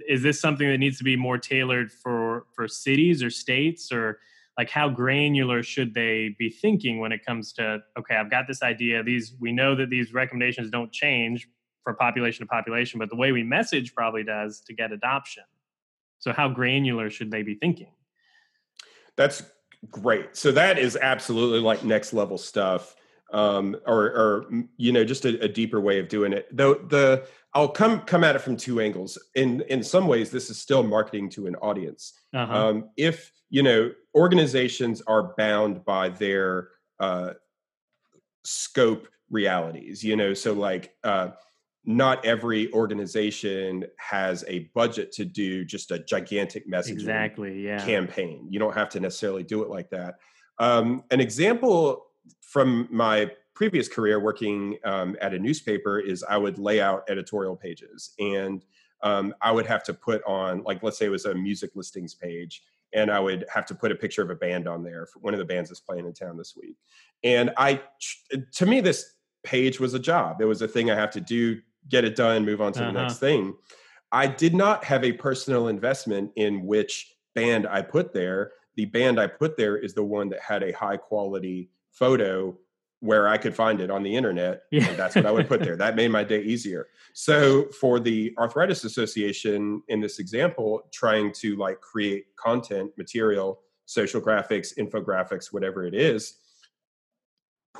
is 0.07 0.23
this 0.23 0.39
something 0.39 0.67
that 0.67 0.77
needs 0.77 0.97
to 0.97 1.03
be 1.03 1.15
more 1.15 1.37
tailored 1.37 1.91
for 1.91 2.45
for 2.55 2.67
cities 2.67 3.21
or 3.21 3.29
states? 3.29 3.91
Or 3.91 4.19
like 4.57 4.69
how 4.69 4.89
granular 4.89 5.63
should 5.63 5.93
they 5.93 6.35
be 6.37 6.49
thinking 6.49 6.99
when 6.99 7.11
it 7.11 7.25
comes 7.25 7.53
to 7.53 7.79
okay 7.97 8.15
i've 8.15 8.29
got 8.29 8.47
this 8.47 8.61
idea. 8.61 9.03
These 9.03 9.33
we 9.39 9.51
know 9.51 9.75
that 9.75 9.89
these 9.89 10.13
recommendations 10.13 10.69
don't 10.69 10.91
change 10.91 11.49
for 11.83 11.93
population 11.93 12.45
to 12.45 12.49
population 12.49 12.99
but 12.99 13.09
the 13.09 13.15
way 13.15 13.31
we 13.31 13.43
message 13.43 13.93
probably 13.93 14.23
does 14.23 14.61
to 14.61 14.73
get 14.73 14.91
adoption. 14.91 15.43
So 16.19 16.31
how 16.31 16.49
granular 16.49 17.09
should 17.09 17.31
they 17.31 17.43
be 17.43 17.55
thinking? 17.55 17.91
That's 19.15 19.43
great 19.89 20.35
so 20.35 20.51
that 20.51 20.77
is 20.77 20.97
absolutely 21.01 21.59
like 21.59 21.83
next 21.83 22.13
level 22.13 22.37
stuff 22.37 22.95
um, 23.33 23.75
or, 23.87 24.03
or 24.05 24.45
you 24.77 24.91
know 24.91 25.03
just 25.03 25.25
a, 25.25 25.39
a, 25.43 25.47
deeper 25.47 25.81
way 25.81 25.99
of 25.99 26.07
doing 26.07 26.33
it 26.33 26.47
though 26.55 26.75
the 26.75 27.25
i'll 27.53 27.67
come 27.67 28.01
come 28.01 28.23
at 28.23 28.35
it 28.35 28.39
from 28.39 28.55
two 28.55 28.79
angles 28.79 29.17
in 29.35 29.61
in 29.69 29.83
some 29.83 30.07
ways 30.07 30.29
this 30.29 30.49
is 30.49 30.59
still 30.59 30.83
marketing 30.83 31.29
to 31.29 31.47
an 31.47 31.55
audience 31.55 32.13
uh-huh. 32.33 32.69
um, 32.69 32.89
if 32.95 33.31
you 33.53 33.61
know, 33.61 33.91
organizations 34.15 35.03
are 35.05 35.35
bound 35.37 35.85
by 35.85 36.09
their 36.09 36.69
uh, 36.99 37.33
scope 38.43 39.07
realities. 39.29 40.03
You 40.03 40.15
know, 40.15 40.33
so 40.33 40.53
like 40.53 40.95
uh, 41.03 41.29
not 41.85 42.25
every 42.25 42.71
organization 42.71 43.85
has 43.97 44.45
a 44.47 44.69
budget 44.73 45.11
to 45.11 45.25
do 45.25 45.65
just 45.65 45.91
a 45.91 45.99
gigantic 45.99 46.69
messaging 46.69 46.93
exactly, 46.93 47.65
yeah. 47.65 47.85
campaign. 47.85 48.47
You 48.49 48.59
don't 48.59 48.73
have 48.73 48.89
to 48.89 48.99
necessarily 48.99 49.43
do 49.43 49.63
it 49.63 49.69
like 49.69 49.89
that. 49.89 50.15
Um, 50.59 51.03
an 51.11 51.19
example 51.19 52.05
from 52.41 52.87
my 52.89 53.31
previous 53.53 53.87
career 53.87 54.19
working 54.19 54.77
um, 54.85 55.17
at 55.21 55.33
a 55.33 55.39
newspaper 55.39 55.99
is 55.99 56.23
I 56.23 56.37
would 56.37 56.57
lay 56.57 56.81
out 56.81 57.03
editorial 57.09 57.55
pages 57.55 58.13
and 58.17 58.63
um, 59.01 59.35
I 59.41 59.51
would 59.51 59.65
have 59.65 59.83
to 59.83 59.93
put 59.93 60.23
on, 60.23 60.63
like, 60.63 60.81
let's 60.81 60.97
say 60.97 61.05
it 61.05 61.09
was 61.09 61.25
a 61.25 61.35
music 61.35 61.71
listings 61.75 62.15
page 62.15 62.63
and 62.93 63.11
I 63.11 63.19
would 63.19 63.45
have 63.53 63.65
to 63.67 63.75
put 63.75 63.91
a 63.91 63.95
picture 63.95 64.21
of 64.21 64.29
a 64.29 64.35
band 64.35 64.67
on 64.67 64.83
there 64.83 65.05
for 65.05 65.19
one 65.19 65.33
of 65.33 65.39
the 65.39 65.45
bands 65.45 65.69
that's 65.69 65.79
playing 65.79 66.05
in 66.05 66.13
town 66.13 66.37
this 66.37 66.55
week. 66.55 66.77
And 67.23 67.51
I, 67.57 67.81
to 68.53 68.65
me, 68.65 68.79
this 68.81 69.15
page 69.43 69.79
was 69.79 69.93
a 69.93 69.99
job. 69.99 70.41
It 70.41 70.45
was 70.45 70.61
a 70.61 70.67
thing 70.67 70.89
I 70.89 70.95
have 70.95 71.11
to 71.11 71.21
do, 71.21 71.59
get 71.89 72.05
it 72.05 72.15
done, 72.15 72.45
move 72.45 72.61
on 72.61 72.73
to 72.73 72.83
uh-huh. 72.83 72.91
the 72.91 73.01
next 73.01 73.19
thing. 73.19 73.55
I 74.11 74.27
did 74.27 74.53
not 74.53 74.83
have 74.85 75.03
a 75.03 75.11
personal 75.13 75.67
investment 75.67 76.31
in 76.35 76.65
which 76.65 77.15
band 77.33 77.67
I 77.67 77.81
put 77.81 78.13
there. 78.13 78.51
The 78.75 78.85
band 78.85 79.19
I 79.19 79.27
put 79.27 79.57
there 79.57 79.77
is 79.77 79.93
the 79.93 80.03
one 80.03 80.29
that 80.29 80.39
had 80.39 80.63
a 80.63 80.71
high 80.71 80.97
quality 80.97 81.69
photo 81.91 82.57
where 82.99 83.27
I 83.27 83.37
could 83.37 83.53
find 83.53 83.81
it 83.81 83.91
on 83.91 84.01
the 84.01 84.15
internet. 84.15 84.61
Yeah. 84.71 84.87
And 84.87 84.97
that's 84.97 85.15
what 85.15 85.25
I 85.25 85.31
would 85.31 85.47
put 85.49 85.59
there. 85.59 85.75
that 85.75 85.95
made 85.95 86.09
my 86.09 86.23
day 86.23 86.41
easier. 86.41 86.87
So 87.13 87.65
for 87.79 87.99
the 87.99 88.33
Arthritis 88.37 88.85
Association 88.85 89.83
in 89.89 89.99
this 89.99 90.19
example, 90.19 90.83
trying 90.91 91.33
to 91.33 91.57
like 91.57 91.81
create 91.81 92.27
content, 92.37 92.91
material, 92.97 93.59
social 93.85 94.21
graphics, 94.21 94.77
infographics, 94.77 95.51
whatever 95.51 95.85
it 95.85 95.93
is, 95.93 96.35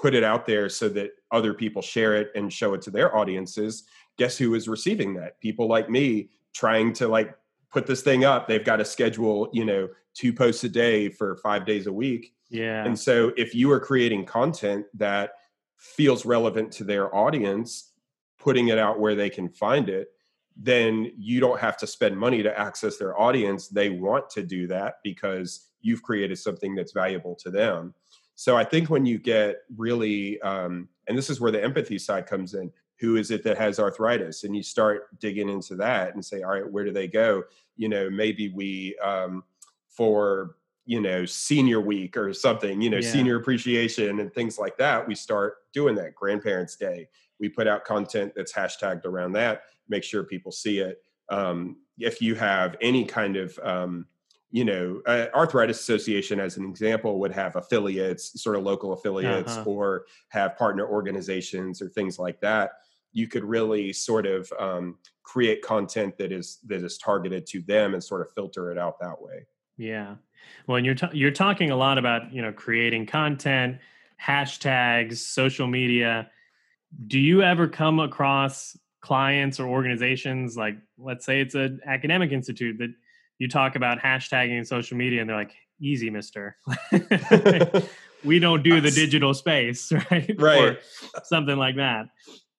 put 0.04 0.14
it 0.14 0.24
out 0.24 0.46
there 0.46 0.70
so 0.70 0.88
that 0.90 1.12
other 1.32 1.54
people 1.54 1.82
share 1.82 2.16
it 2.16 2.32
and 2.36 2.52
show 2.52 2.74
it 2.74 2.82
to 2.84 2.92
their 2.92 3.16
audiences. 3.16 3.84
Guess 4.18 4.38
who 4.38 4.54
is 4.54 4.68
receiving 4.68 5.14
that? 5.16 5.40
People 5.40 5.68
like 5.68 5.90
me 5.90 6.30
trying 6.54 6.94
to 6.94 7.08
like 7.08 7.36
put 7.72 7.88
this 7.88 8.02
thing 8.02 8.24
up. 8.24 8.48
They've 8.48 8.64
got 8.64 8.78
to 8.78 8.86
schedule, 8.86 9.50
you 9.54 9.66
know, 9.66 9.90
two 10.14 10.32
posts 10.32 10.64
a 10.64 10.70
day 10.70 11.10
for 11.10 11.38
five 11.38 11.66
days 11.66 11.88
a 11.88 11.94
week 11.94 12.34
yeah. 12.54 12.86
And 12.86 12.98
so 12.98 13.34
if 13.36 13.56
you 13.56 13.72
are 13.72 13.80
creating 13.80 14.26
content 14.26 14.86
that 14.94 15.32
feels 15.78 16.24
relevant 16.24 16.72
to 16.74 16.84
their 16.84 17.14
audience, 17.14 17.94
putting 18.38 18.68
it 18.68 18.78
out 18.78 19.00
where 19.00 19.16
they 19.16 19.30
can 19.30 19.50
find 19.50 19.90
it, 19.90 20.10
then 20.56 21.12
you 21.18 21.40
don't 21.40 21.60
have 21.60 21.78
to 21.78 21.88
spend 21.88 22.16
money 22.16 22.44
to 22.44 22.58
access 22.60 22.98
their 22.98 23.20
audience. 23.20 23.70
They 23.70 23.90
want 23.90 24.30
to 24.32 24.44
do 24.44 24.68
that 24.68 24.96
because 25.04 25.72
you've 25.82 26.04
created 26.04 26.38
something 26.38 26.76
that's 26.76 26.92
valuable 26.92 27.36
to 27.42 27.50
them. 27.50 27.96
So 28.36 28.58
I 28.58 28.64
think 28.64 28.90
when 28.90 29.06
you 29.06 29.20
get 29.20 29.58
really, 29.78 30.42
um, 30.42 30.90
and 31.08 31.18
this 31.18 31.30
is 31.30 31.40
where 31.40 31.52
the 31.52 31.64
empathy 31.64 32.00
side 32.00 32.26
comes 32.26 32.54
in. 32.54 32.72
Who 33.00 33.18
is 33.18 33.32
it 33.32 33.44
that 33.44 33.58
has 33.58 33.80
arthritis? 33.80 34.44
And 34.44 34.56
you 34.56 34.64
start 34.64 35.20
digging 35.20 35.50
into 35.50 35.76
that 35.76 36.14
and 36.14 36.24
say, 36.24 36.42
all 36.42 36.52
right, 36.52 36.72
where 36.72 36.86
do 36.86 36.92
they 36.92 37.08
go? 37.08 37.44
You 37.76 37.90
know, 37.90 38.10
maybe 38.10 38.50
we 38.50 38.96
um, 39.04 39.44
for 39.90 40.56
you 40.86 41.00
know 41.00 41.26
senior 41.26 41.80
week 41.80 42.18
or 42.18 42.34
something 42.34 42.82
you 42.82 42.90
know 42.90 42.98
yeah. 42.98 43.10
senior 43.10 43.38
appreciation 43.38 44.20
and 44.20 44.34
things 44.34 44.60
like 44.60 44.78
that 44.78 45.08
we 45.08 45.16
start 45.16 45.72
doing 45.72 45.96
that 45.96 46.14
grandparents 46.14 46.76
day 46.76 47.08
we 47.40 47.48
put 47.48 47.68
out 47.68 47.86
content 47.86 48.34
that's 48.36 48.52
hashtagged 48.52 49.06
around 49.06 49.32
that 49.32 49.64
make 49.88 50.04
sure 50.04 50.24
people 50.24 50.52
see 50.52 50.80
it 50.80 51.02
um, 51.30 51.78
if 52.00 52.22
you 52.22 52.36
have 52.36 52.76
any 52.82 53.06
kind 53.06 53.38
of 53.38 53.58
um, 53.64 54.06
you 54.54 54.64
know 54.64 55.02
uh, 55.06 55.26
arthritis 55.36 55.82
association 55.82 56.40
as 56.40 56.56
an 56.56 56.64
example 56.64 57.20
would 57.20 57.34
have 57.34 57.58
affiliates 57.58 58.42
sort 58.42 58.56
of 58.56 58.64
local 58.64 58.94
affiliates 58.94 59.58
uh-huh. 59.58 59.70
or 59.70 60.06
have 60.30 60.56
partner 60.58 60.88
organizations 60.88 61.82
or 61.82 61.90
things 61.90 62.18
like 62.18 62.40
that 62.40 62.72
you 63.12 63.28
could 63.28 63.44
really 63.44 63.94
sort 63.94 64.26
of 64.26 64.52
um, 64.60 64.98
create 65.24 65.62
content 65.62 66.18
that 66.18 66.32
is 66.32 66.60
that 66.66 66.84
is 66.84 66.98
targeted 66.98 67.46
to 67.46 67.62
them 67.64 67.94
and 67.94 68.04
sort 68.04 68.22
of 68.22 68.32
filter 68.34 68.72
it 68.72 68.78
out 68.78 68.98
that 69.00 69.22
way 69.22 69.46
yeah 69.78 70.16
well, 70.68 70.78
and 70.78 70.86
you're 70.86 70.96
t- 70.96 71.08
you're 71.14 71.32
talking 71.32 71.72
a 71.72 71.76
lot 71.76 71.98
about 71.98 72.34
you 72.34 72.42
know 72.42 72.52
creating 72.52 73.06
content, 73.06 73.78
hashtags, 74.22 75.18
social 75.18 75.68
media. 75.68 76.30
Do 77.08 77.20
you 77.20 77.42
ever 77.42 77.68
come 77.68 78.00
across 78.00 78.78
clients 79.02 79.60
or 79.60 79.68
organizations 79.68 80.56
like, 80.56 80.78
let's 80.98 81.26
say 81.26 81.42
it's 81.42 81.56
an 81.56 81.82
academic 81.86 82.32
institute 82.32 82.78
that 82.78 82.94
you 83.40 83.48
talk 83.48 83.76
about 83.76 84.00
hashtagging 84.00 84.58
in 84.58 84.66
social 84.66 84.98
media, 84.98 85.22
and 85.22 85.30
they're 85.30 85.38
like, 85.38 85.56
"Easy, 85.82 86.10
Mister." 86.10 86.58
we 88.24 88.40
don't 88.40 88.64
do 88.64 88.82
the 88.82 88.92
digital 88.92 89.34
space, 89.34 89.92
right? 89.92 90.36
Right. 90.40 90.62
Or 90.62 90.78
something 91.24 91.58
like 91.58 91.76
that. 91.78 92.08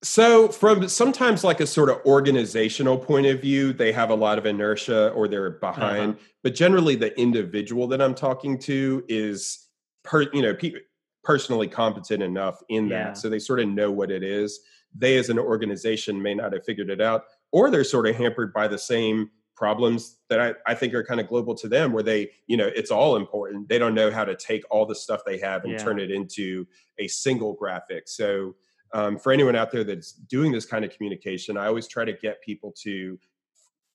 So, 0.03 0.49
from 0.49 0.87
sometimes 0.89 1.45
like 1.45 1.61
a 1.61 1.67
sort 1.67 1.89
of 1.89 2.05
organizational 2.05 2.99
point 2.99 3.27
of 3.27 3.41
view, 3.41 3.73
they 3.73 3.91
have 3.93 4.11
a 4.11 4.15
lot 4.15 4.37
of 4.37 4.45
inertia 4.45 5.09
or 5.11 5.29
they're 5.29 5.53
behind. 5.53 6.15
Uh-huh. 6.15 6.25
But 6.43 6.55
generally, 6.55 6.95
the 6.95 7.19
individual 7.19 7.89
that 7.89 8.03
I'm 8.03 8.15
talking 8.15 8.59
to 8.61 9.03
is, 9.09 9.67
per, 10.03 10.31
you 10.35 10.43
know, 10.43 10.53
pe- 10.55 10.75
personally 11.23 11.69
competent 11.69 12.23
enough 12.23 12.63
in 12.69 12.91
that, 12.91 12.95
yeah. 12.95 13.13
so 13.15 13.31
they 13.31 13.39
sort 13.39 13.61
of 13.61 13.69
know 13.69 13.91
what 13.91 14.11
it 14.11 14.23
is. 14.23 14.61
they 14.95 15.17
as 15.17 15.31
an 15.31 15.39
organization 15.39 16.21
may 16.21 16.35
not 16.35 16.53
have 16.53 16.65
figured 16.65 16.91
it 16.91 17.01
out 17.01 17.25
or 17.51 17.71
they're 17.71 17.85
sort 17.85 18.07
of 18.07 18.17
hampered 18.17 18.53
by 18.53 18.69
the 18.69 18.79
same 18.79 19.31
problems 19.57 20.19
that 20.29 20.41
I, 20.41 20.55
I 20.67 20.75
think 20.75 20.95
are 20.95 21.05
kind 21.05 21.21
of 21.21 21.29
global 21.29 21.55
to 21.57 21.69
them 21.69 21.93
where 21.93 22.03
they 22.03 22.31
you 22.47 22.57
know 22.57 22.67
it's 22.75 22.91
all 22.91 23.17
important. 23.17 23.69
They 23.69 23.79
don't 23.79 23.95
know 23.95 24.11
how 24.11 24.25
to 24.25 24.37
take 24.37 24.65
all 24.71 24.87
the 24.87 24.95
stuff 24.95 25.23
they 25.25 25.39
have 25.39 25.65
and 25.65 25.73
Yeah. 25.73 25.79
turn 25.79 25.99
it 26.01 26.11
into 26.11 26.67
a 26.99 27.07
single 27.09 27.53
graphic. 27.55 28.09
So 28.09 28.55
um, 28.93 29.19
for 29.19 29.33
anyone 29.33 29.57
out 29.57 29.71
there 29.73 29.85
that's 29.85 30.13
doing 30.13 30.53
this 30.53 30.65
kind 30.67 30.85
of 30.85 30.93
communication 30.93 31.57
i 31.57 31.67
always 31.67 31.89
try 31.89 32.05
to 32.05 32.13
get 32.13 32.41
people 32.43 32.73
to 32.83 33.19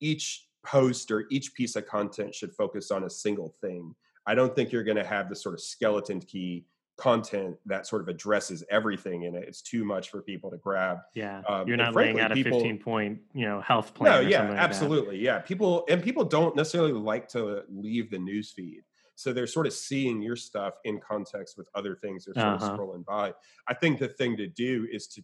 each 0.01 0.47
post 0.65 1.09
or 1.11 1.25
each 1.29 1.53
piece 1.53 1.75
of 1.75 1.85
content 1.85 2.35
should 2.35 2.53
focus 2.53 2.91
on 2.91 3.03
a 3.05 3.09
single 3.09 3.55
thing. 3.61 3.95
I 4.25 4.35
don't 4.35 4.55
think 4.55 4.71
you're 4.71 4.83
going 4.83 4.97
to 4.97 5.05
have 5.05 5.29
the 5.29 5.35
sort 5.35 5.55
of 5.55 5.61
skeleton 5.61 6.19
key 6.19 6.65
content 6.99 7.55
that 7.65 7.87
sort 7.87 8.01
of 8.01 8.07
addresses 8.09 8.63
everything 8.69 9.23
in 9.23 9.33
it 9.35 9.45
it's 9.47 9.61
too 9.61 9.83
much 9.85 10.09
for 10.09 10.21
people 10.21 10.49
to 10.51 10.57
grab 10.57 10.97
Yeah. 11.15 11.41
Um, 11.47 11.67
You're 11.67 11.77
not 11.77 11.93
frankly, 11.93 12.15
laying 12.15 12.25
out 12.25 12.31
a 12.31 12.35
people- 12.35 12.59
15 12.59 12.77
point, 12.79 13.19
you 13.33 13.45
know, 13.45 13.61
health 13.61 13.93
plan. 13.93 14.11
no 14.11 14.19
or 14.19 14.21
yeah 14.23 14.37
something 14.39 14.47
like 14.49 14.57
that. 14.57 14.69
absolutely 14.69 15.17
yeah 15.19 15.39
people 15.39 15.85
and 15.89 16.03
people 16.03 16.23
don't 16.25 16.55
necessarily 16.55 16.91
like 16.93 17.27
to 17.29 17.63
leave 17.69 18.11
the 18.11 18.19
news 18.19 18.51
feed 18.51 18.83
so 19.15 19.33
they're 19.33 19.47
sort 19.47 19.67
of 19.67 19.73
seeing 19.73 20.21
your 20.21 20.35
stuff 20.35 20.75
in 20.85 20.99
context 20.99 21.57
with 21.57 21.67
other 21.75 21.95
things 21.95 22.25
they're 22.25 22.33
sort 22.35 22.45
Uh-huh. 22.61 22.65
of 22.73 22.79
scrolling 22.79 23.05
by 23.05 23.33
i 23.67 23.73
think 23.73 23.99
the 23.99 24.07
thing 24.07 24.35
to 24.37 24.47
do 24.47 24.87
is 24.91 25.07
to 25.07 25.21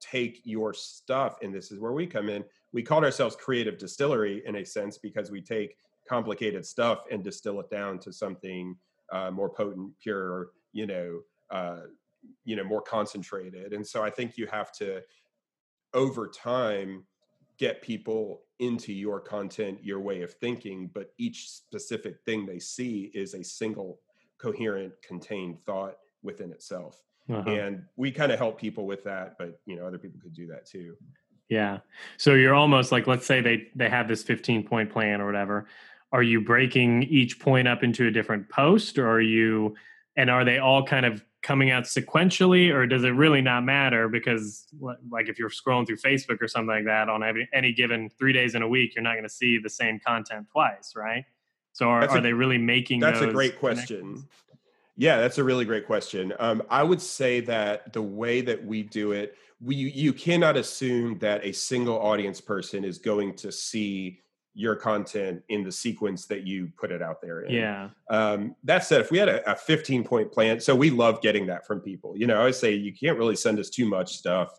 take 0.00 0.40
your 0.44 0.74
stuff 0.74 1.38
and 1.42 1.54
this 1.54 1.70
is 1.72 1.78
where 1.78 1.92
we 1.92 2.06
come 2.06 2.28
in 2.28 2.44
we 2.72 2.82
called 2.82 3.02
ourselves 3.04 3.34
creative 3.36 3.78
distillery 3.78 4.42
in 4.46 4.56
a 4.56 4.64
sense 4.64 4.98
because 4.98 5.30
we 5.30 5.40
take 5.40 5.76
complicated 6.08 6.64
stuff 6.64 6.98
and 7.10 7.24
distill 7.24 7.58
it 7.60 7.68
down 7.70 7.98
to 7.98 8.12
something 8.12 8.76
uh, 9.12 9.30
more 9.30 9.48
potent 9.48 9.90
pure 10.00 10.50
you 10.76 10.86
know 10.86 11.20
uh, 11.50 11.82
you 12.44 12.54
know 12.56 12.64
more 12.64 12.82
concentrated 12.82 13.72
and 13.72 13.86
so 13.86 14.02
i 14.08 14.10
think 14.10 14.36
you 14.36 14.46
have 14.58 14.70
to 14.72 15.00
over 15.94 16.28
time 16.28 17.04
get 17.58 17.80
people 17.80 18.42
into 18.58 18.92
your 18.92 19.18
content 19.20 19.78
your 19.82 20.00
way 20.00 20.22
of 20.22 20.32
thinking 20.34 20.90
but 20.92 21.06
each 21.18 21.48
specific 21.48 22.14
thing 22.26 22.44
they 22.44 22.58
see 22.58 23.10
is 23.14 23.34
a 23.34 23.42
single 23.42 24.00
coherent 24.38 24.92
contained 25.02 25.56
thought 25.64 25.96
within 26.22 26.50
itself 26.52 26.94
Uh-huh. 27.30 27.48
and 27.50 27.82
we 27.96 28.10
kind 28.10 28.30
of 28.32 28.38
help 28.38 28.54
people 28.60 28.86
with 28.92 29.02
that 29.04 29.36
but 29.38 29.50
you 29.66 29.76
know 29.76 29.86
other 29.86 29.98
people 30.04 30.20
could 30.20 30.34
do 30.42 30.46
that 30.52 30.66
too 30.66 30.94
Yeah. 31.48 31.78
So 32.16 32.34
you're 32.34 32.58
almost 32.62 32.90
like, 32.90 33.06
let's 33.12 33.24
say 33.30 33.40
they 33.40 33.56
they 33.80 33.88
have 33.88 34.08
this 34.08 34.22
15 34.24 34.64
point 34.70 34.88
plan 34.94 35.20
or 35.22 35.26
whatever. 35.30 35.56
Are 36.10 36.24
you 36.32 36.40
breaking 36.52 37.04
each 37.04 37.38
point 37.38 37.68
up 37.72 37.84
into 37.84 38.02
a 38.08 38.10
different 38.10 38.48
post, 38.48 38.98
or 38.98 39.06
are 39.08 39.20
you, 39.36 39.76
and 40.16 40.30
are 40.30 40.44
they 40.44 40.58
all 40.58 40.84
kind 40.84 41.06
of 41.06 41.22
coming 41.42 41.70
out 41.70 41.84
sequentially, 41.84 42.74
or 42.74 42.86
does 42.86 43.04
it 43.04 43.10
really 43.10 43.40
not 43.40 43.62
matter? 43.62 44.08
Because 44.08 44.66
like 45.10 45.28
if 45.28 45.38
you're 45.38 45.50
scrolling 45.50 45.86
through 45.86 45.98
Facebook 45.98 46.42
or 46.42 46.48
something 46.48 46.68
like 46.68 46.84
that 46.86 47.08
on 47.08 47.22
every, 47.22 47.48
any 47.52 47.72
given 47.72 48.10
three 48.18 48.32
days 48.32 48.54
in 48.54 48.62
a 48.62 48.68
week, 48.68 48.94
you're 48.96 49.02
not 49.02 49.12
going 49.12 49.22
to 49.22 49.28
see 49.28 49.58
the 49.58 49.70
same 49.70 50.00
content 50.04 50.46
twice, 50.50 50.94
right? 50.96 51.24
So 51.72 51.88
are 51.88 52.18
a- 52.18 52.20
they 52.20 52.32
really 52.32 52.58
making? 52.58 53.00
That's 53.00 53.20
a 53.20 53.30
great 53.30 53.58
question. 53.58 54.26
Yeah, 54.96 55.18
that's 55.20 55.36
a 55.36 55.44
really 55.44 55.66
great 55.66 55.86
question. 55.86 56.32
Um, 56.38 56.62
I 56.70 56.82
would 56.82 57.02
say 57.02 57.40
that 57.40 57.92
the 57.92 58.00
way 58.00 58.40
that 58.40 58.64
we 58.64 58.82
do 58.82 59.12
it, 59.12 59.36
we 59.60 59.76
you 59.76 60.12
cannot 60.14 60.56
assume 60.56 61.18
that 61.18 61.44
a 61.44 61.52
single 61.52 61.98
audience 61.98 62.40
person 62.40 62.82
is 62.82 62.96
going 62.98 63.34
to 63.36 63.52
see 63.52 64.20
your 64.56 64.74
content 64.74 65.42
in 65.50 65.62
the 65.62 65.70
sequence 65.70 66.24
that 66.24 66.46
you 66.46 66.72
put 66.78 66.90
it 66.90 67.02
out 67.02 67.20
there 67.20 67.42
in. 67.42 67.52
Yeah. 67.54 67.90
Um, 68.08 68.56
that 68.64 68.84
said, 68.84 69.02
if 69.02 69.10
we 69.10 69.18
had 69.18 69.28
a, 69.28 69.52
a 69.52 69.54
15 69.54 70.02
point 70.02 70.32
plan, 70.32 70.58
so 70.60 70.74
we 70.74 70.88
love 70.88 71.20
getting 71.20 71.46
that 71.48 71.66
from 71.66 71.80
people. 71.80 72.16
You 72.16 72.26
know, 72.26 72.42
I 72.42 72.50
say 72.52 72.72
you 72.72 72.94
can't 72.94 73.18
really 73.18 73.36
send 73.36 73.58
us 73.58 73.68
too 73.68 73.86
much 73.86 74.16
stuff. 74.16 74.58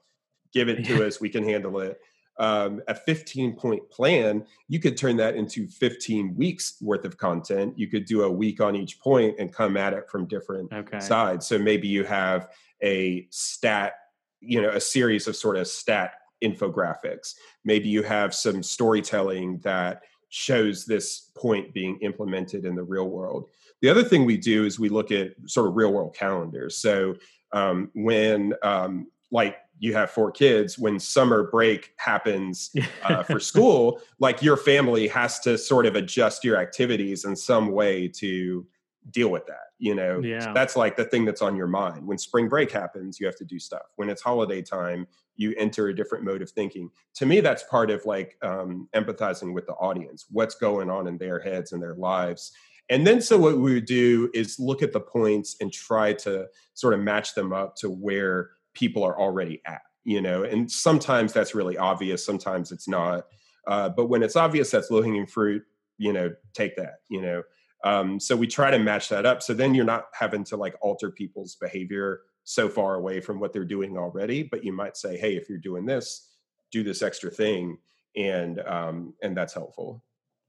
Give 0.54 0.70
it 0.70 0.86
to 0.86 1.06
us, 1.06 1.20
we 1.20 1.30
can 1.30 1.44
handle 1.44 1.80
it. 1.80 2.00
Um, 2.40 2.84
a 2.88 2.94
15 2.94 3.56
point 3.56 3.90
plan, 3.90 4.46
you 4.68 4.80
could 4.80 4.98
turn 4.98 5.18
that 5.18 5.36
into 5.36 5.68
15 5.68 6.36
weeks 6.36 6.78
worth 6.80 7.04
of 7.04 7.18
content. 7.18 7.74
You 7.78 7.88
could 7.88 8.06
do 8.06 8.22
a 8.22 8.32
week 8.32 8.62
on 8.62 8.76
each 8.76 9.00
point 9.00 9.38
and 9.40 9.52
come 9.52 9.76
at 9.78 9.94
it 9.94 10.08
from 10.12 10.28
different 10.28 10.72
Okay. 10.72 11.00
sides. 11.00 11.48
So 11.48 11.58
maybe 11.58 11.88
you 11.88 12.04
have 12.04 12.50
a 12.84 13.26
stat, 13.32 13.94
you 14.42 14.62
know, 14.62 14.70
a 14.70 14.80
series 14.80 15.28
of 15.28 15.36
sort 15.36 15.58
of 15.58 15.68
stat 15.68 16.14
infographics. 16.44 17.34
Maybe 17.66 17.90
you 17.90 18.04
have 18.04 18.34
some 18.34 18.64
storytelling 18.64 19.60
that 19.60 20.04
shows 20.30 20.86
this 20.86 21.32
point 21.36 21.74
being 21.74 21.98
implemented 22.02 22.66
in 22.66 22.76
the 22.76 22.84
real 22.84 23.10
world. 23.10 23.50
The 23.82 23.90
other 23.90 24.04
thing 24.04 24.26
we 24.26 24.38
do 24.38 24.66
is 24.66 24.80
we 24.80 24.90
look 24.90 25.12
at 25.12 25.32
sort 25.46 25.68
of 25.68 25.76
real 25.76 25.94
world 25.94 26.16
calendars. 26.16 26.78
So 26.78 27.16
um, 27.54 27.92
when 27.94 28.54
um, 28.64 29.08
like 29.32 29.58
you 29.80 29.94
have 29.94 30.10
four 30.10 30.32
kids, 30.32 30.78
when 30.78 31.00
summer 31.00 31.44
break 31.50 31.94
happens 31.98 32.72
uh, 33.04 33.24
for 33.24 33.40
school, 33.40 34.02
like 34.20 34.42
your 34.42 34.58
family 34.58 35.08
has 35.08 35.40
to 35.42 35.58
sort 35.58 35.86
of 35.86 35.96
adjust 35.96 36.44
your 36.44 36.58
activities 36.58 37.26
in 37.26 37.36
some 37.36 37.72
way 37.72 38.08
to 38.08 38.66
deal 39.12 39.30
with 39.30 39.46
that. 39.46 39.68
You 39.80 39.94
know, 39.94 40.20
Yeah. 40.20 40.52
that's 40.54 40.76
like 40.76 40.98
the 40.98 41.06
thing 41.06 41.24
that's 41.24 41.42
on 41.44 41.56
your 41.56 41.68
mind. 41.68 42.06
When 42.06 42.18
spring 42.18 42.50
break 42.50 42.72
happens, 42.72 43.20
you 43.20 43.28
have 43.28 43.36
to 43.38 43.46
do 43.46 43.60
stuff. 43.60 43.84
When 43.96 44.10
it's 44.10 44.22
holiday 44.24 44.62
time, 44.64 45.08
you 45.38 45.54
enter 45.58 45.88
a 45.88 45.96
different 45.96 46.26
mode 46.26 46.42
of 46.42 46.50
thinking. 46.52 46.90
To 47.16 47.26
me, 47.26 47.40
that's 47.40 47.64
part 47.64 47.90
of 47.90 48.06
like 48.06 48.36
um, 48.42 48.90
empathizing 48.96 49.54
with 49.54 49.66
the 49.66 49.74
audience, 49.74 50.26
what's 50.30 50.56
going 50.56 50.90
on 50.90 51.08
in 51.08 51.18
their 51.18 51.40
heads 51.40 51.72
and 51.72 51.82
their 51.82 51.96
lives. 51.96 52.52
And 52.90 53.06
then, 53.06 53.22
so 53.22 53.38
what 53.38 53.58
we 53.58 53.74
would 53.76 53.86
do 53.86 54.30
is 54.34 54.60
look 54.60 54.82
at 54.82 54.94
the 54.94 55.00
points 55.00 55.58
and 55.60 55.72
try 55.72 56.14
to 56.14 56.48
sort 56.74 56.94
of 56.94 57.02
match 57.02 57.36
them 57.36 57.54
up 57.54 57.76
to 57.78 57.90
where 57.90 58.52
people 58.74 59.04
are 59.04 59.20
already 59.20 59.62
at, 59.66 59.82
you 60.04 60.22
know. 60.22 60.44
And 60.44 60.72
sometimes 60.72 61.34
that's 61.34 61.54
really 61.54 61.78
obvious, 61.78 62.26
sometimes 62.26 62.72
it's 62.72 62.88
not. 62.88 63.26
Uh, 63.68 63.90
but 63.90 64.06
when 64.08 64.24
it's 64.24 64.38
obvious 64.38 64.72
that's 64.72 64.90
low 64.90 65.02
hanging 65.02 65.28
fruit, 65.28 65.64
you 65.98 66.14
know, 66.14 66.32
take 66.54 66.78
that, 66.78 66.96
you 67.10 67.22
know. 67.22 67.44
Um, 67.84 68.20
so 68.20 68.36
we 68.36 68.48
try 68.48 68.72
to 68.72 68.80
match 68.80 69.10
that 69.10 69.26
up. 69.26 69.44
So 69.44 69.54
then 69.54 69.76
you're 69.76 69.86
not 69.86 70.06
having 70.14 70.44
to 70.46 70.58
like 70.58 70.76
alter 70.82 71.12
people's 71.12 71.56
behavior 71.56 72.22
so 72.50 72.70
far 72.70 72.96
away 72.96 73.20
from 73.20 73.42
what 73.42 73.52
they're 73.52 73.66
doing 73.66 73.98
already. 73.98 74.42
But 74.42 74.64
you 74.64 74.72
might 74.72 74.96
say, 74.96 75.18
hey, 75.18 75.36
if 75.36 75.50
you're 75.50 75.58
doing 75.58 75.86
this, 75.86 76.30
do 76.72 76.82
this 76.82 77.02
extra 77.02 77.30
thing, 77.30 77.78
and 78.16 78.62
um, 78.62 79.14
and 79.22 79.36
that's 79.36 79.54
helpful. 79.54 80.02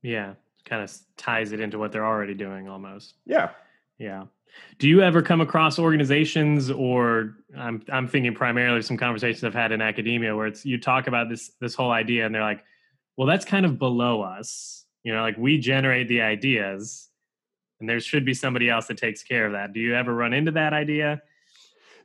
Yeah. 0.03 0.34
Kind 0.64 0.84
of 0.84 0.96
ties 1.16 1.51
it 1.51 1.59
into 1.59 1.76
what 1.76 1.90
they're 1.90 2.07
already 2.07 2.34
doing 2.34 2.68
almost. 2.68 3.14
Yeah. 3.26 3.51
Yeah. 3.99 4.24
Do 4.78 4.88
you 4.88 5.03
ever 5.03 5.22
come 5.22 5.40
across 5.40 5.78
organizations 5.78 6.70
or 6.70 7.34
I'm 7.57 7.82
I'm 7.92 8.07
thinking 8.07 8.32
primarily 8.32 8.80
some 8.82 8.96
conversations 8.96 9.42
I've 9.42 9.55
had 9.55 9.72
in 9.72 9.82
academia 9.82 10.36
where 10.36 10.46
it's 10.46 10.64
you 10.64 10.78
talk 10.78 11.09
about 11.09 11.28
this 11.28 11.51
this 11.61 11.74
whole 11.74 11.90
idea 11.90 12.26
and 12.26 12.34
they're 12.34 12.42
like, 12.42 12.64
well, 13.16 13.26
that's 13.26 13.44
kind 13.44 13.66
of 13.66 13.78
below 13.78 14.22
us. 14.22 14.84
You 15.03 15.14
know, 15.14 15.22
like 15.22 15.36
we 15.36 15.59
generate 15.59 16.07
the 16.07 16.22
ideas 16.22 17.09
and 17.80 17.88
there 17.88 17.99
should 17.99 18.24
be 18.24 18.34
somebody 18.34 18.70
else 18.70 18.86
that 18.86 18.99
takes 18.99 19.24
care 19.24 19.46
of 19.46 19.53
that. 19.53 19.72
Do 19.72 19.80
you 19.80 19.96
ever 19.96 20.14
run 20.14 20.32
into 20.32 20.53
that 20.53 20.72
idea? 20.72 21.22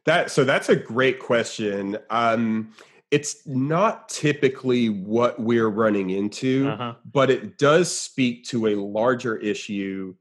That 0.05 0.31
so 0.31 0.43
that's 0.43 0.69
a 0.69 0.75
great 0.75 1.19
question. 1.19 1.97
Um, 2.09 2.73
it's 3.11 3.45
not 3.47 4.09
typically 4.09 4.89
what 4.89 5.39
we're 5.39 5.69
running 5.69 6.09
into, 6.09 6.67
Uh-huh. 6.67 6.95
but 7.11 7.29
it 7.29 7.57
does 7.57 7.95
speak 7.95 8.43
to 8.45 8.67
a 8.67 8.75
larger 8.75 9.37
issue 9.37 10.15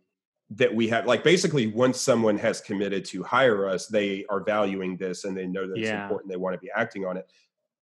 that 0.50 0.74
we 0.74 0.86
have. 0.88 1.06
Like 1.06 1.24
basically, 1.24 1.66
once 1.68 1.98
someone 2.00 2.36
has 2.38 2.60
committed 2.60 3.04
to 3.06 3.22
hire 3.22 3.66
us, 3.66 3.86
they 3.86 4.26
are 4.28 4.40
valuing 4.44 4.98
this 4.98 5.24
and 5.24 5.34
they 5.36 5.46
know 5.46 5.66
that 5.66 5.78
it's 5.78 5.88
Yeah. 5.88 6.02
important. 6.02 6.30
They 6.30 6.36
want 6.36 6.54
to 6.54 6.60
be 6.60 6.70
acting 6.74 7.06
on 7.06 7.16
it. 7.16 7.26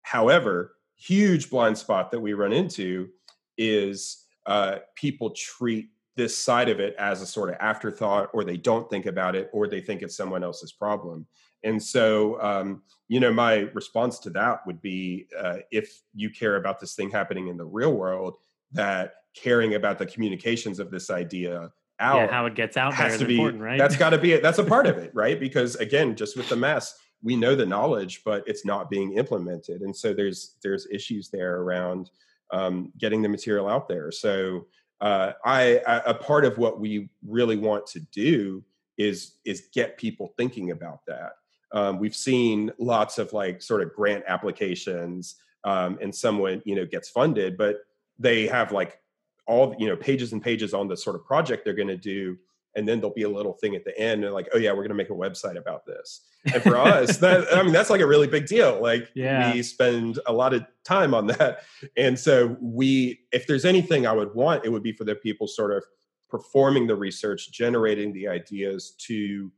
However, 0.02 0.76
huge 0.94 1.48
blind 1.48 1.78
spot 1.78 2.10
that 2.10 2.20
we 2.20 2.34
run 2.34 2.52
into 2.52 3.08
is 3.56 4.26
uh, 4.46 4.78
people 4.94 5.30
treat 5.30 5.88
this 6.16 6.36
side 6.36 6.68
of 6.68 6.80
it 6.80 6.94
as 6.98 7.22
a 7.22 7.26
sort 7.26 7.48
of 7.48 7.56
afterthought, 7.60 8.28
or 8.34 8.44
they 8.44 8.56
don't 8.56 8.90
think 8.90 9.06
about 9.06 9.34
it, 9.36 9.48
or 9.52 9.66
they 9.68 9.80
think 9.80 10.02
it's 10.02 10.16
someone 10.16 10.42
else's 10.44 10.72
problem. 10.72 11.26
And 11.64 11.82
so, 11.82 12.40
um, 12.40 12.82
you 13.08 13.20
know, 13.20 13.32
my 13.32 13.68
response 13.74 14.18
to 14.20 14.30
that 14.30 14.66
would 14.66 14.80
be 14.80 15.26
uh, 15.38 15.58
if 15.70 16.02
you 16.14 16.30
care 16.30 16.56
about 16.56 16.78
this 16.78 16.94
thing 16.94 17.10
happening 17.10 17.48
in 17.48 17.56
the 17.56 17.64
real 17.64 17.92
world, 17.92 18.36
that 18.72 19.14
caring 19.34 19.74
about 19.74 19.98
the 19.98 20.06
communications 20.06 20.78
of 20.78 20.90
this 20.90 21.10
idea 21.10 21.70
out 22.00 22.16
Yeah, 22.16 22.26
how 22.30 22.46
it 22.46 22.54
gets 22.54 22.76
out 22.76 22.90
there 22.90 23.06
has 23.06 23.14
is 23.14 23.20
to 23.20 23.26
be 23.26 23.36
important, 23.36 23.62
right? 23.62 23.78
that's 23.78 23.96
got 23.96 24.10
to 24.10 24.18
be 24.18 24.32
it 24.32 24.42
that's 24.42 24.58
a 24.58 24.64
part 24.64 24.86
of 24.86 24.98
it 24.98 25.10
right? 25.14 25.38
Because 25.38 25.76
again 25.76 26.14
just 26.16 26.36
with 26.36 26.48
the 26.48 26.56
mess, 26.56 26.98
we 27.22 27.36
know 27.36 27.54
the 27.54 27.66
knowledge 27.66 28.22
but 28.24 28.44
it's 28.46 28.64
not 28.64 28.90
being 28.90 29.14
implemented. 29.14 29.82
And 29.82 29.96
so 29.96 30.12
there's 30.12 30.56
there's 30.62 30.86
issues 30.90 31.28
there 31.30 31.56
around 31.62 32.10
um, 32.52 32.92
getting 32.98 33.22
the 33.22 33.28
material 33.28 33.68
out 33.68 33.88
there. 33.88 34.10
So 34.10 34.66
uh, 35.00 35.32
I, 35.44 35.80
I 35.86 35.96
a 36.06 36.14
part 36.14 36.44
of 36.44 36.58
what 36.58 36.80
we 36.80 37.08
really 37.26 37.56
want 37.56 37.86
to 37.88 38.00
do 38.12 38.64
is 38.96 39.36
is 39.44 39.68
get 39.72 39.96
people 39.96 40.34
thinking 40.36 40.70
about 40.72 41.00
that 41.06 41.32
um, 41.72 41.98
we've 41.98 42.16
seen 42.16 42.70
lots 42.78 43.18
of 43.18 43.32
like 43.32 43.60
sort 43.62 43.82
of 43.82 43.92
grant 43.94 44.24
applications 44.26 45.36
um, 45.64 45.98
and 46.00 46.14
someone 46.14 46.62
you 46.64 46.74
know 46.74 46.86
gets 46.86 47.08
funded 47.08 47.56
but 47.56 47.76
they 48.18 48.46
have 48.46 48.72
like 48.72 49.00
all 49.46 49.74
you 49.78 49.88
know 49.88 49.96
pages 49.96 50.32
and 50.32 50.42
pages 50.42 50.74
on 50.74 50.88
the 50.88 50.96
sort 50.96 51.16
of 51.16 51.24
project 51.24 51.64
they're 51.64 51.74
going 51.74 51.88
to 51.88 51.96
do 51.96 52.36
and 52.76 52.86
then 52.86 53.00
there'll 53.00 53.14
be 53.14 53.22
a 53.22 53.28
little 53.28 53.54
thing 53.54 53.74
at 53.74 53.84
the 53.84 53.98
end 53.98 54.24
and 54.24 54.32
like 54.34 54.48
oh 54.54 54.58
yeah 54.58 54.70
we're 54.70 54.76
going 54.86 54.88
to 54.90 54.94
make 54.94 55.10
a 55.10 55.12
website 55.12 55.56
about 55.56 55.84
this 55.86 56.20
and 56.52 56.62
for 56.62 56.76
us 56.76 57.16
that 57.24 57.46
i 57.54 57.62
mean 57.62 57.72
that's 57.72 57.90
like 57.90 58.00
a 58.00 58.06
really 58.06 58.26
big 58.26 58.46
deal 58.46 58.80
like 58.80 59.10
Yeah. 59.14 59.52
we 59.52 59.62
spend 59.62 60.18
a 60.26 60.32
lot 60.32 60.52
of 60.54 60.64
time 60.84 61.14
on 61.14 61.26
that 61.28 61.62
and 61.96 62.18
so 62.18 62.56
we 62.60 63.20
if 63.32 63.46
there's 63.46 63.64
anything 63.64 64.06
i 64.06 64.12
would 64.12 64.34
want 64.34 64.64
it 64.64 64.68
would 64.70 64.82
be 64.82 64.92
for 64.92 65.04
the 65.04 65.14
people 65.14 65.46
sort 65.48 65.72
of 65.72 65.82
performing 66.28 66.86
the 66.86 66.94
research 66.94 67.50
generating 67.50 68.12
the 68.12 68.28
ideas 68.28 68.90
to 68.98 69.50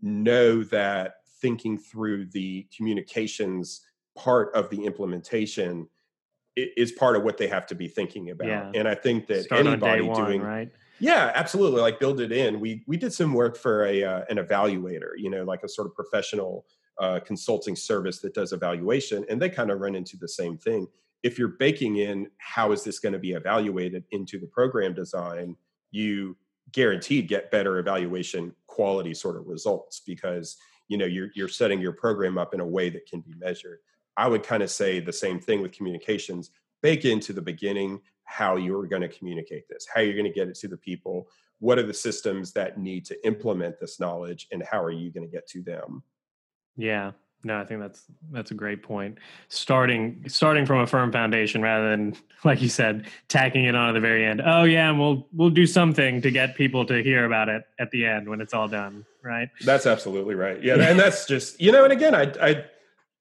know 0.00 0.62
that 0.64 1.16
thinking 1.46 1.78
through 1.78 2.26
the 2.26 2.66
communications 2.76 3.82
part 4.16 4.54
of 4.54 4.68
the 4.70 4.84
implementation 4.84 5.88
is 6.56 6.90
part 6.92 7.16
of 7.16 7.22
what 7.22 7.36
they 7.36 7.46
have 7.46 7.66
to 7.66 7.74
be 7.74 7.86
thinking 7.86 8.30
about 8.30 8.48
Yeah. 8.48 8.72
and 8.74 8.88
i 8.88 8.94
think 8.94 9.26
that 9.28 9.44
Start 9.44 9.66
anybody 9.66 10.02
one, 10.02 10.24
doing 10.24 10.42
right? 10.42 10.70
yeah, 10.98 11.30
absolutely. 11.34 11.82
Like 11.82 12.00
build 12.00 12.20
it 12.20 12.32
in. 12.32 12.58
We 12.58 12.82
we 12.86 12.96
did 12.96 13.12
some 13.12 13.34
work 13.34 13.54
for 13.56 13.84
a 13.84 14.02
uh, 14.02 14.22
an 14.30 14.38
evaluator, 14.38 15.10
you 15.18 15.28
know, 15.28 15.44
like 15.44 15.62
a 15.62 15.68
sort 15.68 15.86
of 15.88 15.94
professional 15.94 16.64
uh, 16.98 17.20
consulting 17.20 17.76
service 17.76 18.20
that 18.20 18.32
does 18.32 18.52
evaluation, 18.54 19.26
and 19.28 19.36
they 19.40 19.50
kind 19.50 19.70
of 19.70 19.80
run 19.80 19.94
into 19.94 20.16
the 20.16 20.28
same 20.28 20.56
thing. 20.56 20.86
If 21.22 21.38
you're 21.38 21.56
baking 21.66 21.96
in 21.96 22.30
how 22.38 22.72
is 22.72 22.82
this 22.82 22.98
going 22.98 23.12
to 23.12 23.18
be 23.18 23.32
evaluated 23.32 24.04
into 24.10 24.38
the 24.38 24.46
program 24.46 24.94
design, 24.94 25.56
you 25.90 26.34
guaranteed 26.72 27.28
get 27.28 27.50
better 27.50 27.78
evaluation 27.78 28.54
quality 28.66 29.12
sort 29.12 29.36
of 29.36 29.46
results 29.46 30.00
because 30.00 30.56
you 30.88 30.98
know 30.98 31.06
you're 31.06 31.28
you're 31.34 31.48
setting 31.48 31.80
your 31.80 31.92
program 31.92 32.38
up 32.38 32.54
in 32.54 32.60
a 32.60 32.66
way 32.66 32.90
that 32.90 33.06
can 33.06 33.20
be 33.20 33.34
measured. 33.38 33.78
I 34.16 34.28
would 34.28 34.42
kind 34.42 34.62
of 34.62 34.70
say 34.70 35.00
the 35.00 35.12
same 35.12 35.40
thing 35.40 35.62
with 35.62 35.72
communications. 35.72 36.50
Bake 36.82 37.04
into 37.04 37.32
the 37.32 37.42
beginning 37.42 38.00
how 38.26 38.56
you're 38.56 38.86
going 38.86 39.02
to 39.02 39.08
communicate 39.08 39.68
this, 39.68 39.86
how 39.92 40.00
you're 40.00 40.14
going 40.14 40.26
to 40.26 40.32
get 40.32 40.48
it 40.48 40.56
to 40.56 40.68
the 40.68 40.76
people, 40.76 41.28
what 41.60 41.78
are 41.78 41.86
the 41.86 41.94
systems 41.94 42.52
that 42.52 42.78
need 42.78 43.06
to 43.06 43.26
implement 43.26 43.80
this 43.80 43.98
knowledge, 43.98 44.46
and 44.52 44.62
how 44.62 44.82
are 44.82 44.90
you 44.90 45.10
going 45.10 45.26
to 45.26 45.32
get 45.32 45.46
to 45.48 45.62
them? 45.62 46.02
Yeah. 46.76 47.12
No, 47.44 47.60
I 47.60 47.64
think 47.64 47.80
that's 47.80 48.04
that's 48.32 48.50
a 48.50 48.54
great 48.54 48.82
point. 48.82 49.18
Starting 49.48 50.24
starting 50.26 50.66
from 50.66 50.80
a 50.80 50.86
firm 50.86 51.12
foundation 51.12 51.62
rather 51.62 51.90
than 51.90 52.16
like 52.44 52.60
you 52.60 52.68
said, 52.68 53.06
tacking 53.28 53.66
it 53.66 53.76
on 53.76 53.90
at 53.90 53.92
the 53.92 54.00
very 54.00 54.24
end. 54.24 54.42
Oh 54.44 54.64
yeah, 54.64 54.90
and 54.90 54.98
we'll 54.98 55.28
we'll 55.32 55.50
do 55.50 55.66
something 55.66 56.20
to 56.22 56.30
get 56.30 56.56
people 56.56 56.84
to 56.86 57.02
hear 57.02 57.24
about 57.24 57.48
it 57.48 57.62
at 57.78 57.90
the 57.92 58.04
end 58.04 58.28
when 58.28 58.40
it's 58.40 58.52
all 58.52 58.66
done, 58.66 59.04
right? 59.26 59.48
That's 59.64 59.84
absolutely 59.86 60.34
right. 60.34 60.62
Yeah, 60.62 60.74
and 60.76 60.98
that's 60.98 61.26
just 61.26 61.60
you 61.60 61.72
know, 61.72 61.84
and 61.84 61.92
again, 61.92 62.14
I 62.14 62.32
I 62.40 62.64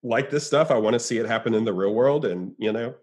like 0.03 0.29
this 0.29 0.45
stuff. 0.45 0.71
I 0.71 0.77
want 0.77 0.93
to 0.93 0.99
see 0.99 1.17
it 1.17 1.25
happen 1.25 1.53
in 1.53 1.65
the 1.65 1.73
real 1.73 1.93
world, 1.93 2.25
and 2.25 2.53
you 2.57 2.71
know, 2.71 2.93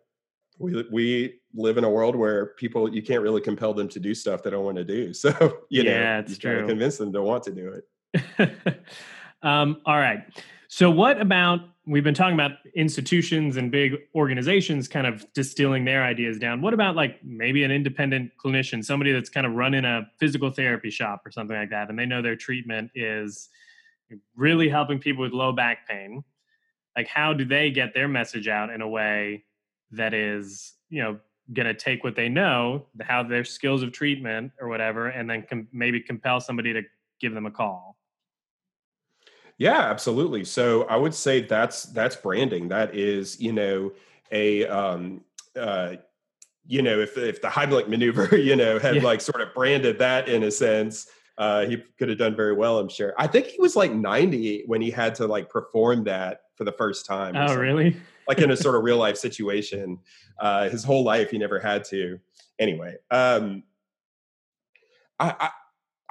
we 0.59 0.84
we 0.90 1.40
live 1.55 1.76
in 1.76 1.84
a 1.84 1.90
world 1.90 2.16
where 2.16 2.46
people 2.57 2.92
you 2.94 3.03
can't 3.03 3.22
really 3.22 3.40
compel 3.40 3.74
them 3.74 3.88
to 3.88 4.00
do 4.00 4.14
stuff 4.14 4.42
they 4.42 4.50
don't 4.50 4.64
want 4.64 4.76
to 4.78 4.84
do. 4.84 5.12
So 5.22 5.30
you 5.68 5.82
know, 5.84 5.90
Yeah, 5.90 6.18
it's 6.20 6.30
you 6.30 6.36
true. 6.36 6.66
convince 6.66 6.96
them 6.96 7.12
to 7.12 7.22
want 7.22 7.42
to 7.44 7.53
do 7.53 7.80
it. 7.80 8.84
um, 9.42 9.80
all 9.84 9.98
right. 9.98 10.24
So, 10.68 10.90
what 10.90 11.20
about 11.20 11.61
we've 11.87 12.05
been 12.05 12.14
talking 12.14 12.35
about 12.35 12.53
institutions 12.76 13.57
and 13.57 13.70
big 13.70 13.95
organizations 14.14 14.87
kind 14.87 15.07
of 15.07 15.26
distilling 15.33 15.85
their 15.85 16.05
ideas 16.05 16.39
down. 16.39 16.61
What 16.61 16.74
about 16.74 16.95
like 16.95 17.18
maybe 17.24 17.64
an 17.64 17.70
independent 17.70 18.33
clinician, 18.43 18.85
somebody 18.85 19.12
that's 19.12 19.28
kind 19.28 19.47
of 19.47 19.55
running 19.55 19.85
a 19.85 20.03
physical 20.20 20.51
therapy 20.51 20.91
shop 20.91 21.22
or 21.26 21.30
something 21.30 21.57
like 21.57 21.70
that, 21.70 21.91
and 21.91 21.99
they 21.99 22.07
know 22.07 22.22
their 22.22 22.37
treatment 22.37 22.91
is 22.95 23.49
really 24.37 24.68
helping 24.68 24.99
people 24.99 25.22
with 25.22 25.33
low 25.33 25.53
back 25.53 25.89
pain? 25.89 26.22
Like, 26.97 27.09
how 27.09 27.33
do 27.33 27.45
they 27.45 27.70
get 27.70 27.95
their 27.95 28.07
message 28.07 28.49
out 28.49 28.70
in 28.70 28.83
a 28.83 28.89
way 28.89 29.45
that 29.93 30.14
is, 30.14 30.74
you 30.91 31.03
know, 31.03 31.18
going 31.53 31.66
to 31.66 31.74
take 31.74 32.05
what 32.05 32.14
they 32.14 32.28
know, 32.28 32.87
how 33.01 33.22
their 33.22 33.45
skills 33.45 33.83
of 33.83 33.93
treatment 33.93 34.53
or 34.61 34.68
whatever, 34.68 35.09
and 35.09 35.28
then 35.28 35.45
com- 35.49 35.68
maybe 35.72 36.01
compel 36.01 36.41
somebody 36.41 36.72
to 36.72 36.83
give 37.20 37.35
them 37.35 37.47
a 37.47 37.51
call? 37.51 37.97
Yeah, 39.62 39.78
absolutely. 39.78 40.44
So 40.44 40.82
I 40.88 40.96
would 40.96 41.14
say 41.14 41.42
that's 41.42 41.84
that's 41.84 42.16
branding. 42.16 42.66
That 42.66 42.96
is, 42.96 43.40
you 43.40 43.52
know, 43.52 43.92
a 44.32 44.66
um 44.66 45.20
uh 45.54 45.94
you 46.66 46.82
know, 46.82 46.98
if 46.98 47.16
if 47.16 47.40
the 47.40 47.46
Heimlich 47.46 47.86
maneuver, 47.86 48.36
you 48.48 48.56
know, 48.56 48.80
had 48.80 48.96
Yeah. 48.96 49.02
like 49.02 49.20
sort 49.20 49.40
of 49.40 49.54
branded 49.54 50.00
that 50.00 50.28
in 50.28 50.42
a 50.42 50.50
sense, 50.50 51.06
uh 51.38 51.64
he 51.66 51.76
could 51.96 52.08
have 52.08 52.18
done 52.18 52.34
very 52.34 52.54
well, 52.54 52.80
I'm 52.80 52.88
sure. 52.88 53.14
I 53.18 53.28
think 53.28 53.46
he 53.46 53.60
was 53.60 53.76
like 53.76 53.92
90 53.92 54.64
when 54.66 54.82
he 54.82 54.90
had 54.90 55.14
to 55.16 55.28
like 55.28 55.48
perform 55.48 56.02
that 56.04 56.40
for 56.56 56.64
the 56.64 56.72
first 56.72 57.06
time. 57.06 57.36
Oh, 57.36 57.54
really? 57.54 57.96
like 58.26 58.38
in 58.38 58.50
a 58.50 58.56
sort 58.56 58.74
of 58.74 58.82
real 58.88 58.96
life 58.98 59.16
situation. 59.16 60.00
Uh, 60.40 60.68
his 60.70 60.82
whole 60.82 61.04
life, 61.04 61.30
he 61.30 61.38
never 61.38 61.60
had 61.60 61.84
to. 61.84 62.18
Anyway, 62.58 62.96
um, 63.12 63.62
I, 65.20 65.50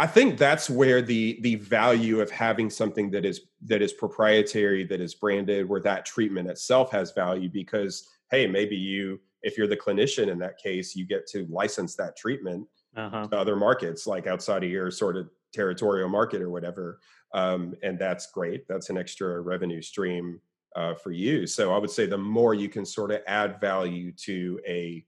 I 0.04 0.08
think 0.08 0.38
that's 0.46 0.68
where 0.70 1.02
the 1.02 1.40
the 1.42 1.56
value 1.56 2.22
of 2.22 2.30
having 2.32 2.70
something 2.72 3.12
that 3.12 3.26
is 3.32 3.42
that 3.72 3.82
is 3.82 3.94
proprietary, 3.94 4.84
that 4.86 5.00
is 5.00 5.14
branded, 5.14 5.70
where 5.70 5.84
that 5.90 6.06
treatment 6.06 6.50
itself 6.50 6.92
has 6.92 7.12
value. 7.12 7.50
Because 7.50 7.94
hey, 8.32 8.48
maybe 8.48 8.76
you, 8.76 9.20
if 9.44 9.58
you're 9.58 9.68
the 9.68 9.84
clinician 9.86 10.28
in 10.34 10.40
that 10.40 10.58
case, 10.58 10.96
you 10.96 11.06
get 11.06 11.28
to 11.34 11.40
license 11.50 11.96
that 11.98 12.16
treatment 12.24 12.68
Uh-huh. 13.04 13.28
to 13.28 13.38
other 13.44 13.56
markets, 13.56 14.02
like 14.14 14.26
outside 14.34 14.64
of 14.64 14.72
your 14.78 14.90
sort 14.92 15.16
of 15.18 15.30
territorial 15.54 16.10
market 16.10 16.42
or 16.42 16.50
whatever. 16.50 17.00
Um, 17.42 17.62
and 17.86 17.96
that's 18.06 18.26
great. 18.38 18.68
That's 18.68 18.90
an 18.90 18.98
extra 18.98 19.40
revenue 19.54 19.82
stream 19.82 20.26
uh, 20.80 20.94
for 21.02 21.12
you. 21.24 21.36
So 21.56 21.64
I 21.76 21.78
would 21.82 21.94
say 21.98 22.06
the 22.06 22.18
more 22.18 22.54
you 22.64 22.70
can 22.76 22.86
sort 22.86 23.12
of 23.16 23.20
add 23.28 23.62
value 23.62 24.12
to 24.28 24.60
a 24.80 25.06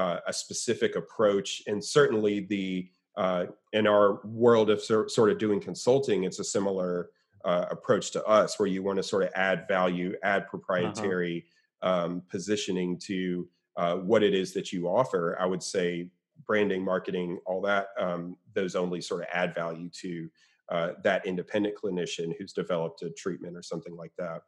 uh, 0.00 0.18
a 0.26 0.32
specific 0.32 0.92
approach, 1.02 1.48
and 1.68 1.78
certainly 1.98 2.40
the 2.54 2.68
uh, 3.16 3.46
in 3.72 3.86
our 3.86 4.20
world 4.24 4.70
of 4.70 4.80
sor- 4.80 5.08
sort 5.08 5.30
of 5.30 5.38
doing 5.38 5.60
consulting, 5.60 6.24
it's 6.24 6.38
a 6.38 6.44
similar 6.44 7.10
uh, 7.44 7.66
approach 7.70 8.10
to 8.12 8.24
us, 8.24 8.58
where 8.58 8.66
you 8.66 8.82
want 8.82 8.96
to 8.96 9.02
sort 9.02 9.22
of 9.22 9.30
add 9.34 9.66
value, 9.68 10.14
add 10.22 10.46
proprietary 10.48 11.46
um, 11.82 12.22
positioning 12.28 12.98
to 12.98 13.48
uh, 13.76 13.96
what 13.96 14.22
it 14.22 14.34
is 14.34 14.52
that 14.52 14.72
you 14.72 14.88
offer. 14.88 15.36
I 15.40 15.46
would 15.46 15.62
say 15.62 16.10
branding, 16.46 16.84
marketing, 16.84 17.38
all 17.46 17.60
that, 17.62 17.88
um, 17.98 18.36
those 18.54 18.74
only 18.74 19.00
sort 19.00 19.22
of 19.22 19.28
add 19.32 19.54
value 19.54 19.88
to 20.00 20.30
uh, 20.70 20.90
that 21.02 21.24
independent 21.24 21.74
clinician 21.76 22.34
who's 22.38 22.52
developed 22.52 23.02
a 23.02 23.10
treatment 23.10 23.56
or 23.56 23.62
something 23.62 23.96
like 23.96 24.12
that. 24.18 24.42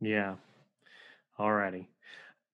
Yeah. 0.00 0.34
All 1.38 1.52
righty. 1.52 1.88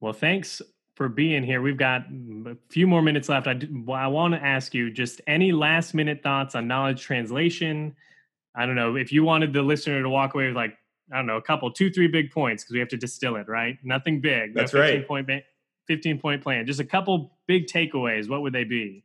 Well, 0.01 0.13
thanks 0.13 0.63
for 0.95 1.09
being 1.09 1.43
here. 1.43 1.63
We've 1.63 1.77
got 1.77 2.03
a 2.47 2.57
few 2.69 2.87
more 2.87 3.03
minutes 3.03 3.29
left. 3.29 3.47
I, 3.47 3.55
do, 3.55 3.91
I 3.93 4.07
want 4.09 4.35
to 4.35 4.43
ask 4.43 4.75
you 4.75 4.91
just 4.91 5.21
any 5.27 5.53
last 5.53 5.95
minute 5.95 6.23
thoughts 6.23 6.55
on 6.55 6.69
knowledge 6.69 7.03
translation. 7.03 7.97
I 8.55 8.67
don't 8.67 8.77
know 8.77 8.97
if 8.97 9.13
you 9.13 9.25
wanted 9.25 9.53
the 9.53 9.63
listener 9.63 10.03
to 10.03 10.09
walk 10.09 10.35
away 10.35 10.49
with 10.49 10.57
like, 10.57 10.77
I 11.11 11.17
don't 11.17 11.27
know, 11.27 11.37
a 11.37 11.43
couple, 11.43 11.71
two, 11.71 11.91
three 11.91 12.09
big 12.09 12.31
points 12.31 12.63
because 12.63 12.75
we 12.75 12.79
have 12.79 12.89
to 12.89 12.97
distill 12.97 13.37
it, 13.37 13.49
right? 13.49 13.79
Nothing 13.83 14.21
big. 14.21 14.55
That's 14.55 14.73
no 14.73 14.81
15 14.81 14.99
right. 14.99 15.09
Point, 15.09 15.45
15 15.89 16.19
point 16.19 16.43
plan. 16.43 16.67
Just 16.67 16.81
a 16.81 16.85
couple 16.85 17.39
big 17.47 17.67
takeaways. 17.67 18.29
What 18.29 18.43
would 18.43 18.53
they 18.53 18.65
be? 18.65 19.05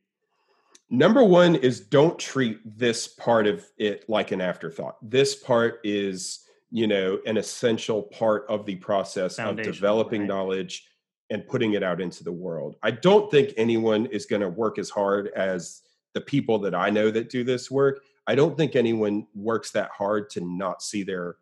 Number 0.90 1.24
one 1.24 1.56
is 1.56 1.82
don't 1.82 2.18
treat 2.18 2.60
this 2.64 3.08
part 3.08 3.46
of 3.46 3.66
it 3.78 4.10
like 4.10 4.32
an 4.32 4.40
afterthought. 4.40 4.98
This 5.02 5.36
part 5.36 5.80
is, 5.84 6.46
you 6.72 6.88
know, 6.88 7.20
an 7.26 7.38
essential 7.38 8.04
part 8.04 8.46
of 8.48 8.66
the 8.66 8.76
process 8.76 9.38
of 9.38 9.62
developing 9.62 10.22
right. 10.22 10.30
knowledge 10.30 10.88
and 11.30 11.46
putting 11.48 11.74
it 11.74 11.84
out 11.84 12.00
into 12.00 12.24
the 12.24 12.32
world. 12.32 12.76
I 12.84 12.92
don't 12.92 13.30
think 13.30 13.54
anyone 13.58 14.06
is 14.08 14.26
going 14.26 14.42
to 14.42 14.50
work 14.50 14.80
as 14.80 14.90
hard 14.90 15.28
as 15.36 15.82
the 16.14 16.22
people 16.22 16.58
that 16.60 16.74
I 16.74 16.90
know 16.90 17.12
that 17.12 17.30
do 17.30 17.44
this 17.44 17.70
work. 17.70 18.02
I 18.28 18.36
don't 18.36 18.58
think 18.58 18.76
anyone 18.76 19.28
works 19.36 19.72
that 19.72 19.90
hard 19.92 20.30
to 20.32 20.42
not 20.42 20.82
see 20.82 21.04
their 21.04 21.36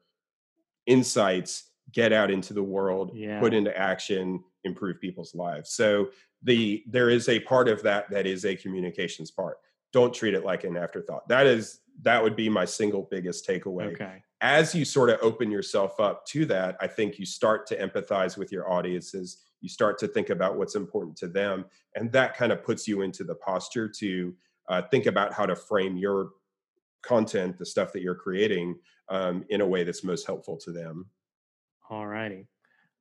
insights 0.86 1.72
get 1.92 2.12
out 2.12 2.32
into 2.32 2.54
the 2.54 2.64
world, 2.64 3.12
Yeah. 3.14 3.40
put 3.40 3.54
into 3.54 3.76
action, 3.78 4.44
improve 4.64 5.00
people's 5.00 5.36
lives. 5.36 5.72
So 5.72 6.10
the 6.42 6.84
there 6.88 7.10
is 7.10 7.30
a 7.30 7.40
part 7.42 7.68
of 7.68 7.82
that 7.84 8.10
that 8.10 8.26
is 8.26 8.46
a 8.46 8.56
communications 8.56 9.32
part. 9.32 9.58
Don't 9.94 10.14
treat 10.14 10.34
it 10.34 10.44
like 10.44 10.64
an 10.64 10.78
afterthought. 10.78 11.28
That 11.28 11.46
is 11.48 11.80
that 12.02 12.22
would 12.22 12.36
be 12.36 12.50
my 12.50 12.66
single 12.66 13.08
biggest 13.10 13.48
takeaway. 13.48 13.94
Okay. 13.94 14.24
As 14.42 14.76
you 14.76 14.84
sort 14.84 15.10
of 15.10 15.20
open 15.22 15.50
yourself 15.50 16.00
up 16.00 16.26
to 16.28 16.46
that, 16.48 16.76
I 16.82 16.88
think 16.88 17.18
you 17.20 17.26
start 17.26 17.66
to 17.68 17.78
empathize 17.80 18.38
with 18.38 18.52
your 18.52 18.70
audiences. 18.70 19.38
You 19.62 19.70
start 19.70 19.98
to 20.00 20.08
think 20.08 20.30
about 20.30 20.58
what's 20.58 20.76
important 20.76 21.18
to 21.18 21.28
them, 21.28 21.66
and 21.96 22.12
that 22.12 22.36
kind 22.36 22.52
of 22.52 22.64
puts 22.64 22.88
you 22.88 23.02
into 23.02 23.24
the 23.24 23.36
posture 23.36 23.88
to 23.90 24.34
uh, 24.68 24.82
think 24.92 25.06
about 25.06 25.34
how 25.34 25.46
to 25.46 25.56
frame 25.56 25.98
your 25.98 26.32
content, 27.02 27.58
the 27.58 27.66
stuff 27.66 27.94
that 27.94 28.02
you're 28.02 28.16
creating, 28.16 28.78
um, 29.10 29.46
in 29.50 29.62
a 29.62 29.68
way 29.68 29.84
that's 29.84 30.04
most 30.04 30.26
helpful 30.26 30.58
to 30.58 30.72
them. 30.72 31.06
All 31.90 32.08
righty. 32.08 32.48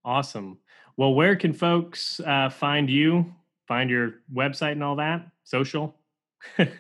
Awesome. 0.05 0.59
Well, 0.97 1.15
where 1.15 1.35
can 1.37 1.53
folks 1.53 2.21
uh, 2.21 2.51
find 2.51 2.91
you, 2.91 3.35
find 3.67 3.89
your 3.89 4.17
website 4.33 4.73
and 4.73 4.85
all 4.85 4.97
that? 4.97 5.27
Social? 5.45 5.97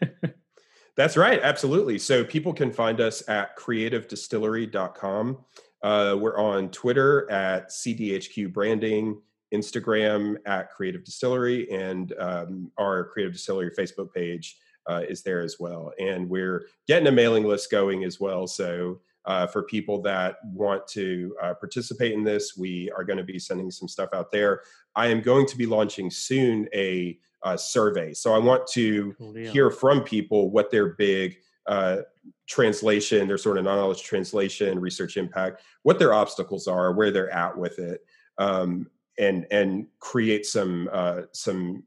That's 0.97 1.16
right, 1.16 1.41
absolutely. 1.43 1.99
So 1.99 2.22
people 2.22 2.53
can 2.53 2.70
find 2.70 3.01
us 3.01 3.29
at 3.29 3.57
creativedistillery.com. 3.57 5.39
Uh, 5.83 6.16
we're 6.18 6.39
on 6.39 6.70
Twitter 6.70 7.31
at 7.31 7.70
CDHQ 7.70 8.53
Branding, 8.53 9.20
Instagram 9.55 10.36
at 10.46 10.70
Creative 10.70 11.05
Distillery, 11.05 11.70
and 11.70 12.12
um, 12.18 12.70
our 12.76 13.05
Creative 13.05 13.32
Distillery 13.32 13.70
Facebook 13.70 14.12
page 14.12 14.59
uh, 14.86 15.02
is 15.09 15.22
there 15.22 15.40
as 15.40 15.59
well. 15.59 15.92
And 15.98 16.28
we're 16.28 16.66
getting 16.86 17.09
a 17.09 17.12
mailing 17.12 17.44
list 17.44 17.70
going 17.70 18.05
as 18.05 18.20
well. 18.20 18.46
So 18.46 19.00
uh, 19.24 19.46
for 19.46 19.62
people 19.62 20.02
that 20.02 20.36
want 20.44 20.86
to 20.88 21.34
uh, 21.42 21.55
participate 21.55 22.12
in 22.12 22.24
this, 22.24 22.57
we 22.57 22.90
are 22.96 23.05
going 23.05 23.16
to 23.16 23.24
be 23.24 23.38
sending 23.38 23.70
some 23.70 23.88
stuff 23.88 24.11
out 24.12 24.30
there. 24.30 24.62
I 24.94 25.07
am 25.07 25.22
going 25.22 25.46
to 25.46 25.57
be 25.57 25.66
launching 25.66 26.11
soon 26.11 26.68
a, 26.74 27.18
a 27.42 27.57
survey. 27.57 28.12
So 28.12 28.34
I 28.34 28.38
want 28.38 28.66
to 28.68 29.14
cool 29.14 29.32
hear 29.32 29.70
from 29.70 30.02
people 30.02 30.50
what 30.50 30.70
their 30.70 30.90
big 30.90 31.38
uh, 31.66 31.98
translation, 32.46 33.26
their 33.26 33.38
sort 33.38 33.57
of 33.57 33.64
knowledge 33.64 34.02
translation, 34.02 34.78
research 34.78 35.16
impact, 35.16 35.62
what 35.82 35.98
their 35.98 36.12
obstacles 36.12 36.68
are, 36.68 36.92
where 36.92 37.11
they're 37.11 37.32
at 37.32 37.57
with 37.57 37.78
it, 37.78 38.05
um, 38.36 38.90
and 39.18 39.46
and 39.50 39.86
create 40.00 40.46
some 40.46 40.88
uh, 40.92 41.22
some 41.32 41.82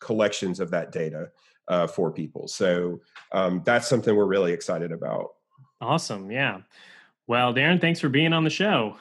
collections 0.00 0.60
of 0.60 0.70
that 0.70 0.92
data 0.92 1.30
uh, 1.68 1.86
for 1.86 2.10
people. 2.10 2.48
So 2.48 3.00
um, 3.32 3.62
that's 3.64 3.88
something 3.88 4.14
we're 4.14 4.26
really 4.26 4.52
excited 4.52 4.92
about. 4.92 5.30
Awesome. 5.80 6.30
Yeah. 6.30 6.60
Well, 7.26 7.52
Darren, 7.54 7.80
thanks 7.80 8.00
for 8.00 8.08
being 8.08 8.32
on 8.32 8.44
the 8.44 8.50
show. 8.50 8.96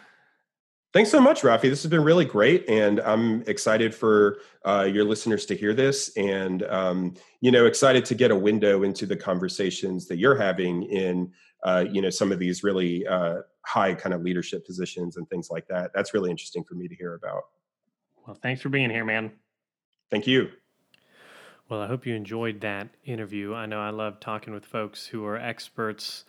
Thanks 0.93 1.11
so 1.11 1.19
much, 1.19 1.41
Rafi. 1.41 1.63
This 1.63 1.84
has 1.84 1.91
been 1.91 2.03
really 2.03 2.25
great, 2.25 2.67
and 2.69 2.99
I'm 3.01 3.43
excited 3.43 3.93
for 3.93 4.39
uh, 4.65 4.88
your 4.91 5.03
listeners 5.03 5.45
to 5.47 5.55
hear 5.55 5.73
this, 5.73 6.15
and 6.15 6.63
um, 6.63 7.13
you 7.41 7.51
know, 7.51 7.65
excited 7.65 8.05
to 8.05 8.15
get 8.15 8.32
a 8.32 8.36
window 8.36 8.84
into 8.84 9.05
the 9.05 9.15
conversations 9.15 10.07
that 10.07 10.17
you're 10.17 10.36
having 10.36 10.84
in, 10.84 11.32
uh, 11.63 11.86
you 11.91 12.01
know, 12.01 12.09
some 12.09 12.32
of 12.32 12.39
these 12.39 12.63
really 12.63 13.05
uh, 13.05 13.41
high 13.68 13.93
kind 13.93 14.13
of 14.13 14.22
leadership 14.22 14.65
positions 14.65 15.18
and 15.18 15.30
things 15.30 15.51
like 15.51 15.68
that. 15.68 15.91
That's 15.93 16.13
really 16.13 16.32
interesting 16.32 16.63
for 16.63 16.76
me 16.76 16.88
to 16.88 16.95
hear 16.95 17.15
about. 17.15 17.43
Well, 18.26 18.38
thanks 18.41 18.61
for 18.61 18.70
being 18.70 18.89
here, 18.89 19.03
man. 19.03 19.32
Thank 20.09 20.26
you. 20.26 20.49
Well, 21.68 21.82
I 21.82 21.88
hope 21.88 22.05
you 22.05 22.15
enjoyed 22.15 22.61
that 22.61 22.88
interview. 23.03 23.53
I 23.53 23.65
know 23.65 23.82
I 23.82 23.89
love 23.89 24.22
talking 24.22 24.53
with 24.53 24.65
folks 24.65 25.07
who 25.07 25.26
are 25.26 25.36
experts 25.36 26.24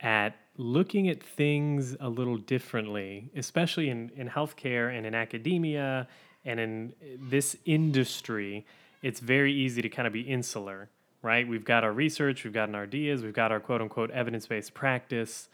at 0.00 0.36
looking 0.58 1.08
at 1.08 1.22
things 1.22 1.96
a 1.98 2.10
little 2.10 2.36
differently, 2.36 3.30
especially 3.34 3.88
in, 3.88 4.10
in 4.14 4.28
healthcare 4.28 4.94
and 4.94 5.06
in 5.06 5.14
academia 5.14 6.06
and 6.44 6.60
in 6.60 6.92
eh, 7.00 7.16
this 7.18 7.56
industry. 7.64 8.66
It's 9.00 9.20
very 9.20 9.54
easy 9.54 9.80
to 9.80 9.88
kind 9.88 10.06
of 10.06 10.12
be 10.12 10.20
insular, 10.20 10.90
right? 11.22 11.48
We've 11.48 11.64
got 11.64 11.84
our 11.84 11.92
research, 11.92 12.44
we've 12.44 12.52
got 12.52 12.74
our 12.74 12.82
ideas, 12.82 13.22
we've 13.22 13.32
got 13.32 13.50
our 13.50 13.60
quote 13.60 13.80
unquote 13.80 14.10
evidence 14.10 14.46
based 14.46 14.74
practice. 14.74 15.48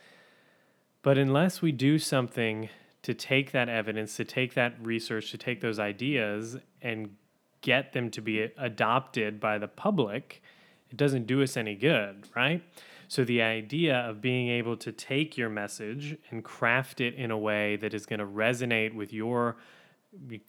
But 1.03 1.19
unless 1.19 1.63
we 1.63 1.73
do 1.73 1.99
something 1.99 2.69
to 3.03 3.15
take 3.15 3.53
that 3.53 3.69
evidence, 3.69 4.17
to 4.17 4.25
take 4.25 4.55
that 4.55 4.75
research, 4.83 5.31
to 5.31 5.39
take 5.39 5.61
those 5.61 5.79
ideas 5.79 6.57
and 6.83 7.17
get 7.61 7.93
them 7.93 8.11
to 8.11 8.21
be 8.21 8.49
adopted 8.57 9.41
by 9.41 9.59
the 9.59 9.69
public, 9.69 10.43
it 10.91 10.97
doesn't 10.97 11.27
do 11.27 11.43
us 11.43 11.57
any 11.57 11.75
good, 11.75 12.27
right? 12.35 12.63
So 13.09 13.25
the 13.25 13.43
idea 13.43 13.97
of 13.97 14.21
being 14.21 14.49
able 14.49 14.77
to 14.79 14.93
take 14.93 15.39
your 15.39 15.49
message 15.49 16.17
and 16.31 16.45
craft 16.45 17.01
it 17.01 17.15
in 17.15 17.31
a 17.31 17.39
way 17.39 17.77
that 17.77 17.95
is 17.95 18.05
going 18.05 18.21
to 18.21 18.27
resonate 18.27 18.95
with 18.95 19.13
your 19.13 19.57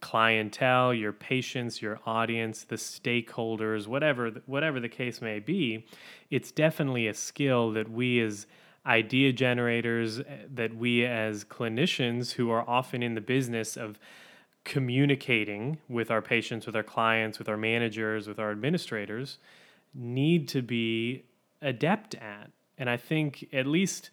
clientele, 0.00 0.92
your 0.92 1.12
patients, 1.12 1.80
your 1.80 2.00
audience, 2.06 2.64
the 2.64 2.76
stakeholders, 2.76 3.86
whatever 3.86 4.30
whatever 4.46 4.80
the 4.80 4.88
case 4.88 5.20
may 5.20 5.38
be, 5.38 5.86
it's 6.30 6.50
definitely 6.50 7.06
a 7.06 7.14
skill 7.14 7.72
that 7.72 7.90
we 7.90 8.20
as 8.20 8.46
idea 8.90 9.32
generators, 9.32 10.18
eh, 10.18 10.24
that 10.52 10.74
we 10.74 11.06
as 11.06 11.44
clinicians 11.44 12.32
who 12.32 12.50
are 12.50 12.68
often 12.68 13.02
in 13.02 13.14
the 13.14 13.20
business 13.20 13.76
of 13.76 13.98
communicating 14.64 15.78
with 15.88 16.10
our 16.10 16.20
patients, 16.20 16.66
with 16.66 16.76
our 16.76 16.82
clients, 16.82 17.38
with 17.38 17.48
our 17.48 17.56
managers, 17.56 18.26
with 18.28 18.38
our 18.38 18.50
administrators, 18.50 19.38
need 19.94 20.48
to 20.48 20.60
be 20.60 21.24
adept 21.62 22.14
at. 22.16 22.50
And 22.76 22.90
I 22.90 22.96
think, 22.96 23.48
at 23.52 23.66
least 23.66 24.10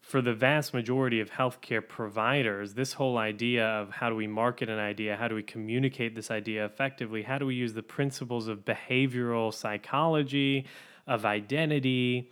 for 0.00 0.20
the 0.20 0.34
vast 0.34 0.74
majority 0.74 1.20
of 1.20 1.30
healthcare 1.30 1.86
providers, 1.86 2.74
this 2.74 2.94
whole 2.94 3.18
idea 3.18 3.66
of 3.66 3.90
how 3.90 4.08
do 4.08 4.16
we 4.16 4.26
market 4.26 4.68
an 4.68 4.78
idea, 4.78 5.16
how 5.16 5.28
do 5.28 5.34
we 5.34 5.42
communicate 5.42 6.14
this 6.14 6.30
idea 6.30 6.64
effectively, 6.64 7.22
how 7.22 7.38
do 7.38 7.46
we 7.46 7.54
use 7.54 7.72
the 7.72 7.82
principles 7.82 8.48
of 8.48 8.64
behavioral 8.64 9.54
psychology, 9.54 10.66
of 11.06 11.24
identity, 11.24 12.30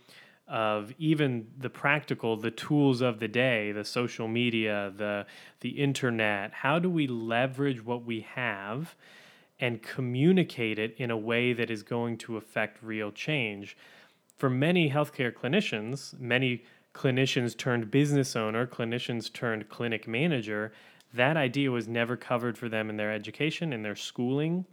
of 0.51 0.93
even 0.99 1.47
the 1.57 1.69
practical, 1.69 2.35
the 2.35 2.51
tools 2.51 2.99
of 2.99 3.19
the 3.19 3.27
day, 3.29 3.71
the 3.71 3.85
social 3.85 4.27
media, 4.27 4.91
the 4.97 5.25
the 5.61 5.69
internet. 5.69 6.51
How 6.51 6.77
do 6.77 6.89
we 6.89 7.07
leverage 7.07 7.83
what 7.83 8.03
we 8.03 8.19
have 8.35 8.93
and 9.61 9.81
communicate 9.81 10.77
it 10.77 10.93
in 10.97 11.09
a 11.09 11.17
way 11.17 11.53
that 11.53 11.71
is 11.71 11.83
going 11.83 12.17
to 12.17 12.35
affect 12.35 12.83
real 12.83 13.13
change? 13.13 13.77
For 14.37 14.49
many 14.49 14.89
healthcare 14.89 15.31
clinicians, 15.31 16.19
many 16.19 16.65
clinicians 16.93 17.57
turned 17.57 17.89
business 17.89 18.35
owner, 18.35 18.67
clinicians 18.67 19.31
turned 19.31 19.69
clinic 19.69 20.05
manager, 20.05 20.73
that 21.13 21.37
idea 21.37 21.71
was 21.71 21.87
never 21.87 22.17
covered 22.17 22.57
for 22.57 22.67
them 22.67 22.89
in 22.89 22.97
their 22.97 23.13
education, 23.13 23.71
in 23.71 23.83
their 23.83 23.95
schooling. 23.95 24.65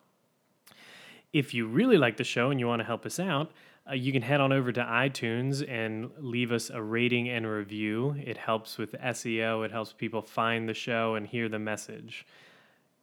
If 1.34 1.54
you 1.54 1.68
really 1.68 1.98
like 1.98 2.18
the 2.18 2.24
show 2.24 2.50
and 2.50 2.60
you 2.60 2.68
want 2.68 2.80
to 2.80 2.86
help 2.86 3.06
us 3.06 3.20
out, 3.20 3.52
uh, 3.90 3.94
you 3.94 4.12
can 4.12 4.24
head 4.24 4.42
on 4.42 4.52
over 4.52 4.72
to 4.72 4.82
iTunes 4.82 5.68
and 5.70 6.10
leave 6.18 6.52
us 6.52 6.72
a 6.72 6.82
rating 6.82 7.30
and 7.30 7.46
review. 7.46 8.16
It 8.18 8.38
helps 8.38 8.78
with 8.78 8.94
SEO, 8.94 9.64
it 9.64 9.72
helps 9.72 9.94
people 9.94 10.22
find 10.22 10.68
the 10.68 10.74
show 10.74 11.16
and 11.16 11.28
hear 11.28 11.48
the 11.48 11.60
message. 11.60 12.26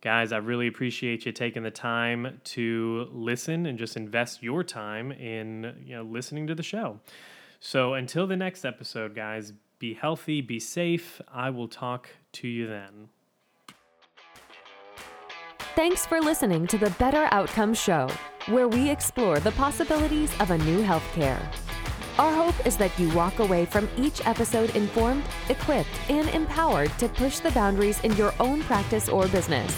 Guys, 0.01 0.33
I 0.33 0.39
really 0.39 0.67
appreciate 0.67 1.25
you 1.25 1.31
taking 1.31 1.63
the 1.63 1.71
time 1.71 2.41
to 2.43 3.09
listen 3.13 3.67
and 3.67 3.79
just 3.79 3.97
invest 3.97 4.43
your 4.43 4.65
time 4.65 5.13
in 5.13 5.77
you 5.85 5.95
know 5.95 6.03
listening 6.03 6.49
to 6.49 6.57
the 6.57 6.63
show. 6.65 6.99
So 7.61 7.95
until 7.95 8.27
the 8.27 8.37
next 8.37 8.65
episode, 8.65 9.15
guys, 9.15 9.53
be 9.83 9.95
healthy, 9.95 10.41
be 10.41 10.61
safe. 10.61 11.21
I 11.35 11.51
will 11.51 11.67
talk 11.67 12.09
to 12.35 12.47
you 12.47 12.69
then. 12.69 13.09
Thanks 15.75 16.07
for 16.07 16.21
listening 16.21 16.69
to 16.69 16.79
the 16.79 16.91
Better 16.91 17.27
Outcome 17.33 17.75
Show, 17.75 18.09
where 18.47 18.69
we 18.69 18.89
explore 18.89 19.41
the 19.41 19.51
possibilities 19.53 20.31
of 20.39 20.53
a 20.53 20.59
new 20.59 20.85
healthcare. 20.85 21.43
Our 22.17 22.33
hope 22.33 22.65
is 22.65 22.77
that 22.77 22.97
you 22.97 23.13
walk 23.13 23.41
away 23.41 23.65
from 23.65 23.89
each 23.97 24.25
episode 24.25 24.77
informed, 24.77 25.25
equipped, 25.49 25.99
and 26.09 26.29
empowered 26.29 26.97
to 26.99 27.09
push 27.09 27.41
the 27.41 27.51
boundaries 27.51 27.99
in 28.05 28.13
your 28.13 28.33
own 28.39 28.63
practice 28.63 29.09
or 29.09 29.27
business. 29.29 29.77